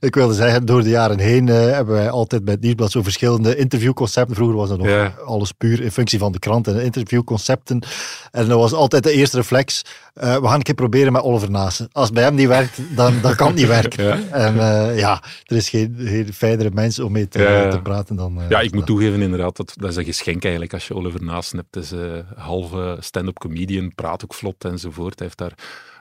Ik 0.04 0.14
wilde 0.14 0.34
zeggen, 0.34 0.66
door 0.66 0.82
de 0.82 0.88
jaren 0.88 1.18
heen 1.18 1.46
uh, 1.46 1.54
hebben 1.54 1.94
wij 1.94 2.10
altijd 2.10 2.44
bij 2.44 2.54
het 2.54 2.62
Nieuwsblad 2.62 2.90
zo 2.90 3.02
verschillende 3.02 3.56
interviewconcepten. 3.56 4.34
Vroeger 4.34 4.56
was 4.56 4.68
dat 4.68 4.78
nog 4.78 5.24
alles 5.24 5.52
puur 5.52 5.80
in 5.82 5.90
functie 5.90 6.18
van 6.18 6.32
de 6.32 6.38
krant 6.38 6.68
en 6.68 6.82
interviewconcepten. 6.82 7.82
En 8.30 8.48
dat 8.48 8.58
was 8.58 8.72
altijd 8.72 9.02
de 9.02 9.12
eerste 9.12 9.36
reflex. 9.36 9.82
Uh, 10.22 10.36
we 10.36 10.46
gaan 10.46 10.54
een 10.54 10.62
keer 10.62 10.74
proberen 10.74 11.12
met 11.12 11.22
Oliver 11.22 11.50
Naassen. 11.50 11.88
Als 11.92 12.10
bij 12.10 12.22
hem 12.22 12.34
niet 12.34 12.48
werkt, 12.48 12.78
dan, 12.96 13.14
dan 13.22 13.34
kan 13.34 13.46
het 13.46 13.56
niet 13.56 13.66
werken. 13.66 13.92
Ja. 14.04 14.20
En 14.30 14.54
uh, 14.54 14.98
ja, 14.98 15.22
er 15.44 15.56
is 15.56 15.68
geen, 15.68 15.96
geen 15.98 16.32
fijnere 16.32 16.70
mens 16.72 16.98
om 16.98 17.12
mee 17.12 17.28
te, 17.28 17.42
ja. 17.42 17.70
te 17.70 17.80
praten 17.80 18.16
dan... 18.16 18.40
ja, 18.48 18.60
ik 18.60 18.74
moet 18.74 18.86
toegeven 18.86 19.20
inderdaad, 19.20 19.56
dat, 19.56 19.74
dat 19.76 19.90
is 19.90 19.96
een 19.96 20.04
geschenk 20.04 20.42
eigenlijk 20.42 20.72
als 20.72 20.86
je 20.86 20.94
Oliver 20.94 21.24
Naassen 21.24 21.58
hebt. 21.58 21.74
Het 21.74 21.84
is 21.84 21.90
een 21.90 22.24
halve 22.36 22.96
stand-up 23.00 23.38
comedian, 23.38 23.94
praat 23.94 24.24
ook 24.24 24.34
vlot 24.34 24.64
enzovoort. 24.64 25.18
Hij 25.18 25.26
heeft 25.26 25.38
daar 25.38 25.54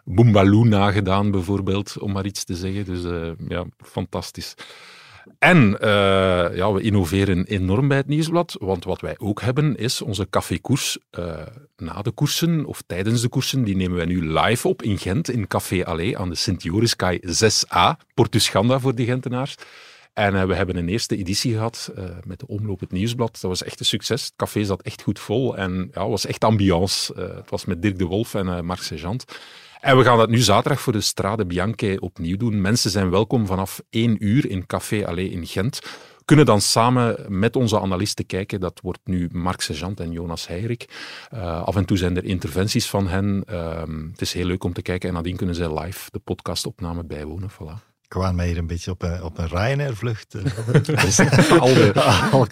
Boombaloo 0.04 0.64
nagedaan, 0.64 1.32
bijvoorbeeld, 1.32 2.00
om 2.00 2.12
maar 2.12 2.26
iets 2.26 2.44
te 2.44 2.56
zeggen. 2.56 2.86
Dus 2.86 3.04
uh, 3.04 3.32
ja, 3.48 3.66
fantastisch. 3.78 4.56
En 5.40 5.78
uh, 5.82 6.56
ja, 6.56 6.72
we 6.72 6.82
innoveren 6.82 7.46
enorm 7.46 7.88
bij 7.88 7.98
het 7.98 8.08
nieuwsblad, 8.08 8.56
want 8.60 8.84
wat 8.84 9.02
wij 9.02 9.16
ook 9.18 9.42
hebben 9.42 9.78
is 9.78 10.02
onze 10.02 10.30
cafékoers 10.30 10.98
uh, 11.20 11.36
na 11.78 12.02
de 12.02 12.12
koersen 12.12 12.66
of 12.66 12.84
tijdens 12.88 13.22
de 13.22 13.30
koersen. 13.30 13.64
Die 13.64 13.76
nemen 13.76 13.98
wij 13.98 14.06
nu 14.06 14.32
live 14.32 14.68
op 14.68 14.82
in 14.82 14.98
Gent, 14.98 15.30
in 15.30 15.48
Café 15.48 15.86
Allee 15.86 16.18
aan 16.18 16.30
de 16.30 16.36
Sint-Joriskaai 16.36 17.20
6a, 17.20 18.06
Portuschanda 18.14 18.80
voor 18.80 18.96
de 18.96 19.06
Gentenaars. 19.06 19.56
En 20.14 20.48
we 20.48 20.56
hebben 20.56 20.76
een 20.76 20.90
eerste 20.90 21.18
editie 21.18 21.54
gehad 21.54 21.94
met 22.24 22.40
de 22.40 22.48
Omloop 22.48 22.80
het 22.80 22.92
Nieuwsblad. 22.92 23.32
Dat 23.32 23.50
was 23.50 23.64
echt 23.64 23.80
een 23.80 23.86
succes. 23.86 24.24
Het 24.24 24.34
café 24.36 24.64
zat 24.64 24.82
echt 24.82 25.02
goed 25.02 25.20
vol 25.20 25.58
en 25.58 25.90
ja, 25.94 26.08
was 26.10 26.26
echt 26.26 26.44
ambiance. 26.44 27.14
Het 27.16 27.50
was 27.50 27.66
met 27.66 27.82
Dirk 27.82 27.98
de 27.98 28.06
Wolf 28.06 28.34
en 28.34 28.66
Marc 28.66 28.82
Sejant. 28.82 29.26
En 29.84 29.98
we 29.98 30.04
gaan 30.04 30.18
dat 30.18 30.30
nu 30.30 30.38
zaterdag 30.38 30.82
voor 30.82 30.94
de 30.94 31.02
Strade 31.02 31.46
Bianche 31.46 31.98
opnieuw 32.00 32.38
doen. 32.38 32.62
Mensen 32.62 32.90
zijn 32.92 33.10
welkom 33.10 33.46
vanaf 33.46 33.82
1 33.90 34.26
uur 34.26 34.50
in 34.50 34.66
Café 34.66 35.08
Allee 35.08 35.30
in 35.30 35.46
Gent. 35.46 35.80
Kunnen 36.26 36.46
dan 36.46 36.62
samen 36.62 37.26
met 37.28 37.56
onze 37.56 37.80
analisten 37.80 38.26
kijken. 38.26 38.60
Dat 38.60 38.80
wordt 38.84 39.00
nu 39.04 39.30
Marc 39.32 39.62
Sejant 39.62 40.00
en 40.00 40.12
Jonas 40.12 40.48
Heirik. 40.48 40.86
Uh, 41.34 41.64
af 41.64 41.76
en 41.76 41.86
toe 41.86 41.98
zijn 41.98 42.18
er 42.18 42.24
interventies 42.24 42.90
van 42.90 43.08
hen. 43.08 43.44
Uh, 43.50 43.84
het 44.12 44.22
is 44.22 44.34
heel 44.34 44.46
leuk 44.46 44.64
om 44.64 44.74
te 44.74 44.82
kijken. 44.82 45.10
En 45.10 45.16
nadien 45.16 45.36
kunnen 45.36 45.56
zij 45.56 45.80
live 45.80 46.12
de 46.12 46.20
podcastopname 46.20 47.04
bijwonen. 47.04 47.52
Voilà 47.52 47.93
kwamen 48.14 48.36
mij 48.36 48.48
hier 48.48 48.58
een 48.58 48.68
beetje 48.68 48.92
op 48.92 49.02
een, 49.02 49.24
op 49.24 49.38
een 49.38 49.48
Ryanair-vlucht. 49.48 50.32
dus, 51.02 51.20
al 51.60 51.74
de 51.74 51.94
al 52.32 52.48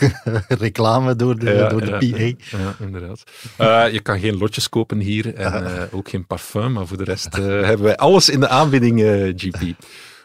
reclame 0.47 1.15
door 1.15 1.39
de, 1.39 1.51
ja, 1.51 1.69
door 1.69 1.81
de 1.81 1.91
PA. 1.91 2.57
Ja, 2.57 2.75
inderdaad. 2.79 3.23
Uh, 3.61 3.91
je 3.91 3.99
kan 4.01 4.19
geen 4.19 4.37
lotjes 4.37 4.69
kopen 4.69 4.99
hier 4.99 5.35
en 5.35 5.63
uh, 5.63 5.83
ook 5.91 6.09
geen 6.09 6.27
parfum, 6.27 6.71
maar 6.71 6.87
voor 6.87 6.97
de 6.97 7.03
rest 7.03 7.37
uh, 7.37 7.45
hebben 7.45 7.85
wij 7.85 7.95
alles 7.95 8.29
in 8.29 8.39
de 8.39 8.47
aanbieding, 8.47 8.99
GP. 9.35 9.83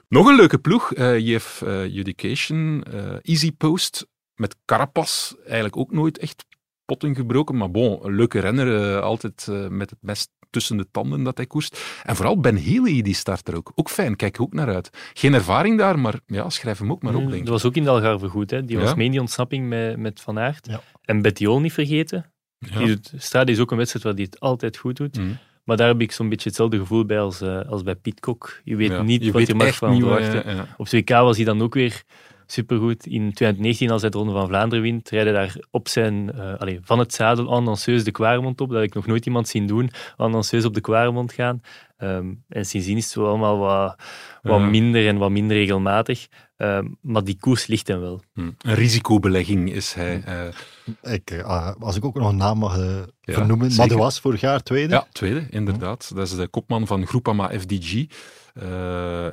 Nog 0.09 0.27
een 0.27 0.37
leuke 0.37 0.59
ploeg, 0.59 0.95
JF 0.97 1.63
Education, 1.67 2.85
Easy 3.23 3.53
Post 3.53 4.07
met 4.35 4.57
Carapas, 4.65 5.35
eigenlijk 5.45 5.77
ook 5.77 5.93
nooit 5.93 6.19
echt 6.19 6.45
potten 6.85 7.15
gebroken, 7.15 7.57
maar 7.57 7.71
bon, 7.71 7.99
een 8.03 8.15
leuke 8.15 8.39
renner, 8.39 9.01
altijd 9.01 9.47
met 9.69 9.91
het 9.91 9.99
best 10.01 10.31
tussen 10.57 10.77
de 10.77 10.87
tanden 10.91 11.23
dat 11.23 11.37
hij 11.37 11.47
koerst. 11.47 12.01
En 12.03 12.17
vooral 12.17 12.41
Ben 12.41 12.63
Healy, 12.65 13.03
die 13.03 13.15
start 13.15 13.49
er 13.49 13.57
ook. 13.57 13.73
Ook 13.75 13.91
fijn, 13.91 14.17
kijk 14.17 14.41
ook 14.41 14.53
naar 14.53 14.75
uit. 14.75 14.91
Geen 15.15 15.35
ervaring 15.35 15.79
daar, 15.79 15.99
maar 15.99 16.15
ja, 16.27 16.51
schrijf 16.51 16.79
hem 16.79 16.91
ook 16.91 17.03
maar 17.03 17.15
op, 17.15 17.21
denk 17.21 17.33
ik. 17.33 17.41
Dat 17.41 17.49
was 17.49 17.65
ook 17.65 17.77
in 17.77 17.85
de 17.85 17.91
Algarve 17.91 18.29
goed, 18.29 18.51
hè. 18.51 18.65
Die 18.65 18.79
was 18.79 18.95
mee 18.95 19.05
in 19.05 19.11
die 19.11 19.21
ontsnapping 19.21 19.69
met, 19.69 19.97
met 19.97 20.21
Van 20.21 20.39
Aert. 20.39 20.67
Ja. 20.67 20.81
En 21.03 21.23
Bettiol 21.23 21.61
niet 21.61 21.73
vergeten. 21.73 22.31
Ja. 22.59 22.79
Die 22.79 22.87
doet, 22.87 23.13
Strade 23.17 23.53
is 23.53 23.59
ook 23.59 23.71
een 23.71 23.77
wedstrijd 23.77 24.05
waar 24.05 24.15
hij 24.15 24.23
het 24.23 24.41
altijd 24.41 24.77
goed 24.77 24.97
doet. 24.97 25.19
Mm. 25.19 25.39
Maar 25.65 25.77
daar 25.77 25.89
heb 25.89 26.01
ik 26.01 26.13
zo'n 26.13 26.29
beetje 26.29 26.49
hetzelfde 26.49 26.79
gevoel 26.79 27.05
bij 27.05 27.21
als, 27.21 27.43
uh, 27.43 27.61
als 27.69 27.83
bij 27.83 27.95
Pitcock. 27.95 28.61
Je 28.65 28.77
weet 28.77 29.03
niet 29.03 29.25
je 29.25 29.27
wat 29.27 29.39
weet 29.39 29.47
je 29.47 29.55
mag 29.55 29.75
van 29.75 30.01
verwachten. 30.01 30.69
Op 30.77 30.89
WK 30.89 31.09
was 31.09 31.37
hij 31.37 31.45
dan 31.45 31.63
ook 31.63 31.75
weer 31.75 32.03
supergoed. 32.47 33.07
In 33.07 33.33
2019, 33.33 33.91
als 33.91 34.01
hij 34.01 34.11
de 34.11 34.19
Ronde 34.19 34.33
van 34.33 34.47
Vlaanderen 34.47 34.85
wint, 34.85 35.09
rijden 35.09 35.33
daar 35.33 35.57
op 35.71 35.89
zijn, 35.89 36.31
uh, 36.35 36.55
allez, 36.55 36.79
van 36.83 36.99
het 36.99 37.15
zadel 37.15 37.49
Andanseus 37.49 38.05
de 38.05 38.11
Kwaremond 38.11 38.61
op. 38.61 38.69
Dat 38.69 38.79
heb 38.79 38.89
ik 38.89 38.95
nog 38.95 39.07
nooit 39.07 39.27
iemand 39.27 39.49
zien 39.49 39.67
doen, 39.67 39.91
Andanseus 40.17 40.65
op 40.65 40.75
de 40.75 40.81
Kwaremond 40.81 41.33
gaan. 41.33 41.61
Um, 41.99 42.45
en 42.49 42.67
sindsdien 42.67 42.97
is 42.97 43.05
het 43.05 43.13
zo 43.13 43.27
allemaal 43.27 43.59
wat, 43.59 43.97
wat 44.43 44.61
minder 44.61 45.09
en 45.09 45.17
wat 45.17 45.31
minder 45.31 45.57
regelmatig. 45.57 46.27
Um, 46.57 46.97
maar 47.01 47.25
die 47.25 47.37
koers 47.41 47.67
ligt 47.67 47.89
hem 47.89 48.01
wel. 48.01 48.23
Hm. 48.35 48.51
Een 48.59 48.75
risicobelegging 48.75 49.73
is 49.73 49.95
hij. 49.95 50.23
Uh... 50.29 51.13
Ik, 51.13 51.31
uh, 51.31 51.73
als 51.79 51.97
ik 51.97 52.05
ook 52.05 52.15
nog 52.15 52.29
een 52.29 52.37
naam 52.37 52.59
mag 52.59 52.79
uh, 52.79 53.03
ja, 53.21 53.35
vernoemen. 53.35 53.97
was 53.97 54.21
vorig 54.21 54.41
jaar 54.41 54.63
tweede. 54.63 54.95
Ja, 54.95 55.07
tweede, 55.13 55.47
inderdaad. 55.51 56.15
Dat 56.15 56.27
is 56.27 56.37
de 56.37 56.49
kopman 56.49 56.87
van 56.87 57.07
Groupama 57.07 57.51
FDG. 57.59 58.07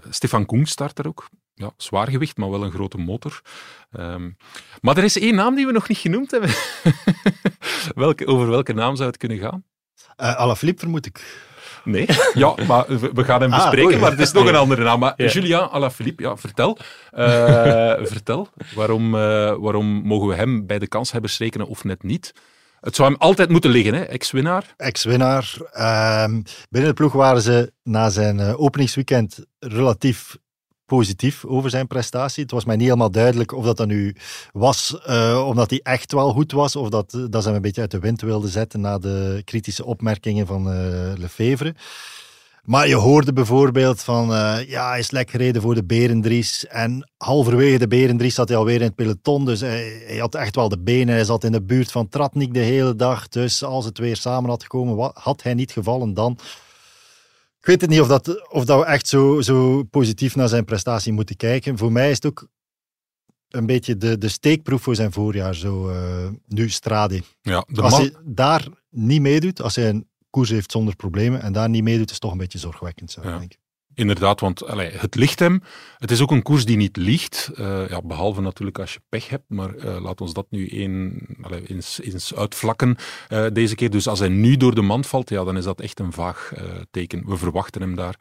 Stefan 0.10 0.46
Koen 0.46 0.66
start 0.66 1.00
er 1.00 1.08
ook 1.08 1.30
ja, 1.56 1.72
zwaargewicht, 1.78 2.38
maar 2.38 2.50
wel 2.50 2.64
een 2.64 2.72
grote 2.72 2.98
motor. 2.98 3.42
Um, 4.00 4.38
maar 4.82 4.98
er 4.98 5.04
is 5.04 5.20
één 5.20 5.36
naam 5.36 5.56
die 5.56 5.66
we 5.66 5.72
nog 5.72 5.88
niet 5.88 5.98
genoemd 5.98 6.32
hebben. 6.32 6.50
welke, 7.96 8.28
over 8.28 8.50
welke 8.50 8.74
naam 8.74 8.96
zou 8.96 9.10
het 9.10 9.18
kunnen 9.18 9.38
gaan? 9.38 9.64
Uh, 10.22 10.36
Alaphilippe, 10.36 10.80
vermoed 10.80 11.06
ik. 11.06 11.52
Nee, 11.84 12.08
ja, 12.34 12.56
maar 12.68 12.86
we 13.14 13.24
gaan 13.24 13.42
hem 13.42 13.54
ah, 13.54 13.60
bespreken, 13.60 14.00
maar 14.00 14.12
het 14.12 14.20
is 14.20 14.32
nog 14.32 14.48
een 14.48 14.56
andere 14.56 14.84
naam. 14.84 15.00
Maar 15.00 15.14
ja. 15.18 15.28
Julien 15.28 15.70
Alaphilippe, 15.70 16.24
ja, 16.24 16.38
vertel. 16.38 16.78
Uh, 17.12 17.94
vertel, 18.14 18.48
waarom, 18.76 19.16
uh, 19.16 19.56
waarom 19.58 19.86
mogen 19.86 20.28
we 20.28 20.36
hem 20.36 20.66
bij 20.66 20.80
de 20.80 20.88
kanshebbers 20.88 21.38
rekenen 21.38 21.68
of 21.68 21.84
net 21.84 22.04
niet? 22.04 22.34
Het 22.80 22.96
zou 22.96 23.10
hem 23.10 23.20
altijd 23.20 23.50
moeten 23.50 23.70
liggen, 23.70 23.94
hè? 23.94 24.02
ex-winnaar. 24.02 24.74
Ex-winnaar. 24.78 25.58
Ehm, 25.72 26.42
binnen 26.70 26.90
de 26.90 26.96
ploeg 26.96 27.14
waren 27.14 27.42
ze 27.42 27.74
na 27.84 28.10
zijn 28.10 28.40
openingsweekend 28.40 29.46
relatief 29.60 30.38
positief 30.86 31.46
over 31.46 31.70
zijn 31.70 31.88
prestatie. 31.88 32.44
Het 32.44 32.52
was 32.52 32.66
mij 32.66 32.76
niet 32.76 32.86
helemaal 32.86 33.12
duidelijk 33.12 33.52
of 33.52 33.66
dat 33.66 33.78
dan 33.78 33.88
nu 33.88 34.16
was 34.52 34.98
uh, 35.10 35.46
omdat 35.48 35.70
hij 35.70 35.80
echt 35.84 36.12
wel 36.12 36.32
goed 36.32 36.52
was, 36.52 36.76
of 36.76 36.90
dat, 36.90 37.12
dat 37.30 37.42
ze 37.42 37.48
hem 37.48 37.56
een 37.56 37.62
beetje 37.62 37.82
uit 37.82 37.92
de 37.92 38.00
wind 38.00 38.22
wilden 38.22 38.50
zetten 38.50 38.82
na 38.82 38.98
de 38.98 39.42
kritische 39.46 39.86
opmerkingen 39.86 40.48
van 40.48 40.68
uh, 40.68 41.12
Lefevre. 41.16 41.76
Maar 42.64 42.88
je 42.88 42.96
hoorde 42.96 43.34
bijvoorbeeld 43.34 44.02
van, 44.02 44.28
ja, 44.68 44.90
hij 44.90 45.00
is 45.00 45.12
lekker 45.12 45.40
gereden 45.40 45.62
voor 45.62 45.76
de 45.76 45.84
Berendries. 45.84 46.68
En 46.68 47.12
halverwege 47.18 47.78
de 47.78 47.88
Berendries 47.88 48.36
zat 48.36 48.48
hij 48.48 48.58
alweer 48.58 48.76
in 48.76 48.82
het 48.82 48.96
peloton. 48.96 49.46
Dus 49.46 49.60
hij, 49.60 50.04
hij, 50.06 50.18
had 50.18 50.36
echt 50.36 50.56
wel 50.56 50.70
de 50.70 50.80
benen. 50.80 51.16
Hij 51.16 51.24
zat 51.24 51.44
in 51.44 51.52
de 51.52 51.62
buurt 51.62 51.92
van 51.92 52.10
Tratnik 52.10 52.54
de 52.54 52.60
hele 52.60 52.96
dag. 52.96 53.28
Dus 53.28 53.64
als 53.64 53.86
het 53.86 53.98
weer 53.98 54.16
samen 54.16 54.50
had 54.50 54.62
gekomen, 54.62 55.12
had 55.14 55.44
hij 55.44 55.54
niet 55.54 55.72
gevallen 55.72 56.14
dan 56.14 56.38
Ik 57.64 57.70
weet 57.70 57.82
het 57.82 57.90
niet 57.90 58.02
of, 58.02 58.08
dat, 58.08 58.52
of 58.52 58.66
dat 58.66 58.80
we 58.80 58.86
echt 58.86 59.08
zo, 59.08 59.42
zo 59.42 59.84
positief 59.84 60.36
naar 60.36 60.48
zijn 60.48 60.66
prestatie 60.66 61.14
moeten 61.14 61.36
kijken. 61.36 61.78
Voor 61.78 61.92
mij 61.92 62.10
is 62.10 62.16
het 62.16 62.26
ook 62.26 62.48
een 63.50 63.66
beetje 63.66 63.98
de, 63.98 64.18
de 64.18 64.28
steekproef 64.28 64.82
voor 64.82 64.96
zijn 64.96 65.12
voorjaar, 65.12 65.56
zo 65.56 65.90
uh, 65.90 66.30
nu 66.48 66.70
Strade. 66.70 67.24
Ja, 67.42 67.66
de 67.68 67.82
als 67.82 67.98
hij 67.98 68.14
daar 68.24 68.68
niet 68.90 69.22
meedoet, 69.22 69.62
als 69.62 69.76
hij 69.76 69.90
een 69.90 70.10
koers 70.30 70.50
heeft 70.50 70.72
zonder 70.72 70.96
problemen 70.96 71.42
en 71.42 71.54
daar 71.54 71.70
niet 71.70 71.84
meedoet, 71.84 72.12
is 72.12 72.20
toch 72.20 72.32
een 72.32 72.38
beetje 72.38 72.60
zorgwekkend, 72.60 73.12
zou 73.12 73.28
ik 73.28 73.40
denken. 73.40 73.60
Inderdaad, 73.96 74.40
want 74.40 74.60
het 74.78 75.16
ligt 75.16 75.40
hem. 75.40 75.62
Het 75.98 76.12
is 76.12 76.22
ook 76.22 76.32
een 76.32 76.42
koers 76.42 76.66
die 76.66 76.78
niet 76.78 76.98
ligt. 76.98 77.52
Uh, 77.56 77.90
ja, 77.90 78.02
behalve 78.02 78.42
natuurlijk 78.42 78.80
als 78.80 78.94
je 78.94 79.00
pech 79.10 79.30
hebt. 79.30 79.44
Maar 79.48 79.76
uh, 79.76 80.02
laat 80.02 80.22
ons 80.22 80.34
dat 80.34 80.46
nu 80.50 80.68
eens, 80.68 82.02
eens 82.02 82.36
uitvlakken 82.36 82.96
uh, 83.30 83.46
deze 83.54 83.76
keer. 83.76 83.90
Dus 83.90 84.08
als 84.08 84.20
hij 84.20 84.30
nu 84.30 84.58
door 84.58 84.76
de 84.76 84.82
mand 84.82 85.08
valt, 85.08 85.30
ja, 85.30 85.44
dan 85.44 85.58
is 85.58 85.64
dat 85.64 85.82
echt 85.82 86.00
een 86.00 86.12
vaag 86.14 86.54
teken. 86.92 87.24
We 87.26 87.38
verwachten 87.38 87.82
hem 87.82 87.96
daar. 87.96 88.20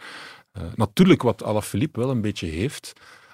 natuurlijk 0.74 1.22
wat 1.22 1.42
Alaphilippe 1.42 2.00
wel 2.00 2.10
een 2.10 2.20
beetje 2.20 2.46
heeft 2.46 2.92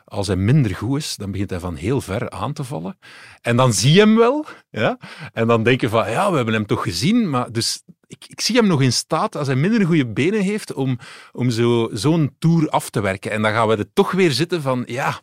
als 0.08 0.26
hij 0.26 0.36
minder 0.36 0.74
goed 0.74 0.98
is, 0.98 1.16
dan 1.16 1.30
begint 1.30 1.50
hij 1.50 1.60
van 1.60 1.74
heel 1.74 2.00
ver 2.00 2.30
aan 2.30 2.52
te 2.52 2.64
vallen. 2.64 2.98
En 3.40 3.56
dan 3.56 3.72
zie 3.72 3.92
je 3.92 4.00
hem 4.00 4.16
wel. 4.16 4.46
Ja? 4.70 4.98
En 5.32 5.46
dan 5.46 5.62
denk 5.62 5.80
je 5.80 5.88
van, 5.88 6.10
ja, 6.10 6.30
we 6.30 6.36
hebben 6.36 6.54
hem 6.54 6.66
toch 6.66 6.82
gezien. 6.82 7.30
Maar 7.30 7.52
dus 7.52 7.82
ik, 8.08 8.24
ik 8.26 8.40
zie 8.40 8.56
hem 8.56 8.66
nog 8.66 8.82
in 8.82 8.92
staat, 8.92 9.36
als 9.36 9.46
hij 9.46 9.56
minder 9.56 9.86
goede 9.86 10.06
benen 10.06 10.40
heeft, 10.40 10.72
om, 10.72 10.98
om 11.32 11.50
zo, 11.50 11.88
zo'n 11.92 12.34
tour 12.38 12.68
af 12.68 12.90
te 12.90 13.00
werken. 13.00 13.30
En 13.30 13.42
dan 13.42 13.52
gaan 13.52 13.68
we 13.68 13.76
er 13.76 13.92
toch 13.92 14.12
weer 14.12 14.30
zitten 14.30 14.62
van, 14.62 14.82
ja, 14.86 15.20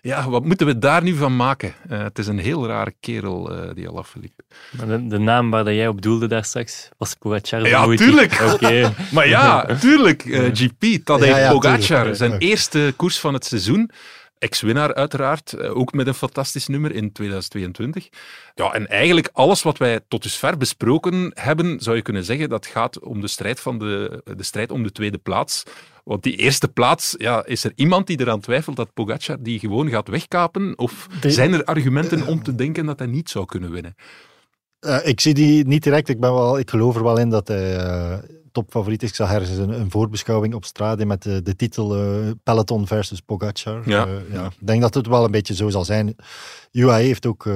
ja, 0.00 0.28
wat 0.28 0.44
moeten 0.44 0.66
we 0.66 0.78
daar 0.78 1.02
nu 1.02 1.14
van 1.14 1.36
maken? 1.36 1.74
Uh, 1.90 2.02
het 2.02 2.18
is 2.18 2.26
een 2.26 2.38
heel 2.38 2.66
rare 2.66 2.94
kerel, 3.00 3.52
uh, 3.52 3.74
die 3.74 3.88
Alaphilippe. 3.88 4.42
De, 4.86 5.06
de 5.06 5.18
naam 5.18 5.50
waar 5.50 5.64
dat 5.64 5.74
jij 5.74 5.88
op 5.88 6.02
doelde 6.02 6.26
daar 6.26 6.44
straks, 6.44 6.88
was 6.98 7.14
Pogacar? 7.14 7.68
Ja, 7.68 7.96
tuurlijk! 7.96 8.40
Okay. 8.54 8.92
maar 9.10 9.28
ja, 9.28 9.66
tuurlijk. 9.80 10.24
Uh, 10.24 10.50
GP, 10.52 11.04
Tadej 11.04 11.28
ja, 11.28 11.38
ja, 11.38 11.52
Pogacar, 11.52 12.14
zijn 12.14 12.38
eerste 12.38 12.92
koers 12.96 13.18
van 13.18 13.34
het 13.34 13.44
seizoen 13.44 13.90
ex-winnaar 14.44 14.94
uiteraard, 14.94 15.52
eh, 15.52 15.76
ook 15.76 15.92
met 15.92 16.06
een 16.06 16.14
fantastisch 16.14 16.66
nummer 16.66 16.94
in 16.94 17.12
2022. 17.12 18.08
Ja, 18.54 18.72
en 18.72 18.88
eigenlijk 18.88 19.30
alles 19.32 19.62
wat 19.62 19.78
wij 19.78 20.00
tot 20.08 20.22
dusver 20.22 20.56
besproken 20.56 21.30
hebben, 21.34 21.80
zou 21.80 21.96
je 21.96 22.02
kunnen 22.02 22.24
zeggen, 22.24 22.48
dat 22.48 22.66
gaat 22.66 22.98
om 22.98 23.20
de 23.20 23.28
strijd, 23.28 23.60
van 23.60 23.78
de, 23.78 24.22
de 24.36 24.42
strijd 24.42 24.70
om 24.70 24.82
de 24.82 24.92
tweede 24.92 25.18
plaats. 25.18 25.62
Want 26.04 26.22
die 26.22 26.36
eerste 26.36 26.68
plaats, 26.68 27.14
ja, 27.18 27.44
is 27.44 27.64
er 27.64 27.72
iemand 27.74 28.06
die 28.06 28.20
eraan 28.20 28.40
twijfelt 28.40 28.76
dat 28.76 28.94
Pogacar 28.94 29.36
die 29.40 29.58
gewoon 29.58 29.88
gaat 29.88 30.08
wegkapen? 30.08 30.78
Of 30.78 31.06
zijn 31.20 31.52
er 31.52 31.64
argumenten 31.64 32.26
om 32.26 32.42
te 32.42 32.54
denken 32.54 32.86
dat 32.86 32.98
hij 32.98 33.08
niet 33.08 33.30
zou 33.30 33.44
kunnen 33.44 33.70
winnen? 33.70 33.94
Uh, 34.80 35.06
ik 35.06 35.20
zie 35.20 35.34
die 35.34 35.66
niet 35.66 35.82
direct. 35.82 36.08
Ik, 36.08 36.20
ben 36.20 36.32
wel, 36.32 36.58
ik 36.58 36.70
geloof 36.70 36.96
er 36.96 37.02
wel 37.02 37.18
in 37.18 37.30
dat 37.30 37.48
hij 37.48 37.76
uh, 37.76 38.18
topfavoriet 38.54 39.02
is. 39.02 39.08
Ik 39.08 39.14
zag 39.14 39.32
ergens 39.32 39.58
een, 39.58 39.80
een 39.80 39.90
voorbeschouwing 39.90 40.54
op 40.54 40.64
Strade 40.64 41.06
met 41.06 41.22
de, 41.22 41.42
de 41.42 41.56
titel 41.56 41.98
uh, 41.98 42.30
Peloton 42.42 42.86
versus 42.86 43.20
Pogacar. 43.20 43.88
Ja. 43.88 44.08
ja. 44.32 44.46
Ik 44.46 44.66
denk 44.66 44.80
dat 44.80 44.94
het 44.94 45.06
wel 45.06 45.24
een 45.24 45.30
beetje 45.30 45.54
zo 45.54 45.68
zal 45.68 45.84
zijn. 45.84 46.16
UAE 46.72 47.02
heeft 47.02 47.26
ook 47.26 47.46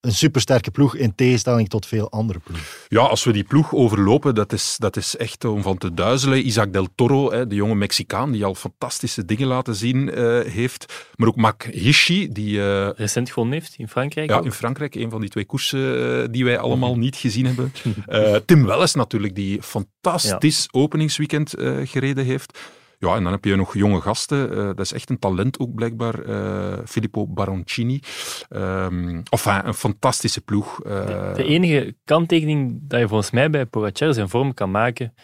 een 0.00 0.12
supersterke 0.12 0.70
ploeg 0.70 0.96
in 0.96 1.14
tegenstelling 1.14 1.68
tot 1.68 1.86
veel 1.86 2.10
andere 2.10 2.38
ploegen. 2.38 2.66
Ja, 2.88 3.00
als 3.00 3.24
we 3.24 3.32
die 3.32 3.44
ploeg 3.44 3.74
overlopen, 3.74 4.34
dat 4.34 4.52
is, 4.52 4.76
dat 4.78 4.96
is 4.96 5.16
echt 5.16 5.44
om 5.44 5.62
van 5.62 5.78
te 5.78 5.94
duizelen. 5.94 6.46
Isaac 6.46 6.72
del 6.72 6.88
Toro, 6.94 7.32
hè, 7.32 7.46
de 7.46 7.54
jonge 7.54 7.74
Mexicaan, 7.74 8.32
die 8.32 8.44
al 8.44 8.54
fantastische 8.54 9.24
dingen 9.24 9.46
laten 9.46 9.74
zien 9.74 10.18
uh, 10.18 10.40
heeft. 10.40 11.06
Maar 11.14 11.28
ook 11.28 11.36
Mac 11.36 11.62
Hishi, 11.62 12.28
die... 12.32 12.56
Uh, 12.56 12.90
Recent 12.94 13.28
gewonnen 13.28 13.58
heeft 13.58 13.74
in 13.76 13.88
Frankrijk. 13.88 14.30
Ja, 14.30 14.40
in 14.42 14.52
Frankrijk. 14.52 14.94
Een 14.94 15.10
van 15.10 15.20
die 15.20 15.30
twee 15.30 15.44
koersen 15.44 16.22
uh, 16.22 16.28
die 16.30 16.44
wij 16.44 16.58
allemaal 16.58 16.96
niet 16.96 17.16
gezien 17.16 17.46
hebben. 17.46 17.72
Tim 18.46 18.66
Welles 18.66 18.94
natuurlijk, 18.94 19.34
die 19.34 19.62
fantastisch 19.62 20.68
ja. 20.70 20.80
openingsweekend 20.80 21.54
gereden 21.84 22.24
heeft. 22.24 22.58
Ja, 23.00 23.16
en 23.16 23.22
dan 23.22 23.32
heb 23.32 23.44
je 23.44 23.56
nog 23.56 23.74
jonge 23.74 24.00
gasten. 24.00 24.52
Uh, 24.52 24.66
dat 24.66 24.80
is 24.80 24.92
echt 24.92 25.10
een 25.10 25.18
talent 25.18 25.58
ook 25.58 25.74
blijkbaar. 25.74 26.26
Uh, 26.26 26.78
Filippo 26.84 27.26
Baroncini. 27.26 28.00
Um, 28.50 29.22
enfin, 29.30 29.66
een 29.66 29.74
fantastische 29.74 30.40
ploeg. 30.40 30.84
Uh, 30.86 31.06
de, 31.06 31.32
de, 31.36 31.44
enige 31.44 31.96
kanttekening 32.04 32.78
dat 32.82 33.00
je 33.00 33.08
volgens 33.08 33.30
mij 33.30 33.50
bij 33.50 33.66
Pogacar 33.66 34.14
zijn 34.14 34.28
vorm 34.28 34.54
kan 34.54 34.70
maken, 34.70 35.14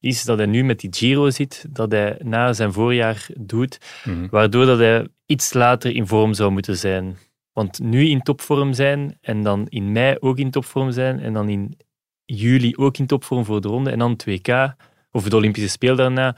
is 0.00 0.24
dat 0.24 0.38
hij 0.38 0.46
nu 0.46 0.64
met 0.64 0.80
die 0.80 0.94
Giro 0.94 1.30
zit, 1.30 1.64
dat 1.70 1.90
hij 1.90 2.16
na 2.22 2.52
zijn 2.52 2.72
voorjaar 2.72 3.26
doet, 3.38 3.78
mm 4.04 4.14
-hmm. 4.14 4.28
waardoor 4.30 4.66
dat 4.66 4.78
hij 4.78 5.08
iets 5.26 5.52
later 5.52 5.94
in 5.94 6.06
vorm 6.06 6.34
zou 6.34 6.50
moeten 6.50 6.76
zijn. 6.76 7.16
Want 7.52 7.78
nu 7.78 8.08
in 8.08 8.22
topvorm 8.22 8.72
zijn 8.72 9.18
en 9.20 9.42
dan 9.42 9.66
in 9.68 9.92
mei 9.92 10.16
ook 10.20 10.38
in 10.38 10.50
topvorm 10.50 10.90
zijn 10.90 11.20
en 11.20 11.32
dan 11.32 11.48
in 11.48 11.78
juli 12.24 12.76
ook 12.76 12.98
in 12.98 13.06
topvorm 13.06 13.44
voor 13.44 13.60
de 13.60 13.68
ronde 13.68 13.90
en 13.90 13.98
dan 13.98 14.20
2K 14.28 14.74
of 15.10 15.28
de 15.28 15.36
Olympische 15.36 15.68
Spelen 15.68 15.96
daarna 15.96 16.36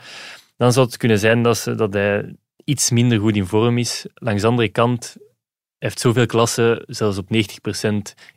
dan 0.61 0.73
zou 0.73 0.87
het 0.87 0.97
kunnen 0.97 1.19
zijn 1.19 1.43
dat, 1.43 1.59
ze, 1.59 1.75
dat 1.75 1.93
hij 1.93 2.35
iets 2.65 2.91
minder 2.91 3.19
goed 3.19 3.37
in 3.37 3.47
vorm 3.47 3.79
is. 3.79 4.07
Langs 4.15 4.43
de 4.43 4.49
andere 4.49 4.69
kant 4.69 5.17
heeft 5.79 6.01
zoveel 6.01 6.27
klassen, 6.27 6.85
zelfs 6.87 7.19
op 7.19 7.29
90% 7.35 7.37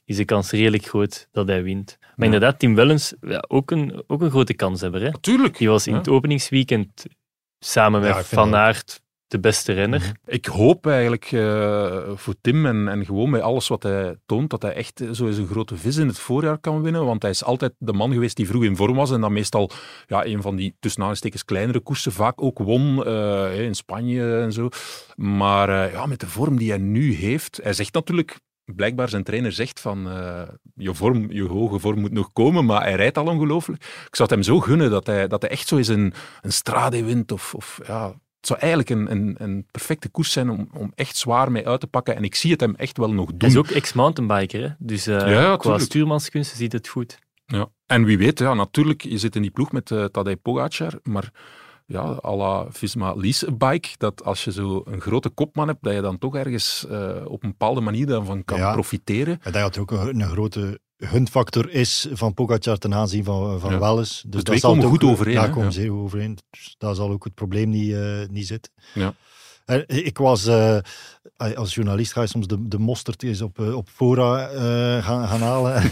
is 0.05 0.17
de 0.17 0.25
kans 0.25 0.51
redelijk 0.51 0.85
groot 0.85 1.27
dat 1.31 1.47
hij 1.47 1.63
wint. 1.63 1.97
Maar 1.99 2.13
ja. 2.15 2.25
inderdaad, 2.25 2.59
Tim 2.59 2.75
Wellens, 2.75 3.13
ja, 3.21 3.43
ook, 3.47 3.71
een, 3.71 4.03
ook 4.07 4.21
een 4.21 4.29
grote 4.29 4.53
kanshebber. 4.53 5.01
Hè? 5.01 5.19
Tuurlijk. 5.19 5.57
Die 5.57 5.69
was 5.69 5.87
in 5.87 5.93
het 5.93 6.09
openingsweekend 6.09 7.05
samen 7.59 8.01
met 8.01 8.25
Van 8.25 8.55
Aert 8.55 9.01
de 9.27 9.39
beste 9.39 9.73
renner. 9.73 9.99
Mhm. 9.99 10.35
Ik 10.35 10.45
hoop 10.45 10.87
eigenlijk 10.87 11.31
uh, 11.31 12.01
voor 12.15 12.35
Tim 12.41 12.65
en, 12.65 12.87
en 12.87 13.05
gewoon 13.05 13.31
bij 13.31 13.41
alles 13.41 13.67
wat 13.67 13.83
hij 13.83 14.15
toont, 14.25 14.49
dat 14.49 14.61
hij 14.61 14.73
echt 14.73 15.03
zo 15.11 15.25
een 15.25 15.47
grote 15.47 15.77
vis 15.77 15.97
in 15.97 16.07
het 16.07 16.19
voorjaar 16.19 16.57
kan 16.57 16.81
winnen. 16.81 17.05
Want 17.05 17.21
hij 17.21 17.31
is 17.31 17.43
altijd 17.43 17.73
de 17.77 17.93
man 17.93 18.13
geweest 18.13 18.35
die 18.35 18.47
vroeg 18.47 18.63
in 18.63 18.75
vorm 18.75 18.95
was 18.95 19.11
en 19.11 19.21
dan 19.21 19.33
meestal 19.33 19.69
ja, 20.07 20.25
een 20.25 20.41
van 20.41 20.55
die 20.55 20.75
tussen 20.79 21.03
aanstekens 21.03 21.45
kleinere 21.45 21.79
koersen 21.79 22.11
vaak 22.11 22.41
ook 22.41 22.59
won 22.59 23.07
uh, 23.07 23.61
in 23.61 23.75
Spanje 23.75 24.37
en 24.37 24.51
zo. 24.51 24.69
Maar 25.15 25.69
uh, 25.69 25.91
ja, 25.91 26.05
met 26.05 26.19
de 26.19 26.27
vorm 26.27 26.57
die 26.57 26.69
hij 26.69 26.77
nu 26.79 27.13
heeft, 27.13 27.59
hij 27.63 27.73
zegt 27.73 27.93
natuurlijk 27.93 28.39
blijkbaar 28.65 29.09
zijn 29.09 29.23
trainer 29.23 29.51
zegt 29.51 29.79
van 29.79 30.07
je, 30.75 30.93
vorm, 30.93 31.31
je 31.31 31.43
hoge 31.43 31.79
vorm 31.79 31.99
moet 31.99 32.11
nog 32.11 32.33
komen, 32.33 32.65
maar 32.65 32.81
hij 32.81 32.95
rijdt 32.95 33.17
al 33.17 33.27
ongelooflijk. 33.27 33.83
Ik 33.83 34.15
zou 34.15 34.29
het 34.29 34.29
hem 34.29 34.43
zo 34.43 34.59
gunnen 34.59 34.89
dat 34.89 35.07
hij, 35.07 35.27
dat 35.27 35.41
hij 35.41 35.51
echt 35.51 35.67
zo 35.67 35.77
eens 35.77 35.87
een, 35.87 36.13
een 36.41 36.51
strade 36.51 37.03
wint 37.03 37.31
of, 37.31 37.53
of 37.53 37.79
ja, 37.87 38.13
het 38.43 38.51
zou 38.51 38.59
eigenlijk 38.59 38.89
een, 38.89 39.11
een, 39.11 39.35
een, 39.37 39.65
perfecte 39.71 40.09
koers 40.09 40.31
zijn 40.31 40.49
om, 40.49 40.69
om 40.73 40.91
echt 40.95 41.17
zwaar 41.17 41.51
mee 41.51 41.67
uit 41.67 41.79
te 41.79 41.87
pakken. 41.87 42.15
En 42.15 42.23
ik 42.23 42.35
zie 42.35 42.51
het 42.51 42.59
hem 42.59 42.75
echt 42.75 42.97
wel 42.97 43.13
nog 43.13 43.25
doen. 43.25 43.37
Hij 43.37 43.49
is 43.49 43.57
ook 43.57 43.69
ex-mountainbiker, 43.69 44.61
hè? 44.61 44.69
dus 44.79 45.07
uh, 45.07 45.19
ja, 45.19 45.29
ja, 45.29 45.57
qua 45.57 45.77
stuurmanskunsten 45.77 46.57
ziet 46.57 46.71
het 46.71 46.87
goed. 46.87 47.19
Ja. 47.45 47.69
En 47.85 48.05
wie 48.05 48.17
weet, 48.17 48.39
ja, 48.39 48.53
natuurlijk, 48.53 49.01
je 49.03 49.17
zit 49.17 49.35
in 49.35 49.41
die 49.41 49.51
ploeg 49.51 49.71
met 49.71 49.89
uh, 49.89 50.05
Tadej 50.05 50.35
Pogacar, 50.35 50.99
maar 51.03 51.31
ja, 51.85 52.19
à 52.23 52.35
la 52.35 52.65
Visma 52.69 53.13
Lease 53.15 53.51
Bike, 53.51 53.89
dat 53.97 54.23
als 54.23 54.43
je 54.43 54.51
zo 54.51 54.81
een 54.85 55.01
grote 55.01 55.29
kopman 55.29 55.67
hebt, 55.67 55.83
dat 55.83 55.93
je 55.93 56.01
dan 56.01 56.17
toch 56.17 56.35
ergens 56.35 56.85
uh, 56.91 57.15
op 57.25 57.43
een 57.43 57.49
bepaalde 57.49 57.81
manier 57.81 58.05
daarvan 58.05 58.45
kan 58.45 58.57
ja, 58.57 58.73
profiteren. 58.73 59.39
En 59.41 59.51
dat 59.51 59.75
je 59.75 59.81
ook 59.81 59.91
een, 59.91 60.19
een 60.19 60.29
grote 60.29 60.79
hunfactor 61.09 61.69
is 61.69 62.07
van 62.11 62.33
Pogacar 62.33 62.77
ten 62.77 62.93
aanzien 62.93 63.23
van, 63.23 63.59
van 63.59 63.71
ja. 63.71 63.79
Welles. 63.79 64.23
Dus 64.27 64.43
dat 64.43 64.59
komen 64.59 64.87
goed 64.87 65.03
overeen. 65.03 65.35
Daar 65.35 65.49
komen 65.49 65.71
zeer 65.71 65.93
overeen. 65.93 66.37
Dus 66.49 66.75
daar 66.77 66.95
zal 66.95 67.09
ook 67.09 67.23
het 67.23 67.33
probleem 67.33 67.69
niet, 67.69 67.89
uh, 67.89 68.19
niet 68.29 68.47
zitten. 68.47 68.71
Ja. 68.93 69.13
Ik 69.87 70.17
was, 70.17 70.47
uh, 70.47 70.77
als 71.55 71.73
journalist 71.73 72.11
ga 72.11 72.21
je 72.21 72.27
soms 72.27 72.47
de, 72.47 72.67
de 72.67 72.79
mosterd 72.79 73.23
eens 73.23 73.41
op, 73.41 73.59
op 73.59 73.89
fora 73.89 74.51
uh, 74.51 75.05
gaan, 75.05 75.27
gaan 75.27 75.41
halen. 75.41 75.73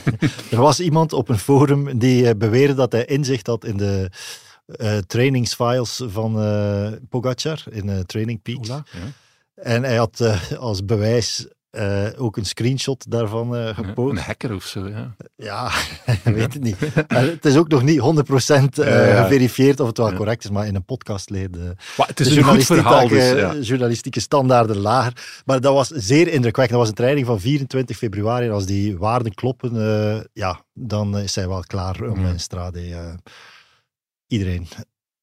er 0.51 0.61
was 0.61 0.79
iemand 0.79 1.13
op 1.13 1.29
een 1.29 1.39
forum 1.39 1.99
die 1.99 2.35
beweerde 2.35 2.73
dat 2.73 2.91
hij 2.91 3.05
inzicht 3.05 3.47
had 3.47 3.65
in 3.65 3.77
de 3.77 4.09
trainingsfiles 5.07 6.01
van 6.05 6.33
Pogacar 7.09 7.63
in 7.69 8.05
Training 8.05 8.41
Peaks. 8.41 8.67
Ja. 8.67 8.83
En 9.55 9.83
hij 9.83 9.95
had 9.95 10.21
als 10.57 10.85
bewijs 10.85 11.47
uh, 11.71 12.07
ook 12.17 12.37
een 12.37 12.45
screenshot 12.45 13.11
daarvan 13.11 13.55
uh, 13.55 13.75
gepost. 13.75 14.11
Een 14.11 14.23
hacker 14.23 14.55
of 14.55 14.63
zo, 14.63 14.87
ja. 14.87 15.15
Ja, 15.35 15.71
weet 16.23 16.53
het 16.53 16.63
niet. 16.63 16.75
het 17.07 17.45
is 17.45 17.57
ook 17.57 17.67
nog 17.67 17.83
niet 17.83 17.99
100% 17.99 18.03
uh, 18.03 18.57
ja, 18.85 19.23
geverifieerd 19.23 19.79
of 19.79 19.87
het 19.87 19.97
wel 19.97 20.13
correct 20.13 20.43
is, 20.43 20.49
maar 20.49 20.67
in 20.67 20.75
een 20.75 20.85
podcast 20.85 21.29
leed 21.29 21.57
het 21.95 22.19
is 22.19 22.35
een 22.35 22.43
goed 22.43 22.65
verhaal, 22.65 23.07
dus, 23.07 23.67
journalistieke 23.67 24.19
standaarden 24.19 24.77
lager. 24.77 25.41
Maar 25.45 25.61
dat 25.61 25.73
was 25.73 25.87
zeer 25.87 26.27
indrukwekkend. 26.27 26.69
Dat 26.69 26.79
was 26.79 26.89
een 26.89 26.93
training 26.93 27.25
van 27.25 27.39
24 27.39 27.97
februari. 27.97 28.45
En 28.45 28.51
als 28.51 28.65
die 28.65 28.97
waarden 28.97 29.33
kloppen, 29.33 29.73
ja, 30.33 30.65
dan 30.73 31.17
is 31.17 31.35
hij 31.35 31.47
wel 31.47 31.63
klaar 31.67 32.01
om 32.01 32.25
in 32.25 32.39
Strade 32.39 33.19
iedereen 34.27 34.67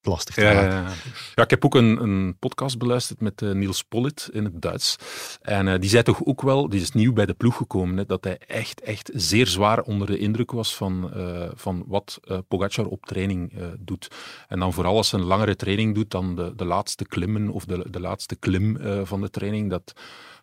lastig 0.02 0.34
te 0.34 0.40
ja. 0.40 0.52
Ja, 0.52 0.92
ja. 1.34 1.42
ik 1.42 1.50
heb 1.50 1.64
ook 1.64 1.74
een, 1.74 2.02
een 2.02 2.36
podcast 2.38 2.78
beluisterd 2.78 3.20
met 3.20 3.42
uh, 3.42 3.52
Niels 3.52 3.82
Pollitt 3.82 4.28
in 4.32 4.44
het 4.44 4.62
Duits. 4.62 4.96
En 5.42 5.66
uh, 5.66 5.74
die 5.78 5.90
zei 5.90 6.02
toch 6.02 6.24
ook 6.24 6.42
wel, 6.42 6.68
die 6.68 6.80
is 6.80 6.92
nieuw 6.92 7.12
bij 7.12 7.26
de 7.26 7.34
ploeg 7.34 7.56
gekomen, 7.56 7.96
hè, 7.96 8.06
dat 8.06 8.24
hij 8.24 8.38
echt, 8.46 8.80
echt 8.80 9.10
zeer 9.14 9.46
zwaar 9.46 9.82
onder 9.82 10.06
de 10.06 10.18
indruk 10.18 10.50
was 10.50 10.76
van, 10.76 11.10
uh, 11.16 11.48
van 11.54 11.84
wat 11.86 12.20
Pogacar 12.48 12.86
op 12.86 13.06
training 13.06 13.52
doet. 13.78 14.08
En 14.48 14.58
dan 14.58 14.72
vooral 14.72 14.96
als 14.96 15.10
hij 15.10 15.20
een 15.20 15.26
langere 15.26 15.56
training 15.56 15.94
doet 15.94 16.10
dan 16.10 16.36
de, 16.36 16.52
de 16.56 16.64
laatste 16.64 17.06
klimmen 17.06 17.48
of 17.48 17.64
de, 17.64 17.86
de 17.90 18.00
laatste 18.00 18.36
klim 18.36 18.78
van 19.04 19.20
de 19.20 19.30
training, 19.30 19.70
dat, 19.70 19.94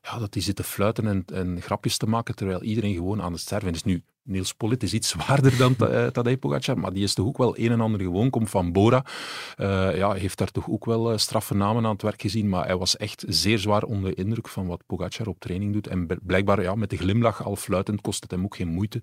ja, 0.06 0.20
dat 0.20 0.34
die 0.34 0.42
zit 0.42 0.56
te 0.56 0.64
fluiten 0.64 1.26
en, 1.34 1.62
grapjes 1.62 1.98
te 1.98 2.06
maken 2.06 2.36
terwijl 2.36 2.64
iedereen 2.64 2.94
gewoon 2.94 3.22
aan 3.22 3.32
het 3.32 3.42
sterven 3.42 3.74
is. 3.74 3.84
Nu, 3.84 4.04
Niels 4.24 4.54
Pollitt 4.54 4.84
is 4.84 4.94
iets 4.94 5.10
zwaarder 5.16 5.58
dan 5.58 5.76
uh, 5.82 6.08
Tadej 6.08 6.38
Pogacar, 6.38 6.80
maar 6.80 6.94
die 6.94 7.04
is 7.04 7.14
toch 7.14 7.26
ook 7.26 7.38
wel 7.38 7.58
een 7.58 7.72
en 7.72 7.82
ander 7.82 8.02
gewoon. 8.02 8.30
Komt 8.30 8.50
van 8.50 8.72
Bora. 8.72 9.06
Uh, 9.58 9.98
ja, 9.98 10.14
heeft 10.14 10.38
daar 10.38 10.52
toch 10.52 10.70
ook 10.70 10.86
wel 10.86 11.12
uh, 11.12 11.18
straffe 11.18 11.56
namen 11.56 11.86
aan 11.86 11.92
het 11.92 12.02
werk 12.02 12.22
gezien, 12.22 12.50
maar 12.50 12.66
hij 12.66 12.78
was 12.78 12.98
echt 12.98 13.24
zeer 13.28 13.60
zwaar 13.60 13.84
onder 13.84 14.10
de 14.10 14.22
indruk 14.24 14.48
van 14.48 14.68
wat 14.68 14.84
Pogacar 14.86 15.28
op 15.28 15.40
training 15.40 15.74
doet. 15.74 15.88
En 15.88 16.08
blijkbaar 16.22 16.62
ja, 16.62 16.76
met 16.76 16.90
de 16.90 16.98
glimlach 16.98 17.44
al 17.44 17.56
fluitend 17.56 18.02
kost 18.02 18.22
het 18.22 18.32
hem 18.32 18.44
ook 18.44 18.56
geen 18.56 18.68
moeite. 18.68 19.02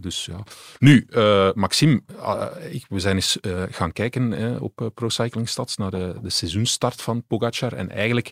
dus 0.00 0.24
ja. 0.24 0.42
Nu, 0.78 1.06
Maxime, 1.54 2.02
we 2.88 3.00
zijn 3.00 3.14
eens 3.14 3.38
gaan 3.70 3.92
kijken 3.92 4.60
op 4.60 4.90
Pro 4.94 5.08
Cycling 5.08 5.48
Stats 5.48 5.76
naar 5.76 5.90
de, 5.90 6.18
de 6.22 6.30
seizoenstart 6.30 7.02
van 7.02 7.24
Pogacar. 7.26 7.72
En 7.72 7.90
eigenlijk, 7.90 8.30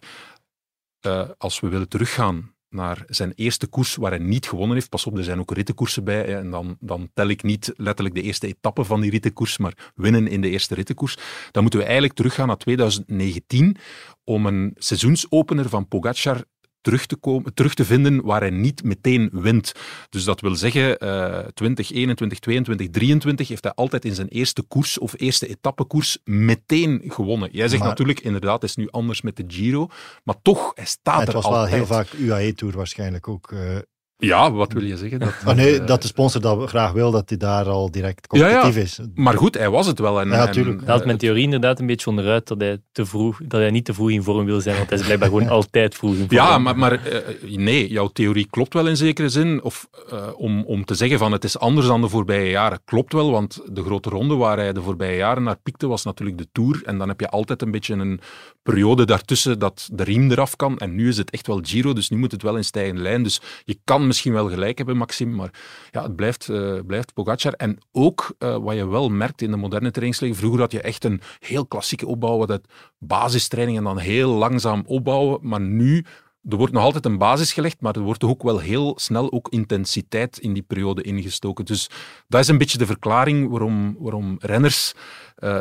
als 1.38 1.60
we 1.60 1.68
willen 1.68 1.88
teruggaan 1.88 2.54
naar 2.74 3.02
zijn 3.06 3.32
eerste 3.34 3.66
koers 3.66 3.94
waar 3.94 4.10
hij 4.10 4.20
niet 4.20 4.48
gewonnen 4.48 4.76
heeft. 4.76 4.88
Pas 4.88 5.06
op, 5.06 5.16
er 5.16 5.24
zijn 5.24 5.40
ook 5.40 5.52
rittenkoersen 5.52 6.04
bij. 6.04 6.36
En 6.36 6.50
dan, 6.50 6.76
dan 6.80 7.10
tel 7.14 7.28
ik 7.28 7.42
niet 7.42 7.72
letterlijk 7.76 8.14
de 8.14 8.22
eerste 8.22 8.46
etappe 8.46 8.84
van 8.84 9.00
die 9.00 9.10
rittenkoers, 9.10 9.58
maar 9.58 9.92
winnen 9.94 10.26
in 10.28 10.40
de 10.40 10.48
eerste 10.48 10.74
rittenkoers. 10.74 11.16
Dan 11.50 11.62
moeten 11.62 11.80
we 11.80 11.86
eigenlijk 11.86 12.16
teruggaan 12.16 12.46
naar 12.46 12.56
2019 12.56 13.76
om 14.24 14.46
een 14.46 14.72
seizoensopener 14.74 15.68
van 15.68 15.88
Pogacar 15.88 16.44
terug 16.84 17.06
te, 17.06 17.16
komen, 17.16 17.54
terug 17.54 17.74
te 17.74 17.84
vinden 17.84 18.22
waar 18.22 18.40
hij 18.40 18.50
niet 18.50 18.82
meteen 18.82 19.30
wint. 19.32 19.72
Dus 20.10 20.24
dat 20.24 20.40
wil 20.40 20.54
zeggen, 20.54 21.04
uh, 21.04 21.38
2021, 21.38 22.38
22, 22.38 22.90
23 22.90 23.48
heeft 23.48 23.64
hij 23.64 23.72
altijd 23.72 24.04
in 24.04 24.14
zijn 24.14 24.28
eerste 24.28 24.62
koers 24.62 24.98
of 24.98 25.14
eerste 25.16 25.46
etappekoers 25.48 26.18
meteen 26.24 27.02
gewonnen. 27.06 27.48
Jij 27.52 27.68
zegt 27.68 27.82
natuurlijk, 27.82 28.20
inderdaad, 28.20 28.62
het 28.62 28.70
is 28.70 28.76
nu 28.76 28.88
anders 28.90 29.22
met 29.22 29.36
de 29.36 29.44
Giro, 29.46 29.88
maar 30.24 30.42
toch, 30.42 30.72
hij 30.74 30.84
staat 30.84 31.28
er 31.28 31.34
altijd. 31.34 31.34
Het 31.34 31.42
was 31.42 31.52
wel 31.52 31.64
heel 31.64 31.86
vaak 31.86 32.12
UAE-tour 32.12 32.76
waarschijnlijk 32.76 33.28
ook. 33.28 33.50
Uh, 33.50 33.78
ja, 34.16 34.52
wat 34.52 34.72
wil 34.72 34.82
je 34.82 34.96
zeggen? 34.96 35.18
Dat, 35.18 35.32
oh 35.46 35.54
nee, 35.54 35.84
dat 35.84 36.02
de 36.02 36.08
sponsor 36.08 36.40
dat 36.40 36.68
graag 36.68 36.92
wil, 36.92 37.10
dat 37.10 37.28
hij 37.28 37.38
daar 37.38 37.68
al 37.68 37.90
direct 37.90 38.26
competitief 38.26 38.76
is. 38.76 39.00
Maar 39.14 39.36
goed, 39.36 39.58
hij 39.58 39.70
was 39.70 39.86
het 39.86 39.98
wel. 39.98 40.20
En, 40.20 40.28
ja, 40.28 40.36
natuurlijk. 40.36 40.78
Dat 40.78 40.88
haalt 40.88 41.04
mijn 41.04 41.18
theorie 41.18 41.42
inderdaad 41.42 41.80
een 41.80 41.86
beetje 41.86 42.10
onderuit 42.10 42.48
dat 42.48 42.60
hij, 42.60 42.78
te 42.92 43.06
vroeg, 43.06 43.40
dat 43.44 43.60
hij 43.60 43.70
niet 43.70 43.84
te 43.84 43.94
vroeg 43.94 44.10
in 44.10 44.22
vorm 44.22 44.44
wil 44.44 44.60
zijn, 44.60 44.76
want 44.76 44.88
hij 44.88 44.98
is 44.98 45.04
blijkbaar 45.04 45.28
gewoon 45.28 45.48
altijd 45.58 45.94
vroeg 45.94 46.12
in 46.12 46.18
vorm. 46.18 46.30
Ja, 46.30 46.58
maar, 46.58 46.78
maar 46.78 46.92
uh, 46.92 47.56
nee, 47.56 47.88
jouw 47.88 48.08
theorie 48.08 48.46
klopt 48.50 48.74
wel 48.74 48.88
in 48.88 48.96
zekere 48.96 49.28
zin. 49.28 49.62
Of 49.62 49.88
uh, 50.12 50.28
om, 50.36 50.64
om 50.64 50.84
te 50.84 50.94
zeggen 50.94 51.18
van 51.18 51.32
het 51.32 51.44
is 51.44 51.58
anders 51.58 51.86
dan 51.86 52.00
de 52.00 52.08
voorbije 52.08 52.50
jaren, 52.50 52.80
klopt 52.84 53.12
wel, 53.12 53.30
want 53.30 53.60
de 53.72 53.82
grote 53.82 54.08
ronde 54.08 54.34
waar 54.34 54.56
hij 54.56 54.72
de 54.72 54.82
voorbije 54.82 55.16
jaren 55.16 55.42
naar 55.42 55.58
piekte 55.62 55.86
was 55.86 56.04
natuurlijk 56.04 56.38
de 56.38 56.48
Tour. 56.52 56.82
En 56.84 56.98
dan 56.98 57.08
heb 57.08 57.20
je 57.20 57.28
altijd 57.28 57.62
een 57.62 57.70
beetje 57.70 57.94
een 57.94 58.20
periode 58.62 59.04
daartussen 59.04 59.58
dat 59.58 59.88
de 59.92 60.04
riem 60.04 60.30
eraf 60.30 60.56
kan. 60.56 60.78
En 60.78 60.94
nu 60.94 61.08
is 61.08 61.16
het 61.16 61.30
echt 61.30 61.46
wel 61.46 61.60
Giro, 61.62 61.92
dus 61.92 62.08
nu 62.08 62.16
moet 62.16 62.32
het 62.32 62.42
wel 62.42 62.56
in 62.56 62.64
stijgende 62.64 63.02
lijn. 63.02 63.22
Dus 63.22 63.40
je 63.64 63.78
kan 63.84 64.03
misschien 64.06 64.32
wel 64.32 64.48
gelijk 64.48 64.76
hebben, 64.76 64.96
Maxime, 64.96 65.36
maar 65.36 65.50
ja, 65.90 66.02
het 66.02 66.16
blijft, 66.16 66.48
uh, 66.48 66.80
blijft 66.86 67.12
Pogacar. 67.14 67.52
En 67.52 67.78
ook 67.92 68.34
uh, 68.38 68.56
wat 68.56 68.74
je 68.74 68.88
wel 68.88 69.08
merkt 69.08 69.42
in 69.42 69.50
de 69.50 69.56
moderne 69.56 69.90
trainingsleggen, 69.90 70.38
vroeger 70.38 70.60
had 70.60 70.72
je 70.72 70.80
echt 70.80 71.04
een 71.04 71.20
heel 71.38 71.66
klassieke 71.66 72.06
opbouw, 72.06 72.46
het 72.46 72.68
basistraining 72.98 73.78
en 73.78 73.84
dan 73.84 73.98
heel 73.98 74.30
langzaam 74.30 74.82
opbouwen, 74.86 75.38
maar 75.42 75.60
nu 75.60 76.04
er 76.48 76.56
wordt 76.56 76.72
nog 76.72 76.82
altijd 76.82 77.04
een 77.04 77.18
basis 77.18 77.52
gelegd, 77.52 77.80
maar 77.80 77.94
er 77.94 78.00
wordt 78.00 78.24
ook 78.24 78.42
wel 78.42 78.58
heel 78.58 78.92
snel 78.98 79.32
ook 79.32 79.48
intensiteit 79.48 80.38
in 80.38 80.52
die 80.52 80.62
periode 80.62 81.02
ingestoken. 81.02 81.64
Dus 81.64 81.90
dat 82.28 82.40
is 82.40 82.48
een 82.48 82.58
beetje 82.58 82.78
de 82.78 82.86
verklaring 82.86 83.50
waarom, 83.50 83.96
waarom 83.98 84.36
renners, 84.40 84.94
uh, 85.38 85.58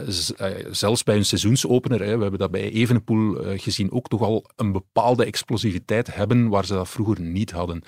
zelfs 0.71 1.03
bij 1.03 1.15
hun 1.15 1.25
seizoensopener, 1.25 1.99
hè, 1.99 2.15
we 2.15 2.21
hebben 2.21 2.39
dat 2.39 2.51
bij 2.51 2.71
Evenepoel 2.71 3.37
gezien, 3.57 3.91
ook 3.91 4.07
toch 4.07 4.21
al 4.21 4.45
een 4.55 4.71
bepaalde 4.71 5.25
explosiviteit 5.25 6.15
hebben 6.15 6.49
waar 6.49 6.65
ze 6.65 6.73
dat 6.73 6.89
vroeger 6.89 7.21
niet 7.21 7.51
hadden. 7.51 7.83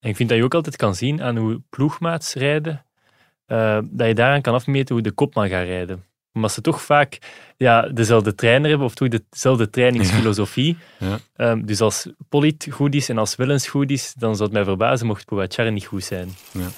En 0.00 0.10
ik 0.10 0.16
vind 0.16 0.28
dat 0.28 0.38
je 0.38 0.44
ook 0.44 0.54
altijd 0.54 0.76
kan 0.76 0.94
zien 0.94 1.22
aan 1.22 1.36
hoe 1.36 1.62
ploegmaats 1.70 2.34
rijden, 2.34 2.84
dat 3.90 4.06
je 4.06 4.14
daaraan 4.14 4.42
kan 4.42 4.54
afmeten 4.54 4.94
hoe 4.94 5.04
de 5.04 5.12
kopman 5.12 5.48
gaat 5.48 5.64
rijden 5.64 6.08
omdat 6.38 6.52
ze 6.52 6.60
toch 6.60 6.82
vaak 6.82 7.18
ja, 7.56 7.88
dezelfde 7.88 8.34
trainer 8.34 8.68
hebben 8.68 8.86
of 8.86 8.94
toch 8.94 9.08
dezelfde 9.30 9.70
trainingsfilosofie. 9.70 10.76
Ja. 10.98 11.50
Um, 11.50 11.66
dus 11.66 11.80
als 11.80 12.08
Polit 12.28 12.66
goed 12.70 12.94
is 12.94 13.08
en 13.08 13.18
als 13.18 13.36
Wellens 13.36 13.68
goed 13.68 13.90
is, 13.90 14.14
dan 14.16 14.36
zou 14.36 14.48
het 14.48 14.52
mij 14.52 14.64
verbazen 14.64 15.06
mocht 15.06 15.24
Pogacar 15.24 15.72
niet 15.72 15.86
goed 15.86 16.04
zijn. 16.04 16.28
Ja. 16.52 16.68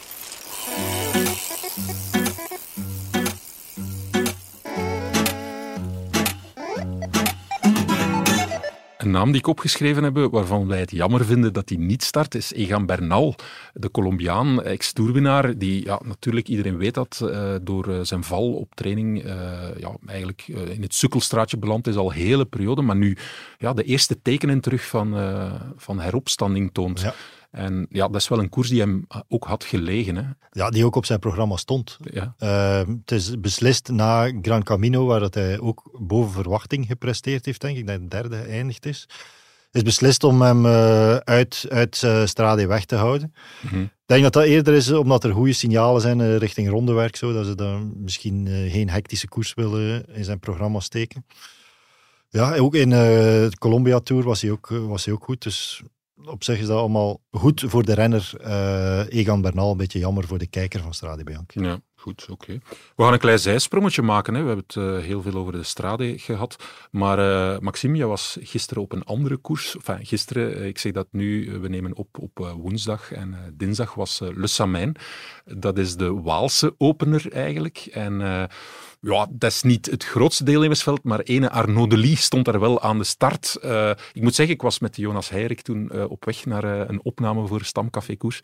Een 9.01 9.11
naam 9.11 9.31
die 9.31 9.41
ik 9.41 9.47
opgeschreven 9.47 10.03
heb, 10.03 10.29
waarvan 10.31 10.67
wij 10.67 10.79
het 10.79 10.91
jammer 10.91 11.25
vinden 11.25 11.53
dat 11.53 11.69
hij 11.69 11.79
niet 11.79 12.03
start, 12.03 12.35
is 12.35 12.53
Egan 12.53 12.87
Bernal, 12.87 13.35
de 13.73 13.91
Colombiaan, 13.91 14.63
ex-toerwinnaar, 14.63 15.59
die 15.59 15.85
ja, 15.85 16.01
natuurlijk, 16.05 16.49
iedereen 16.49 16.77
weet 16.77 16.95
dat, 16.95 17.21
uh, 17.23 17.55
door 17.63 17.89
uh, 17.89 18.01
zijn 18.03 18.25
val 18.25 18.53
op 18.53 18.75
training 18.75 19.25
uh, 19.25 19.33
ja, 19.79 19.97
eigenlijk 20.07 20.49
in 20.49 20.83
het 20.83 20.95
sukkelstraatje 20.95 21.57
beland 21.57 21.87
is 21.87 21.97
al 21.97 22.11
hele 22.11 22.45
periode, 22.45 22.83
maar 22.83 22.97
nu 22.97 23.17
ja, 23.59 23.73
de 23.73 23.85
eerste 23.85 24.23
tekenen 24.23 24.61
terug 24.61 24.87
van, 24.87 25.17
van 25.77 26.01
heropstanding 26.01 26.71
toont. 26.73 27.13
En 27.51 27.87
ja, 27.91 28.09
dat 28.09 28.21
is 28.21 28.29
wel 28.29 28.39
een 28.39 28.49
koers 28.49 28.69
die 28.69 28.81
hem 28.81 29.07
ook 29.29 29.45
had 29.45 29.65
gelegen. 29.65 30.17
Hè. 30.17 30.23
Ja, 30.51 30.71
die 30.71 30.85
ook 30.85 30.97
op 30.97 31.05
zijn 31.05 31.19
programma 31.19 31.57
stond. 31.57 31.97
Ja. 32.03 32.35
Uh, 32.39 32.95
het 32.97 33.11
is 33.11 33.41
beslist 33.41 33.89
na 33.89 34.33
Gran 34.43 34.63
Camino, 34.63 35.07
waar 35.07 35.21
dat 35.21 35.35
hij 35.35 35.61
ook 35.61 35.99
boven 36.01 36.33
verwachting 36.33 36.87
gepresteerd 36.87 37.45
heeft, 37.45 37.61
denk 37.61 37.77
ik, 37.77 37.87
dat 37.87 37.99
hij 37.99 38.09
derde 38.09 38.37
geëindigd 38.37 38.87
is. 38.87 39.09
is 39.71 39.83
beslist 39.83 40.25
om 40.25 40.43
hem 40.43 40.67
uh, 40.67 41.17
uit, 41.17 41.67
uit 41.69 42.03
uh, 42.05 42.27
Strade 42.27 42.67
weg 42.67 42.85
te 42.85 42.97
houden. 42.97 43.35
Mm 43.63 43.69
-hmm. 43.71 43.83
Ik 43.83 44.17
denk 44.17 44.23
dat 44.23 44.33
dat 44.33 44.45
eerder 44.45 44.75
is 44.75 44.93
omdat 44.93 45.25
er 45.25 45.33
goede 45.33 45.53
signalen 45.53 46.01
zijn 46.01 46.19
uh, 46.19 46.37
richting 46.37 46.69
rondewerk, 46.69 47.17
zo, 47.17 47.33
dat 47.33 47.47
ze 47.47 47.55
dan 47.55 47.93
misschien 47.97 48.47
geen 48.71 48.91
hectische 48.91 49.29
koers 49.29 49.55
willen 49.55 50.05
in 50.15 50.25
zijn 50.25 50.39
programma 50.39 50.81
steken. 50.81 51.27
Ja, 52.29 52.57
ook 52.57 52.75
in 52.75 52.91
de 52.91 53.53
Colombia 53.59 54.01
Tour 54.01 54.25
was 54.25 54.43
hij 54.43 54.51
ook, 54.51 54.69
was 54.69 55.05
hij 55.05 55.15
ook 55.15 55.25
goed. 55.25 55.43
Dus 55.43 55.83
op 56.25 56.45
zich 56.45 56.59
is 56.59 56.67
dat 56.67 56.79
allemaal 56.79 57.21
goed 57.31 57.65
voor 57.67 57.85
de 57.85 57.95
renner 57.95 58.33
uh, 58.41 59.13
Egan 59.13 59.41
Bernal. 59.41 59.71
Een 59.71 59.77
beetje 59.77 59.99
jammer 59.99 60.27
voor 60.27 60.39
de 60.39 60.47
kijker 60.47 60.81
van 60.81 60.95
Strade 60.95 61.25
Bianchi. 61.25 61.61
Ja, 61.61 61.81
goed, 61.95 62.27
oké. 62.31 62.59
We 62.97 63.03
gaan 63.03 63.13
een 63.13 63.19
klein 63.19 63.39
zijsprongetje 63.39 64.03
maken. 64.03 64.35
Hè. 64.35 64.41
We 64.41 64.47
hebben 64.47 64.65
het 64.67 64.77
uh, 64.77 64.99
heel 64.99 65.23
veel 65.23 65.35
over 65.35 65.53
de 65.53 65.63
Strade 65.63 66.19
gehad. 66.19 66.57
Maar 66.91 67.19
uh, 67.19 67.59
Maxime, 67.59 67.97
jij 67.97 68.07
was 68.07 68.39
gisteren 68.41 68.83
op 68.83 68.93
een 68.93 69.05
andere 69.05 69.37
koers. 69.37 69.77
Enfin, 69.77 70.07
gisteren, 70.07 70.67
ik 70.67 70.79
zeg 70.79 70.93
dat 70.93 71.07
nu, 71.11 71.59
we 71.61 71.69
nemen 71.69 71.97
op 71.97 72.19
op 72.19 72.55
woensdag 72.57 73.13
en 73.13 73.55
dinsdag 73.55 73.95
was 73.95 74.21
Le 74.35 74.47
Samijn. 74.47 74.97
Dat 75.45 75.79
is 75.79 75.97
de 75.97 76.13
Waalse 76.13 76.75
opener 76.79 77.33
eigenlijk. 77.33 77.79
En 77.79 78.49
ja, 79.01 79.27
dat 79.31 79.51
is 79.51 79.63
niet 79.63 79.87
het 79.87 80.05
grootste 80.05 80.45
deelnemersveld, 80.45 81.05
maar 81.05 81.21
ene 81.21 81.51
Arnaud 81.51 81.91
Delis 81.91 82.23
stond 82.23 82.45
daar 82.45 82.61
wel 82.61 82.83
aan 82.83 82.99
de 82.99 83.05
start. 83.05 83.59
Uh, 83.65 83.91
ik 84.13 84.23
moet 84.23 84.35
zeggen, 84.35 84.55
ik 84.55 84.63
was 84.63 84.79
met 84.79 84.97
Jonas 84.97 85.29
Heirik 85.29 85.61
toen 85.61 85.91
uh, 85.95 86.11
op 86.11 86.25
weg 86.25 86.45
naar 86.45 86.65
uh, 86.65 86.83
een 86.87 87.01
opname 87.03 87.47
voor 87.47 87.65
Stamcafé 87.65 88.17
Koers. 88.17 88.41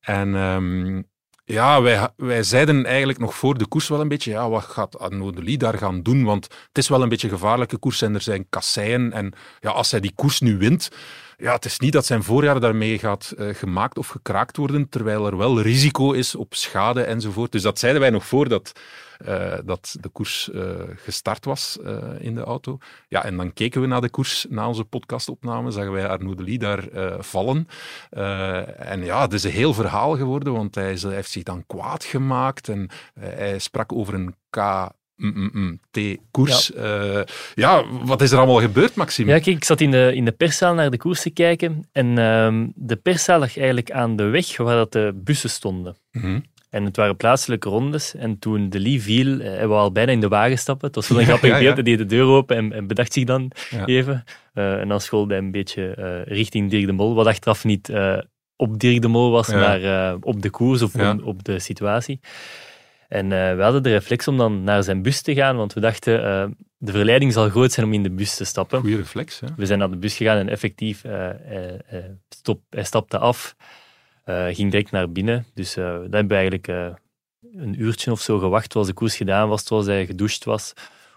En 0.00 0.34
um, 0.34 1.06
ja, 1.44 1.82
wij, 1.82 2.08
wij 2.16 2.42
zeiden 2.42 2.86
eigenlijk 2.86 3.18
nog 3.18 3.34
voor 3.34 3.58
de 3.58 3.66
koers 3.66 3.88
wel 3.88 4.00
een 4.00 4.08
beetje, 4.08 4.30
ja, 4.30 4.48
wat 4.48 4.64
gaat 4.64 4.98
Arnaud 4.98 5.36
Delis 5.36 5.58
daar 5.58 5.78
gaan 5.78 6.02
doen? 6.02 6.24
Want 6.24 6.44
het 6.44 6.78
is 6.78 6.88
wel 6.88 7.02
een 7.02 7.08
beetje 7.08 7.28
gevaarlijke 7.28 7.78
koers 7.78 8.02
en 8.02 8.14
er 8.14 8.20
zijn 8.20 8.46
kasseien. 8.48 9.12
En 9.12 9.32
ja, 9.60 9.70
als 9.70 9.90
hij 9.90 10.00
die 10.00 10.12
koers 10.14 10.40
nu 10.40 10.58
wint, 10.58 10.88
ja, 11.40 11.52
het 11.52 11.64
is 11.64 11.78
niet 11.78 11.92
dat 11.92 12.06
zijn 12.06 12.22
voorjaar 12.22 12.60
daarmee 12.60 12.98
gaat 12.98 13.34
uh, 13.38 13.54
gemaakt 13.54 13.98
of 13.98 14.08
gekraakt 14.08 14.56
worden, 14.56 14.88
terwijl 14.88 15.26
er 15.26 15.36
wel 15.36 15.60
risico 15.60 16.12
is 16.12 16.34
op 16.34 16.54
schade 16.54 17.02
enzovoort. 17.02 17.52
Dus 17.52 17.62
dat 17.62 17.78
zeiden 17.78 18.00
wij 18.00 18.10
nog 18.10 18.26
voor 18.26 18.48
dat, 18.48 18.72
uh, 19.26 19.54
dat 19.64 19.96
de 20.00 20.08
koers 20.08 20.50
uh, 20.52 20.70
gestart 20.94 21.44
was 21.44 21.78
in 22.18 22.34
de 22.34 22.40
auto. 22.40 22.78
Ja, 23.08 23.24
en 23.24 23.36
dan 23.36 23.52
keken 23.52 23.80
we 23.80 23.86
naar 23.86 24.00
de 24.00 24.10
koers, 24.10 24.46
na 24.48 24.66
onze 24.66 24.84
podcastopname, 24.84 25.70
zagen 25.70 25.92
wij 25.92 26.08
Arnaud 26.08 26.36
Delis 26.36 26.58
daar 26.58 26.84
vallen. 27.18 27.68
en 28.76 29.04
ja, 29.04 29.20
het 29.22 29.32
is 29.32 29.44
een 29.44 29.50
heel 29.50 29.74
verhaal 29.74 30.16
geworden, 30.16 30.52
want 30.52 30.74
hij, 30.74 30.94
hij 31.00 31.14
heeft 31.14 31.30
zich 31.30 31.42
dan 31.42 31.66
kwaad 31.66 32.04
gemaakt 32.04 32.68
en 32.68 32.90
hij 33.20 33.58
sprak 33.58 33.92
over 33.92 34.14
een 34.14 34.34
K 34.50 34.56
T-koers. 35.90 36.70
Ja. 36.74 37.04
Uh, 37.04 37.22
ja. 37.54 37.84
wat 38.04 38.22
is 38.22 38.30
er 38.30 38.38
allemaal 38.38 38.60
gebeurd, 38.60 38.94
Maxime? 38.94 39.30
Ja, 39.30 39.38
kijk, 39.38 39.56
ik 39.56 39.64
zat 39.64 39.80
in 39.80 39.90
de, 39.90 40.12
in 40.14 40.24
de 40.24 40.32
perszaal 40.32 40.74
naar 40.74 40.90
de 40.90 40.96
koers 40.96 41.22
te 41.22 41.30
kijken 41.30 41.88
en 41.92 42.06
uh, 42.06 42.64
de 42.74 42.96
perszaal 42.96 43.38
lag 43.38 43.56
eigenlijk 43.56 43.90
aan 43.90 44.16
de 44.16 44.24
weg 44.24 44.56
waar 44.56 44.76
dat 44.76 44.92
de 44.92 45.12
bussen 45.14 45.50
stonden. 45.50 45.96
Mm 46.12 46.20
-hmm. 46.20 46.42
En 46.70 46.84
het 46.84 46.96
waren 46.96 47.16
plaatselijke 47.16 47.68
rondes. 47.68 48.14
En 48.14 48.38
toen 48.38 48.70
de 48.70 48.80
Lee 48.80 49.02
viel, 49.02 49.40
eh, 49.40 49.46
hij 49.46 49.66
wou 49.66 49.80
al 49.80 49.92
bijna 49.92 50.12
in 50.12 50.20
de 50.20 50.28
wagen 50.28 50.58
stappen. 50.58 50.86
Het 50.86 50.96
was 50.96 51.10
een 51.10 51.24
grappig 51.24 51.58
beeld. 51.58 51.74
Hij 51.74 51.82
deed 51.82 51.98
de 51.98 52.06
deur 52.06 52.24
open 52.24 52.56
en, 52.56 52.72
en 52.72 52.86
bedacht 52.86 53.12
zich 53.12 53.24
dan 53.24 53.50
even. 53.84 54.24
Uh, 54.54 54.80
en 54.80 54.88
dan 54.88 55.00
schoolde 55.00 55.34
hij 55.34 55.42
een 55.42 55.50
beetje 55.50 55.94
uh, 55.98 56.36
richting 56.36 56.70
Dirk 56.70 56.86
de 56.86 56.92
Mol. 56.92 57.14
Wat 57.14 57.26
achteraf 57.26 57.64
niet 57.64 57.92
op 58.56 58.78
Dirk 58.78 59.02
de 59.02 59.08
Mol 59.08 59.30
was, 59.30 59.48
maar 59.48 60.14
op 60.20 60.42
de 60.42 60.50
koers 60.50 60.82
of 60.82 60.94
op, 60.94 61.24
op 61.24 61.44
de 61.44 61.58
situatie. 61.58 62.20
En 63.08 63.24
uh, 63.24 63.54
we 63.56 63.62
hadden 63.62 63.82
de 63.82 63.90
reflex 63.90 64.28
om 64.28 64.36
dan 64.36 64.62
naar 64.62 64.82
zijn 64.82 65.02
bus 65.02 65.22
te 65.22 65.34
gaan, 65.34 65.56
want 65.56 65.72
we 65.72 65.80
dachten, 65.80 66.24
uh, 66.24 66.56
de 66.76 66.92
verleiding 66.92 67.32
zal 67.32 67.48
groot 67.48 67.72
zijn 67.72 67.86
om 67.86 67.92
in 67.92 68.02
de 68.02 68.10
bus 68.10 68.36
te 68.36 68.44
stappen. 68.44 68.80
Goeie 68.80 68.96
reflex, 68.96 69.40
hè? 69.40 69.46
We 69.56 69.66
zijn 69.66 69.78
naar 69.78 69.90
de 69.90 69.96
bus 69.96 70.16
gegaan 70.16 70.36
en 70.36 70.48
effectief, 70.48 71.04
uh, 71.04 71.28
stop, 72.28 72.60
hij 72.70 72.84
stapte 72.84 73.18
af. 73.18 73.56
ging 74.50 74.70
direct 74.70 74.90
naar 74.90 75.12
binnen. 75.12 75.46
Dus 75.54 75.74
dat 75.74 75.84
hebben 75.84 76.28
we 76.28 76.34
eigenlijk 76.34 76.68
een 77.52 77.80
uurtje 77.80 78.10
of 78.10 78.20
zo 78.20 78.38
gewacht, 78.38 78.72
zoals 78.72 78.86
de 78.86 78.92
koers 78.92 79.16
gedaan 79.16 79.48
was, 79.48 79.66
zoals 79.66 79.86
hij 79.86 80.06
gedoucht 80.06 80.44
was, 80.44 80.72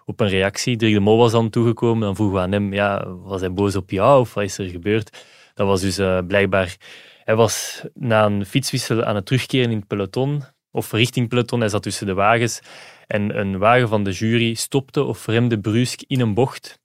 op 0.05 0.19
een 0.19 0.29
reactie. 0.29 0.77
Dirk 0.77 0.93
de 0.93 0.99
Mol 0.99 1.17
was 1.17 1.31
dan 1.31 1.49
toegekomen. 1.49 2.01
Dan 2.01 2.15
vroegen 2.15 2.37
we 2.37 2.43
aan 2.43 2.51
hem, 2.51 2.73
ja, 2.73 3.07
was 3.07 3.39
hij 3.39 3.53
boos 3.53 3.75
op 3.75 3.89
jou 3.89 4.19
of 4.19 4.33
wat 4.33 4.43
is 4.43 4.57
er 4.57 4.67
gebeurd? 4.67 5.25
Dat 5.53 5.67
was 5.67 5.81
dus 5.81 5.95
blijkbaar... 6.27 6.77
Hij 7.21 7.35
was 7.35 7.83
na 7.93 8.25
een 8.25 8.45
fietswissel 8.45 9.03
aan 9.03 9.15
het 9.15 9.25
terugkeren 9.25 9.71
in 9.71 9.77
het 9.77 9.87
peloton, 9.87 10.43
of 10.71 10.91
richting 10.91 11.27
peloton. 11.27 11.59
Hij 11.59 11.69
zat 11.69 11.83
tussen 11.83 12.05
de 12.05 12.13
wagens. 12.13 12.61
En 13.07 13.39
een 13.39 13.57
wagen 13.57 13.87
van 13.87 14.03
de 14.03 14.11
jury 14.11 14.53
stopte 14.53 15.03
of 15.03 15.25
remde 15.25 15.59
brusk 15.59 16.01
in 16.07 16.19
een 16.19 16.33
bocht, 16.33 16.79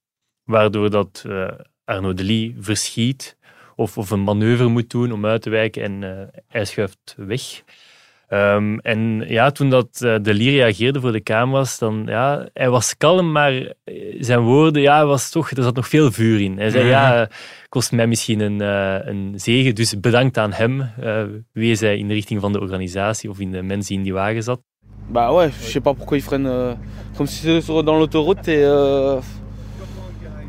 waardoor 0.45 0.91
dat 0.91 1.25
uh, 1.27 1.49
Arnaud 1.85 2.17
Delis 2.17 2.53
verschiet 2.59 3.37
of, 3.77 3.99
of 3.99 4.11
een 4.11 4.25
manoeuvre 4.25 4.69
moet 4.69 4.91
doen 4.91 5.13
om 5.13 5.27
uit 5.27 5.43
te 5.43 5.51
wijken 5.51 5.83
en 5.83 6.03
uh, 6.03 6.41
hij 6.49 6.65
schuift 6.65 7.15
weg. 7.17 7.63
Um, 8.29 8.81
en 8.81 9.25
ja, 9.29 9.51
toen 9.51 9.71
dat 9.71 10.01
uh, 10.05 10.17
De 10.23 10.35
Lier 10.35 10.53
reageerde 10.53 11.01
voor 11.01 11.13
de 11.13 11.23
camera's, 11.23 11.79
dan 11.79 12.03
ja, 12.07 12.49
hij 12.53 12.71
was 12.71 12.97
kalm, 12.97 13.33
maar 13.33 13.75
zijn 14.19 14.41
woorden, 14.41 14.83
ja, 14.83 15.07
was 15.07 15.31
toch, 15.31 15.51
er 15.51 15.63
zat 15.63 15.75
nog 15.75 15.89
veel 15.89 16.13
vuur 16.13 16.41
in. 16.41 16.59
Hij 16.59 16.71
zei, 16.71 16.85
mm 16.85 16.91
ja, 16.91 17.29
kost 17.69 17.93
mij 17.93 18.07
misschien 18.07 18.41
een, 18.41 18.61
uh, 18.61 19.07
een 19.07 19.33
zegen, 19.37 19.75
dus 19.75 20.01
bedankt 20.01 20.39
aan 20.39 20.53
hem, 20.53 20.81
uh, 20.81 21.23
wees 21.53 21.81
hij 21.81 21.99
in 21.99 22.09
de 22.09 22.15
richting 22.15 22.41
van 22.41 22.53
de 22.53 22.61
organisatie 22.61 23.31
of 23.31 23.39
in 23.39 23.51
de 23.51 23.63
mensen 23.63 23.89
die 23.89 23.99
in 23.99 24.03
die 24.03 24.13
wagen 24.13 24.43
zat. 24.43 24.61
Bah 25.09 25.33
ouais, 25.33 25.51
je 25.61 25.71
sais 25.71 25.83
pas 25.83 25.95
pourquoi 25.95 26.17
il 26.17 26.23
freine 26.23 26.49
euh, 26.49 26.75
comme 27.17 27.29
si 27.29 27.37
c'était 27.37 27.83
dans 27.85 27.97
l'autoroute 27.97 28.49
et, 28.49 28.65
euh, 28.65 29.21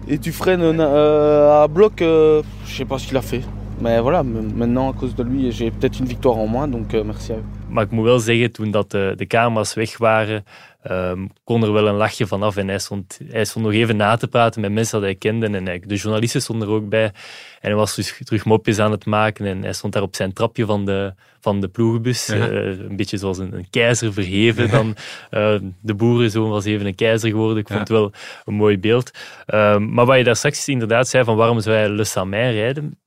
et 0.07 0.17
tu 0.17 0.31
freines 0.31 0.79
euh, 0.79 1.61
à 1.63 1.67
bloc, 1.67 1.99
je 1.99 2.41
sais 2.65 2.85
pas 2.85 2.97
ce 2.97 3.07
qu'il 3.07 3.17
a 3.17 3.21
fait. 3.21 3.43
Mais 3.79 3.99
voilà, 3.99 4.23
maintenant 4.23 4.89
à 4.89 4.93
cause 4.93 5.13
de 5.13 5.23
lui, 5.23 5.51
j'ai 5.51 5.69
peut-être 5.69 5.99
une 5.99 6.07
victoire 6.07 6.37
en 6.37 6.47
moins, 6.47 6.67
donc 6.67 6.93
merci 7.05 7.33
à 7.33 7.35
eux. 7.35 7.43
Maar 7.69 7.83
ik 7.83 7.91
moet 7.91 8.05
wel 8.05 8.19
zeggen, 8.19 8.51
toen 8.51 8.71
dat 8.71 8.91
de, 8.91 9.13
de 9.15 9.27
camera's 9.27 9.73
weg 9.73 9.97
waren, 9.97 10.45
um, 10.91 11.29
kon 11.43 11.63
er 11.63 11.73
wel 11.73 11.87
een 11.87 11.95
lachje 11.95 12.27
vanaf. 12.27 12.57
En 12.57 12.67
hij 12.67 12.79
stond, 12.79 13.19
hij 13.27 13.45
stond 13.45 13.65
nog 13.65 13.73
even 13.73 13.95
na 13.95 14.15
te 14.15 14.27
praten 14.27 14.61
met 14.61 14.71
mensen 14.71 14.93
dat 14.93 15.09
hij 15.09 15.15
kende. 15.15 15.45
En 15.45 15.65
hij, 15.65 15.81
de 15.85 15.95
journalisten 15.95 16.41
stonden 16.41 16.67
er 16.67 16.73
ook 16.73 16.89
bij. 16.89 17.03
En 17.03 17.13
hij 17.59 17.75
was 17.75 17.95
dus 17.95 18.21
terug 18.23 18.45
mopjes 18.45 18.79
aan 18.79 18.91
het 18.91 19.05
maken. 19.05 19.45
En 19.45 19.61
hij 19.61 19.73
stond 19.73 19.93
daar 19.93 20.01
op 20.01 20.15
zijn 20.15 20.33
trapje 20.33 20.65
van 20.65 20.85
de, 20.85 21.13
van 21.39 21.61
de 21.61 21.67
ploegbus. 21.67 22.29
Uh, 22.29 22.45
een 22.65 22.95
beetje 22.95 23.17
zoals 23.17 23.37
een, 23.37 23.53
een 23.53 23.69
keizer 23.69 24.13
verheven. 24.13 24.69
Dan, 24.69 24.95
uh, 25.31 25.55
de 25.81 25.93
boerenzoon 25.93 26.49
was 26.49 26.65
even 26.65 26.85
een 26.85 26.95
keizer 26.95 27.29
geworden. 27.29 27.57
Ik 27.57 27.67
vond 27.67 27.79
het 27.79 27.89
wel 27.89 28.11
een 28.45 28.53
mooi 28.53 28.79
beeld. 28.79 29.11
Uh, 29.47 29.77
maar 29.77 30.05
wat 30.05 30.17
je 30.17 30.23
daar 30.23 30.35
straks 30.35 30.67
inderdaad 30.67 31.07
zei, 31.07 31.23
van 31.23 31.35
waarom 31.35 31.59
zou 31.59 31.75
hij 31.75 31.89
Le 31.89 32.03
Samin 32.03 32.51
rijden? 32.51 32.99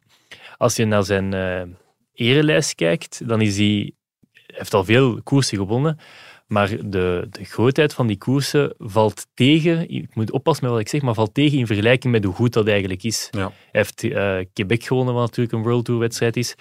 Als 0.56 0.76
je 0.76 0.84
naar 0.84 1.04
zijn 1.04 1.34
uh, 1.34 1.62
erelijst 2.14 2.74
kijkt, 2.74 3.28
dan 3.28 3.40
is 3.40 3.56
hij 3.56 3.92
heeft 4.60 4.74
al 4.74 4.84
veel 4.84 5.20
koersen 5.22 5.58
gewonnen. 5.58 5.98
Maar 6.46 6.68
de, 6.68 7.26
de 7.30 7.44
grootheid 7.44 7.94
van 7.94 8.06
die 8.06 8.18
koersen 8.18 8.74
valt 8.78 9.26
tegen, 9.34 9.90
ik 9.90 10.14
moet 10.14 10.30
oppassen 10.30 10.64
met 10.64 10.72
wat 10.72 10.82
ik 10.82 10.88
zeg, 10.88 11.02
maar 11.02 11.14
valt 11.14 11.34
tegen 11.34 11.58
in 11.58 11.66
vergelijking 11.66 12.12
met 12.12 12.24
hoe 12.24 12.34
goed 12.34 12.52
dat 12.52 12.68
eigenlijk 12.68 13.02
is. 13.02 13.28
Ja. 13.30 13.40
Hij 13.40 13.52
heeft 13.70 14.02
uh, 14.02 14.36
Quebec 14.52 14.84
gewonnen, 14.84 15.14
wat 15.14 15.22
natuurlijk 15.22 15.56
een 15.56 15.62
World 15.62 15.84
Tour 15.84 16.00
wedstrijd 16.00 16.36
is. 16.36 16.54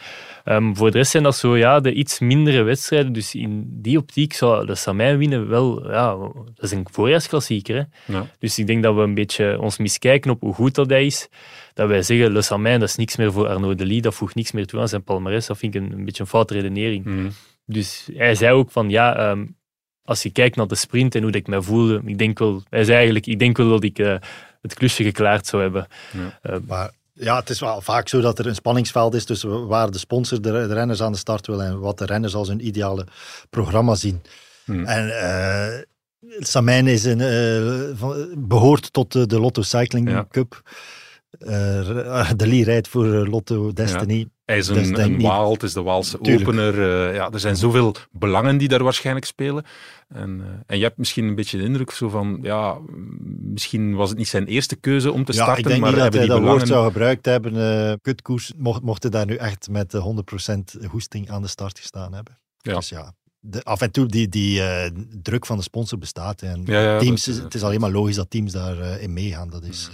Um, 0.45 0.76
voor 0.76 0.91
de 0.91 0.97
rest 0.97 1.12
zijn 1.12 1.24
dat 1.24 1.36
zo 1.36 1.58
ja, 1.58 1.80
de 1.80 1.93
iets 1.93 2.20
mindere 2.20 2.62
wedstrijden. 2.62 3.14
Dus 3.14 3.36
in 3.36 3.64
die 3.68 3.97
optiek 3.97 4.34
zou 4.34 4.66
de 4.66 4.76
Samijn 4.76 5.18
winnen 5.18 5.47
wel, 5.47 5.91
ja, 5.91 6.16
dat 6.56 6.64
is 6.64 6.72
een 6.72 6.88
voorjaarsklassieker. 6.91 7.76
Hè? 7.76 8.14
Ja. 8.14 8.28
Dus 8.39 8.60
ik 8.60 8.68
denk 8.68 8.84
dat 8.84 8.95
we 8.95 9.02
een 9.02 9.14
beetje 9.14 9.62
ons 9.62 9.78
miskijken 9.78 10.32
op 10.32 10.41
hoe 10.41 10.54
goed 10.54 10.76
dat 10.76 10.89
hij 10.89 11.06
is. 11.06 11.30
Dat 11.74 11.88
wij 11.88 12.02
zeggen, 12.02 12.32
Le 12.32 12.41
Samijn, 12.41 12.80
dat 12.80 12.89
is 12.89 12.95
niks 12.95 13.16
meer 13.16 13.32
voor 13.32 13.47
Arnaud 13.47 13.78
Delis, 13.78 14.02
dat 14.02 14.16
voegt 14.16 14.36
niks 14.36 14.52
meer 14.52 14.66
toe 14.66 14.80
aan 14.80 14.88
zijn 14.88 15.04
palmarès. 15.04 15.47
Dat 15.47 15.58
vind 15.58 15.76
ik 15.76 15.82
een, 15.82 15.91
een 15.91 16.06
beetje 16.06 16.22
een 16.22 16.30
foute 16.30 16.54
redenering. 16.54 17.06
Mm. 17.06 17.32
Dus 17.72 18.07
hij 18.13 18.36
zei 18.36 18.53
ook 18.53 18.72
van, 18.72 18.89
ja, 18.89 19.30
um, 19.30 19.57
als 20.03 20.24
je 20.24 20.30
kijkt 20.30 20.55
naar 20.55 20.67
de 20.67 20.76
sprint 20.76 21.15
en 21.15 21.22
hoe 21.22 21.32
ik 21.32 21.47
me 21.47 21.61
voelde, 21.61 22.01
ik 22.05 22.17
denk 22.17 22.39
wel, 22.39 22.63
hij 22.70 22.84
zei 22.84 22.95
eigenlijk, 22.95 23.26
ik 23.26 23.39
denk 23.39 23.57
wel 23.57 23.70
dat 23.70 23.84
ik 23.84 23.99
uh, 23.99 24.15
het 24.61 24.74
klusje 24.74 25.03
geklaard 25.03 25.47
zou 25.47 25.61
hebben. 25.61 25.88
Ja. 26.11 26.51
Uh, 26.51 26.57
maar 26.67 26.91
ja, 27.13 27.39
het 27.39 27.49
is 27.49 27.59
wel 27.59 27.82
vaak 27.82 28.07
zo 28.07 28.22
dat 28.22 28.39
er 28.39 28.47
een 28.47 28.55
spanningsveld 28.55 29.13
is 29.13 29.26
tussen 29.26 29.67
waar 29.67 29.91
de 29.91 29.97
sponsor 29.97 30.41
de, 30.41 30.51
de 30.51 30.74
renners 30.74 31.01
aan 31.01 31.11
de 31.11 31.17
start 31.17 31.47
wil 31.47 31.63
en 31.63 31.80
wat 31.80 31.97
de 31.97 32.05
renners 32.05 32.36
als 32.36 32.47
hun 32.47 32.67
ideale 32.67 33.07
programma 33.49 33.95
zien. 33.95 34.22
Hmm. 34.65 34.86
En 34.86 35.07
uh, 35.07 35.82
Samijn 36.39 36.88
is 36.88 37.03
een, 37.05 37.97
van, 37.97 38.28
behoort 38.38 38.93
tot 38.93 39.11
de, 39.11 39.26
de 39.26 39.39
Lotto 39.39 39.61
Cycling 39.61 40.09
ja. 40.09 40.28
Cup. 40.32 40.61
de 42.39 42.47
Lee 42.47 42.63
rijdt 42.63 42.88
voor 42.88 43.05
Lotto 43.05 43.73
Destiny. 43.73 44.17
Ja. 44.17 44.25
Hij 44.45 44.57
is 44.57 44.67
een, 44.67 44.99
een 44.99 45.21
Waal, 45.21 45.51
het 45.53 45.63
is 45.63 45.73
de 45.73 45.82
Waalse 45.82 46.19
opener. 46.19 46.77
Uh, 46.77 47.15
ja, 47.15 47.30
er 47.32 47.39
zijn 47.39 47.55
zoveel 47.55 47.95
belangen 48.11 48.57
die 48.57 48.67
daar 48.67 48.84
waarschijnlijk 48.84 49.25
spelen. 49.25 49.65
En, 50.07 50.39
uh, 50.39 50.45
en 50.65 50.77
je 50.77 50.84
hebt 50.84 50.97
misschien 50.97 51.25
een 51.25 51.36
beetje 51.36 51.57
de 51.57 51.63
indruk 51.63 51.91
zo 51.91 52.09
van, 52.09 52.39
ja, 52.41 52.77
misschien 53.41 53.95
was 53.95 54.09
het 54.09 54.17
niet 54.17 54.27
zijn 54.27 54.45
eerste 54.45 54.75
keuze 54.75 55.11
om 55.11 55.25
te 55.25 55.34
ja, 55.34 55.41
starten. 55.41 55.63
Ik 55.63 55.69
denk 55.69 55.82
maar 55.82 55.91
niet 55.91 55.99
dat 55.99 56.13
hij 56.13 56.25
dat 56.25 56.38
belangen... 56.39 56.57
woord 56.57 56.67
zou 56.67 56.86
gebruikt 56.86 57.25
hebben. 57.25 57.55
Uh, 57.55 57.93
kutkoers, 58.01 58.53
mocht, 58.57 58.82
mocht 58.82 59.03
hij 59.03 59.11
daar 59.11 59.25
nu 59.25 59.36
echt 59.36 59.69
met 59.69 59.95
100% 60.77 60.86
hoesting 60.89 61.30
aan 61.30 61.41
de 61.41 61.47
start 61.47 61.80
gestaan 61.80 62.13
hebben. 62.13 62.39
Ja. 62.57 62.75
Dus 62.75 62.89
ja, 62.89 63.13
de, 63.39 63.63
af 63.63 63.82
en 63.82 63.91
toe 63.91 64.05
die, 64.05 64.30
die 64.30 64.59
uh, 64.59 64.86
druk 65.21 65.45
van 65.45 65.57
de 65.57 65.63
sponsor 65.63 65.97
bestaat. 65.97 66.41
En 66.41 66.61
ja, 66.65 66.82
ja, 66.82 66.99
teams, 66.99 67.23
dat, 67.23 67.36
het 67.36 67.53
is 67.53 67.63
alleen 67.63 67.80
maar 67.80 67.91
logisch 67.91 68.15
dat 68.15 68.30
teams 68.30 68.51
daarin 68.51 68.84
uh, 68.84 69.03
in 69.03 69.13
meegaan. 69.13 69.49
Dat 69.49 69.63
is... 69.63 69.89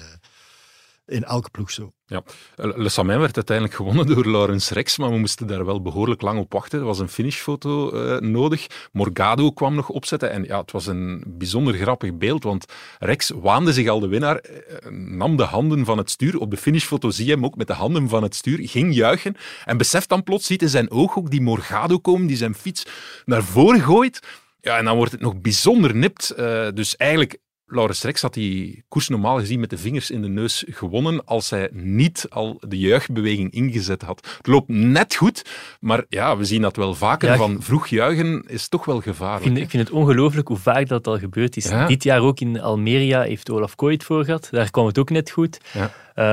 In 1.08 1.24
elke 1.24 1.50
ploeg 1.50 1.72
zo. 1.72 1.92
Ja. 2.06 2.24
Le 2.56 2.90
Samin 2.90 3.20
werd 3.20 3.36
uiteindelijk 3.36 3.76
gewonnen 3.78 4.08
door 4.08 4.26
Laurens 4.26 4.70
Rex, 4.70 4.98
maar 4.98 5.10
we 5.10 5.18
moesten 5.18 5.48
daar 5.48 5.66
wel 5.66 5.82
behoorlijk 5.82 6.22
lang 6.22 6.40
op 6.40 6.54
wachten. 6.54 6.80
Er 6.80 6.86
was 6.86 7.00
een 7.00 7.10
finishfoto 7.10 7.94
uh, 7.94 8.20
nodig. 8.20 8.68
Morgado 8.92 9.52
kwam 9.52 9.76
nog 9.76 9.90
opzetten 9.90 10.32
en 10.32 10.44
ja, 10.44 10.60
het 10.60 10.72
was 10.72 10.88
een 10.88 11.24
bijzonder 11.28 11.74
grappig 11.74 12.18
beeld, 12.18 12.44
want 12.44 12.66
Rex 13.00 13.30
waande 13.30 13.74
zich 13.74 13.88
al 13.88 14.00
de 14.00 14.08
winnaar, 14.08 14.42
uh, 14.44 14.92
nam 14.92 15.38
de 15.38 15.44
handen 15.44 15.86
van 15.86 15.98
het 15.98 16.10
stuur. 16.10 16.40
Op 16.40 16.52
de 16.52 16.58
finishfoto 16.58 17.10
zie 17.10 17.26
je 17.26 17.32
hem 17.32 17.46
ook 17.46 17.56
met 17.56 17.68
de 17.68 17.74
handen 17.74 18.10
van 18.10 18.24
het 18.24 18.36
stuur, 18.36 18.70
ging 18.70 18.96
juichen 18.96 19.36
en 19.66 19.78
beseft 19.78 20.10
dan 20.10 20.24
plots, 20.24 20.46
ziet 20.46 20.62
in 20.62 20.70
zijn 20.70 20.92
oog 20.92 21.18
ook 21.18 21.32
die 21.32 21.42
Morgado 21.42 21.98
komen, 21.98 22.28
die 22.28 22.38
zijn 22.38 22.56
fiets 22.56 22.86
naar 23.26 23.44
voren 23.44 23.82
gooit. 23.82 24.20
Ja, 24.62 24.78
en 24.78 24.86
dan 24.86 24.96
wordt 24.96 25.12
het 25.12 25.22
nog 25.22 25.42
bijzonder 25.42 25.96
nipt. 25.96 26.36
Dus 26.76 26.96
eigenlijk 26.96 27.38
Laurens 27.68 28.04
Rex 28.04 28.22
had 28.22 28.34
die 28.34 28.84
koers 28.88 29.08
normaal 29.08 29.40
gezien 29.40 29.60
met 29.60 29.70
de 29.70 29.78
vingers 29.78 30.12
in 30.12 30.22
de 30.22 30.28
neus 30.28 30.64
gewonnen 30.68 31.26
als 31.26 31.50
hij 31.50 31.70
niet 31.72 32.26
al 32.30 32.62
de 32.68 32.78
juichbeweging 32.78 33.52
ingezet 33.52 34.02
had. 34.02 34.36
Het 34.38 34.48
loopt 34.48 34.68
net 34.68 35.16
goed, 35.16 35.46
maar 35.80 36.06
ja, 36.10 36.38
we 36.38 36.46
zien 36.46 36.62
dat 36.62 36.76
wel 36.76 36.94
vaker. 36.94 37.38
van 37.38 37.58
vroeg 37.62 37.88
juichen 37.88 38.44
is 38.48 38.68
toch 38.68 38.86
wel 38.86 39.02
gevaarlijk. 39.02 39.46
Ik 39.46 39.52
vind, 39.52 39.64
ik 39.64 39.70
vind 39.70 39.84
het 39.84 39.98
ongelooflijk 39.98 40.48
hoe 40.48 40.58
vaak 40.58 40.88
dat 40.88 41.08
al 41.08 41.20
gebeurd 41.20 41.58
is. 41.58 41.72
Dit 41.88 42.04
jaar 42.04 42.22
ook 42.22 42.40
in 42.40 42.62
Almeria 42.62 43.22
heeft 43.22 43.50
Olaf 43.50 43.76
Kooi 43.76 43.94
het 43.94 44.04
voor 44.04 44.26
gehad. 44.26 44.48
Daar 44.52 44.72
kwam 44.72 44.86
het 44.86 44.98
ook 44.98 45.10
net 45.10 45.32
goed. 45.32 45.60
Ja. 45.74 45.92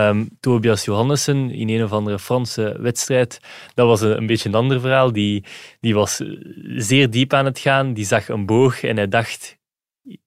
Um, 0.09 0.29
Tobias 0.41 0.85
Johannessen 0.85 1.51
in 1.51 1.69
een 1.69 1.85
of 1.85 1.93
andere 1.93 2.19
Franse 2.19 2.77
wedstrijd, 2.81 3.41
dat 3.75 3.87
was 3.87 4.01
een, 4.01 4.17
een, 4.17 4.27
beetje 4.27 4.49
een 4.49 4.55
ander 4.55 4.81
verhaal. 4.81 5.13
Die, 5.13 5.45
die 5.81 5.95
was 5.95 6.23
zeer 6.77 7.11
diep 7.11 7.33
aan 7.33 7.45
het 7.45 7.59
gaan. 7.59 7.93
Die 7.93 8.05
zag 8.05 8.29
een 8.29 8.47
boog 8.47 8.83
en 8.83 8.97
hij 8.97 9.09
dacht 9.09 9.61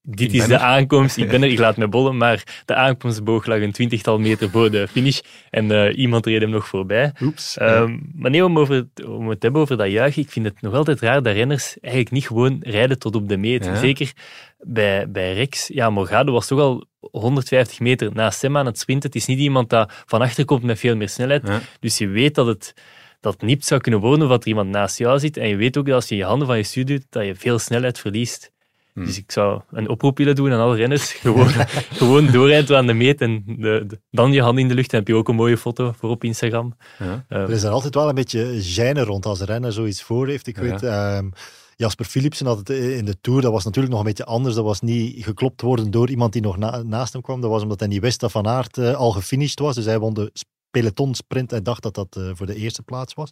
dit 0.02 0.34
is 0.34 0.48
de 0.48 0.60
aankomst. 0.60 1.18
Ik 1.18 1.30
ben 1.30 1.44
er, 1.44 1.50
ik 1.50 1.60
laat 1.60 1.78
me 1.78 1.88
bollen, 1.88 2.18
maar 2.18 2.62
de 2.66 2.76
aankomstboog 2.76 3.46
lag 3.46 3.60
een 3.60 3.72
twintigtal 3.72 4.20
meter 4.20 4.50
voor 4.50 4.72
de 4.72 4.88
finish 4.88 5.20
en 5.50 5.72
uh, 5.72 5.98
iemand 5.98 6.26
reed 6.26 6.42
hem 6.42 6.50
nog 6.50 6.68
voorbij. 6.68 7.14
Oeps. 7.22 7.58
Um, 7.62 8.12
maar 8.16 8.32
nee, 8.32 8.46
om, 8.46 8.60
over, 8.60 8.88
om 9.08 9.30
het 9.30 9.40
te 9.40 9.46
hebben 9.46 9.62
over 9.62 9.78
dat 9.78 9.92
juichen, 9.92 10.22
ik 10.22 10.30
vind 10.30 10.46
het 10.46 10.62
nog 10.62 10.74
altijd 10.74 11.00
raar 11.00 11.24
dat 11.24 11.34
renners 11.34 11.80
eigenlijk 11.80 12.14
niet 12.14 12.28
gewoon 12.28 12.58
rijden 12.62 13.00
tot 13.00 13.16
op 13.16 13.30
de 13.30 13.38
meet. 13.38 13.66
Ja. 13.66 13.76
Zeker 13.76 14.14
bij, 14.60 15.12
bij 15.12 15.34
Rex. 15.34 15.68
Ja, 15.68 15.90
Morgado 15.90 16.32
was 16.32 16.48
toch 16.48 16.60
al 16.60 16.86
150 17.00 17.80
meter 17.80 18.10
naast 18.14 18.42
hem 18.42 18.58
aan 18.58 18.66
het 18.66 18.80
sprinten. 18.80 19.10
Het 19.10 19.20
is 19.20 19.26
niet 19.26 19.40
iemand 19.40 19.70
dat 19.70 20.04
van 20.06 20.22
achter 20.22 20.46
komt 20.46 20.64
met 20.64 20.80
veel 20.80 20.96
meer 20.96 21.10
snelheid. 21.10 21.48
Ja. 21.48 21.62
Dus 21.80 21.98
je 21.98 22.08
weet 22.08 22.36
dat 22.36 22.46
het 22.46 22.74
dat 23.20 23.42
niet 23.42 23.66
zou 23.66 23.82
kunnen 23.82 24.00
worden 24.00 24.28
wat 24.28 24.42
er 24.42 24.48
iemand 24.48 24.70
naast 24.70 24.98
jou 24.98 25.20
zit. 25.20 25.38
En 25.38 25.48
je 25.48 25.56
weet 25.56 25.78
ook 25.78 25.86
dat 25.86 25.96
als 25.96 26.10
je 26.10 26.16
je 26.16 26.24
handen 26.24 26.48
van 26.48 26.58
je 26.58 26.64
stuur 26.64 26.86
doet, 26.86 27.06
dat 27.10 27.26
je 27.26 27.36
veel 27.36 27.60
snelheid 27.60 28.00
verliest. 28.00 28.52
Hmm. 28.96 29.06
Dus 29.06 29.18
ik 29.18 29.32
zou 29.32 29.62
een 29.72 29.90
oproep 29.90 30.18
willen 30.18 30.36
doen 30.36 30.52
aan 30.52 30.60
alle 30.60 30.76
renners. 30.76 31.14
Gewoon, 31.26 31.50
gewoon 31.92 32.32
doorrijden 32.32 32.78
aan 32.78 32.88
de 32.88 32.94
meet 32.94 33.22
en 33.22 33.44
de, 33.46 33.84
de, 33.88 34.00
dan 34.12 34.32
je 34.32 34.42
hand 34.42 34.60
in 34.60 34.68
de 34.68 34.74
lucht. 34.74 34.90
Dan 34.90 35.00
heb 35.00 35.08
je 35.08 35.16
ook 35.16 35.28
een 35.28 35.36
mooie 35.36 35.58
foto 35.58 35.94
voor 35.98 36.10
op 36.10 36.24
Instagram. 36.24 36.78
Ja. 37.00 37.26
Uh, 37.30 37.38
er 37.38 37.50
is 37.50 37.64
er 37.64 37.70
altijd 37.70 37.96
wel 37.96 38.10
een 38.10 38.16
beetje 38.16 38.62
gêne 38.62 39.06
rond 39.06 39.26
als 39.26 39.40
een 39.40 39.46
renner 39.46 39.72
zoiets 39.72 40.04
voor 40.04 40.28
heeft. 40.28 40.48
Ik 40.48 40.58
weet... 40.58 40.84
Um, 40.84 41.32
Jasper 41.78 42.06
Philipsen 42.06 42.46
had 42.46 42.58
het 42.58 42.70
in 42.70 43.06
de 43.06 43.22
Tour, 43.22 43.42
dat 43.42 43.52
was 43.52 43.64
natuurlijk 43.64 43.94
nog 43.94 44.04
een 44.04 44.08
beetje 44.10 44.26
anders. 44.26 44.56
Dat 44.56 44.64
was 44.64 44.82
niet 44.82 45.24
geklopt 45.24 45.62
worden 45.62 45.92
door 45.92 46.10
iemand 46.10 46.34
die 46.34 46.42
nog 46.42 46.58
na, 46.58 46.84
naast 46.84 47.14
hem 47.14 47.22
kwam. 47.22 47.42
Dat 47.42 47.50
was 47.50 47.62
omdat 47.62 47.80
hij 47.80 47.90
niet 47.90 48.02
wist 48.02 48.20
dat 48.20 48.32
Van 48.32 48.48
Aert 48.48 48.78
uh, 48.78 48.96
al 48.96 49.12
gefinished 49.12 49.60
was. 49.60 49.76
Dus 49.76 49.86
hij 49.86 50.00
won 50.00 50.14
de 50.14 50.32
peloton 50.72 51.16
sprint 51.16 51.52
en 51.52 51.64
dacht 51.64 51.84
dat 51.84 51.96
dat 51.96 52.16
uh, 52.20 52.30
voor 52.34 52.46
de 52.46 52.56
eerste 52.56 52.82
plaats 52.82 53.14
was. 53.14 53.30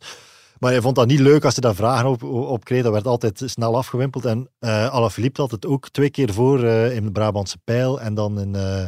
Maar 0.64 0.72
hij 0.72 0.82
vond 0.82 0.96
dat 0.96 1.08
niet 1.08 1.20
leuk 1.20 1.46
als 1.46 1.54
hij 1.54 1.62
daar 1.62 1.76
vragen 1.76 2.10
op, 2.10 2.24
op 2.24 2.64
kreeg. 2.64 2.84
Dat 2.84 2.92
werd 2.92 3.08
altijd 3.08 3.42
snel 3.46 3.78
afgewimpeld. 3.78 4.26
En 4.26 4.50
uh, 4.60 4.90
Alaphilippe 4.90 5.42
had 5.42 5.52
het 5.52 5.66
ook 5.66 5.90
twee 5.90 6.10
keer 6.10 6.34
voor 6.34 6.64
uh, 6.64 6.96
in 6.96 7.04
de 7.04 7.12
Brabantse 7.12 7.58
Pijl 7.64 8.02
en 8.02 8.14
dan 8.14 8.40
in, 8.40 8.54
uh, 8.56 8.86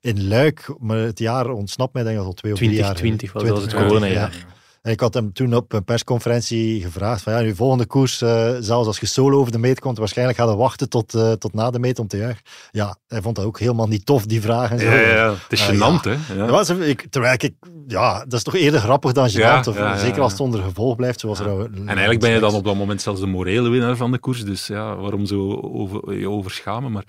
in 0.00 0.28
Luik. 0.28 0.74
Maar 0.78 0.98
het 0.98 1.18
jaar 1.18 1.48
ontsnapt 1.48 1.94
mij, 1.94 2.02
denk 2.02 2.18
ik, 2.18 2.24
al 2.24 2.32
twee 2.32 2.52
of 2.52 2.58
drie 2.58 2.70
jaar. 2.70 2.94
2020 2.94 3.50
was 3.52 3.62
het 3.62 3.74
corona 3.74 4.06
jaar. 4.06 4.46
En 4.80 4.92
ik 4.92 5.00
had 5.00 5.14
hem 5.14 5.32
toen 5.32 5.54
op 5.54 5.72
een 5.72 5.84
persconferentie 5.84 6.82
gevraagd 6.82 7.22
van 7.22 7.32
ja, 7.32 7.40
nu 7.40 7.54
volgende 7.54 7.86
koers, 7.86 8.22
uh, 8.22 8.56
zelfs 8.60 8.86
als 8.86 9.00
je 9.00 9.06
solo 9.06 9.38
over 9.38 9.52
de 9.52 9.58
meet 9.58 9.80
komt, 9.80 9.98
waarschijnlijk 9.98 10.38
gaan 10.38 10.48
we 10.48 10.54
wachten 10.54 10.88
tot, 10.88 11.14
uh, 11.14 11.32
tot 11.32 11.54
na 11.54 11.70
de 11.70 11.78
meet 11.78 11.98
om 11.98 12.06
te 12.06 12.16
juichen. 12.16 12.42
Ja, 12.70 12.96
hij 13.06 13.22
vond 13.22 13.36
dat 13.36 13.44
ook 13.44 13.58
helemaal 13.58 13.86
niet 13.86 14.06
tof, 14.06 14.26
die 14.26 14.40
vragen. 14.40 14.78
Ja, 14.78 14.94
ja, 14.94 15.08
ja, 15.08 15.30
het 15.30 15.40
is 15.48 15.60
uh, 15.60 15.68
gênant, 15.68 16.02
ja. 16.02 16.16
hè? 16.16 16.34
Ja. 16.34 16.46
Was, 16.46 16.68
ik, 16.68 17.06
terwijl 17.10 17.34
ik, 17.34 17.52
ja, 17.86 18.18
dat 18.18 18.32
is 18.32 18.42
toch 18.42 18.54
eerder 18.54 18.80
grappig 18.80 19.12
dan 19.12 19.28
gênant, 19.28 19.34
ja, 19.34 19.62
of, 19.66 19.98
zeker 20.00 20.22
als 20.22 20.32
het 20.32 20.40
onder 20.40 20.62
gevolg 20.62 20.96
blijft. 20.96 21.20
Zoals 21.20 21.38
er 21.38 21.64
en 21.64 21.86
eigenlijk 21.86 22.20
ben 22.20 22.30
je 22.30 22.40
dan 22.40 22.54
op 22.54 22.64
dat 22.64 22.76
moment 22.76 23.02
zelfs 23.02 23.20
de 23.20 23.26
morele 23.26 23.68
winnaar 23.68 23.96
van 23.96 24.12
de 24.12 24.18
koers, 24.18 24.44
dus 24.44 24.66
ja, 24.66 24.96
waarom 24.96 25.26
zo 25.26 25.60
over, 25.60 26.18
je 26.18 26.30
overschamen, 26.30 26.92
maar... 26.92 27.04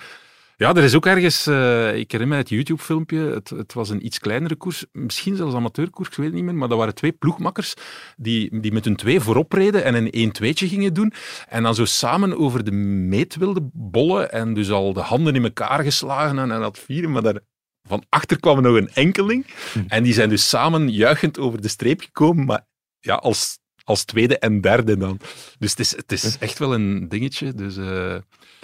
Ja, 0.61 0.73
er 0.73 0.83
is 0.83 0.95
ook 0.95 1.05
ergens, 1.05 1.47
uh, 1.47 1.95
ik 1.95 2.11
herinner 2.11 2.27
me 2.27 2.43
het 2.43 2.49
YouTube-filmpje, 2.49 3.19
het, 3.19 3.49
het, 3.49 3.73
was 3.73 3.89
een 3.89 4.05
iets 4.05 4.19
kleinere 4.19 4.55
koers, 4.55 4.85
misschien 4.91 5.35
zelfs 5.35 5.55
amateurkoers, 5.55 6.09
ik 6.09 6.15
weet 6.15 6.25
het 6.25 6.35
niet 6.35 6.43
meer, 6.43 6.55
maar 6.55 6.67
dat 6.67 6.77
waren 6.77 6.95
twee 6.95 7.11
ploegmakkers 7.11 7.73
die, 8.17 8.59
die 8.59 8.71
met 8.71 8.85
hun 8.85 8.95
twee 8.95 9.19
voorop 9.19 9.53
reden 9.53 9.83
en 9.83 9.95
een 9.95 10.09
1 10.11 10.31
2 10.31 10.53
gingen 10.55 10.93
doen 10.93 11.13
en 11.47 11.63
dan 11.63 11.75
zo 11.75 11.85
samen 11.85 12.37
over 12.37 12.63
de 12.63 12.71
meet 12.71 13.35
wilden 13.35 13.69
bollen 13.73 14.31
en 14.31 14.53
dus 14.53 14.69
al 14.71 14.93
de 14.93 14.99
handen 14.99 15.35
in 15.35 15.43
elkaar 15.43 15.83
geslagen 15.83 16.39
en, 16.39 16.51
en 16.51 16.59
dat 16.59 16.79
vieren, 16.79 17.11
maar 17.11 17.21
daar, 17.21 17.39
van 17.87 18.03
achter 18.09 18.39
kwam 18.39 18.61
nog 18.61 18.75
een 18.75 18.93
enkeling 18.93 19.45
hm. 19.73 19.79
en 19.87 20.03
die 20.03 20.13
zijn 20.13 20.29
dus 20.29 20.49
samen 20.49 20.89
juichend 20.89 21.39
over 21.39 21.61
de 21.61 21.67
streep 21.67 22.01
gekomen, 22.01 22.45
maar 22.45 22.65
ja, 22.99 23.15
als, 23.15 23.59
als 23.83 24.05
tweede 24.05 24.37
en 24.39 24.61
derde 24.61 24.97
dan. 24.97 25.19
Dus 25.59 25.69
het 25.69 25.79
is, 25.79 25.95
het 25.95 26.11
is 26.11 26.37
echt 26.37 26.59
wel 26.59 26.73
een 26.73 27.09
dingetje, 27.09 27.53
dus... 27.53 27.77
Uh, 27.77 28.15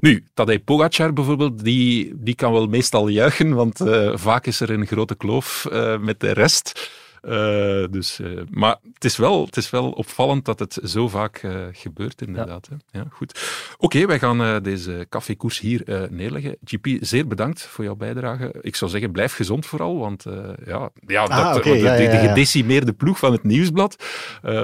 nu, 0.02 0.24
Tadej 0.34 0.60
Pogacar 0.60 1.14
bijvoorbeeld, 1.14 1.64
die, 1.64 2.12
die 2.16 2.36
kan 2.36 2.52
wel 2.52 2.68
meestal 2.68 3.08
juichen, 3.08 3.54
want 3.54 3.80
uh, 3.80 4.12
vaak 4.16 4.46
is 4.46 4.60
er 4.60 4.70
een 4.70 4.86
grote 4.86 5.16
kloof 5.16 5.68
uh, 5.72 5.98
met 6.00 6.20
de 6.20 6.32
rest. 6.32 6.92
Uh, 7.22 7.86
dus, 7.92 8.20
uh, 8.20 8.42
maar 8.50 8.78
het 8.94 9.06
is, 9.06 9.18
wel, 9.18 9.46
het 9.46 9.58
is 9.58 9.70
wel 9.70 9.92
opvallend 9.92 10.46
dat 10.46 10.60
het 10.60 10.80
zo 10.84 11.08
vaak 11.08 11.44
uh, 11.44 11.56
gebeurt, 11.72 12.22
inderdaad. 12.22 12.68
Ja. 12.70 12.78
Hè? 12.92 13.00
Ja, 13.00 13.06
goed. 13.12 13.40
Oké, 13.78 14.06
wij 14.06 14.20
gaan 14.20 14.64
deze 14.64 15.06
cafékoers 15.10 15.60
hier 15.60 16.08
neerleggen. 16.10 16.58
GP, 16.64 16.88
zeer 17.00 17.28
bedankt 17.28 17.62
voor 17.62 17.84
jouw 17.84 17.96
bijdrage. 17.96 18.54
Ik 18.62 18.76
zou 18.76 18.92
zeggen, 18.92 19.12
blijf 19.12 19.34
gezond 19.34 19.66
vooral, 19.66 19.98
want 19.98 20.26
ja, 20.66 20.90
ja, 21.08 21.24
ah, 21.24 21.54
dat, 21.54 21.58
okay, 21.58 21.72
de, 21.72 21.78
ja, 21.78 21.96
de, 21.96 22.04
ja, 22.04 22.22
de, 22.22 22.28
gedecimeerde 22.28 22.94
ploeg 22.94 23.20
van 23.20 23.32
het 23.32 23.44
nieuwsblad 23.44 23.94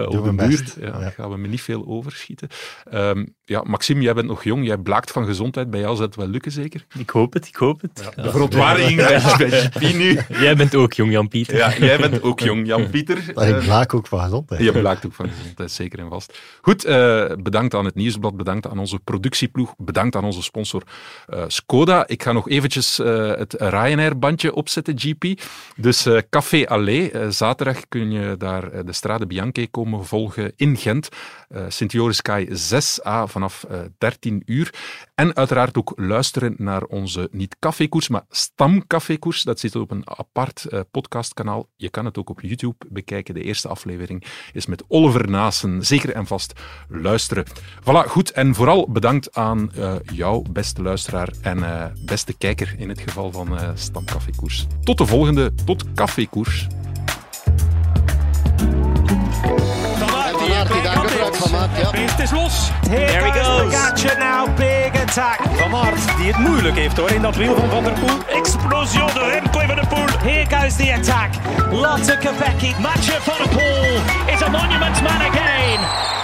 op 0.08 0.24
de 0.24 0.34
buurt, 0.36 0.78
ja, 0.80 1.00
ja. 1.00 1.10
gaan 1.10 1.30
we 1.30 1.38
me 1.38 1.48
niet 1.48 1.62
veel 1.62 1.86
overschieten. 1.88 2.48
Um, 2.94 3.36
ja, 3.46 3.64
Maxime, 3.66 4.02
jij 4.02 4.14
bent 4.14 4.28
nog 4.28 4.44
jong, 4.44 4.66
jij 4.66 4.78
blaakt 4.78 5.12
van 5.12 5.26
gezondheid. 5.26 5.70
Bij 5.70 5.80
jou 5.80 5.96
zal 5.96 6.06
het 6.06 6.16
wel 6.16 6.28
lukken, 6.28 6.52
zeker? 6.52 6.86
Ik 6.98 7.10
hoop 7.10 7.34
het, 7.34 7.48
ik 7.48 7.56
hoop 7.56 7.82
het. 7.82 8.12
de 8.16 8.32
verontwaardiging 8.32 8.96
bij, 9.08 9.22
bij 9.38 9.50
GP 9.50 9.96
nu. 9.96 10.20
Jij 10.40 10.56
bent 10.56 10.76
ook 10.76 10.94
jong, 10.94 11.12
Jan-Pieter. 11.12 11.58
Ja, 11.58 11.78
jij 11.78 11.98
bent 11.98 12.22
ook 12.22 12.40
jong. 12.44 12.68
Jan-Pieter. 12.68 13.24
Maar 13.36 13.48
ik 13.48 13.60
blaak 13.60 13.94
ook 13.94 14.08
van 14.08 14.20
gezondheid. 14.20 14.62
Je 14.62 14.72
blaakt 14.72 15.06
ook 15.06 15.14
van 15.14 15.30
gezondheid, 15.30 15.72
zeker 15.72 16.00
en 16.00 16.10
vast. 16.10 16.40
Goed, 16.62 16.86
uh, 16.86 17.26
bedankt 17.40 17.74
aan 17.74 17.86
het 17.86 17.96
Nieuwsblad, 17.96 18.38
bedankt 18.38 18.68
aan 18.68 18.80
onze 18.80 19.00
productieploeg, 19.00 19.74
bedankt 19.78 20.16
aan 20.16 20.24
onze 20.24 20.42
sponsor 20.42 20.84
uh, 21.34 21.44
Skoda. 21.48 22.08
Ik 22.08 22.24
ga 22.24 22.32
nog 22.32 22.50
eventjes 22.50 23.00
uh, 23.00 23.36
het 23.36 23.54
Ryanair-bandje 23.58 24.54
opzetten, 24.54 25.00
GP. 25.00 25.42
Dus 25.76 26.08
Café 26.30 26.68
Allé, 26.68 27.32
zaterdag 27.32 27.88
kun 27.90 28.12
je 28.12 28.38
daar 28.38 28.86
de 28.86 28.94
Strade 28.94 29.28
Bianche 29.28 29.68
komen 29.72 30.06
volgen 30.06 30.54
in 30.56 30.78
Gent. 30.78 31.10
Sint-Joris 31.68 32.22
Kai 32.22 32.50
6a 32.50 33.24
vanaf 33.26 33.66
13 33.98 34.42
uur. 34.46 34.74
En 35.16 35.36
uiteraard 35.36 35.78
ook 35.78 35.94
luisteren 35.96 36.56
naar 36.58 36.84
onze 36.84 37.28
niet 37.32 37.56
cafékoers, 37.60 38.08
maar 38.08 38.26
stamcafékoers. 38.30 39.44
Dat 39.44 39.60
zit 39.60 39.76
op 39.76 39.92
een 39.92 40.10
apart 40.10 40.68
podcastkanaal. 40.92 41.70
Je 41.76 41.90
kan 41.90 42.06
het 42.06 42.18
ook 42.18 42.30
op 42.30 42.42
YouTube 42.42 42.76
bekijken. 42.90 43.34
De 43.34 43.44
eerste 43.44 43.68
aflevering 43.68 44.24
is 44.54 44.66
met 44.66 44.84
Oliver 44.88 45.30
Naassen. 45.30 45.86
Zeker 45.86 46.14
en 46.14 46.26
vast 46.26 46.54
luisteren. 46.90 47.46
Voilà, 47.82 48.08
goed. 48.08 48.32
En 48.32 48.56
vooral 48.56 48.92
bedankt 48.92 49.36
aan 49.36 49.72
uh, 49.78 49.96
jou, 50.14 50.50
beste 50.52 50.82
luisteraar 50.82 51.30
en 51.42 51.58
uh, 51.58 51.86
beste 52.06 52.38
kijker 52.38 52.76
in 52.78 52.90
het 52.90 53.00
geval 53.00 53.32
van 53.32 53.54
uh, 53.54 53.70
Stamcafékoers. 53.74 54.68
Tot 54.84 54.98
de 54.98 55.06
volgende, 55.06 55.54
tot 55.66 55.94
Cafékoers. 55.94 56.68
Beest 62.18 62.32
is 62.32 62.34
los. 62.34 62.70
There 62.84 63.26
he 63.26 63.32
goes. 63.32 63.74
Pogacar 63.74 64.20
now, 64.20 64.46
big 64.56 64.96
attack. 64.96 65.40
Van 65.58 65.76
Aert, 65.76 66.18
die 66.18 66.28
het 66.28 66.38
moeilijk 66.38 66.76
heeft 66.76 66.98
hoor 66.98 67.12
in 67.12 67.22
dat 67.22 67.36
wiel 67.36 67.56
van 67.56 67.70
Van 67.70 67.84
der 67.84 67.94
Poel. 67.94 68.38
Explosion 68.38 69.10
door 69.14 69.30
Remco 69.30 69.60
Van 69.60 69.76
der 69.76 69.88
Poel. 69.88 70.20
Here 70.20 70.46
goes 70.50 70.76
the 70.76 70.94
attack. 70.94 71.32
Lotte 71.72 72.18
Kopecky. 72.18 72.74
Matcher 72.80 73.22
Van 73.22 73.38
der 73.38 73.48
Poel 73.48 74.34
is 74.34 74.42
a 74.42 74.50
monument 74.50 75.02
man 75.02 75.22
again. 75.22 76.23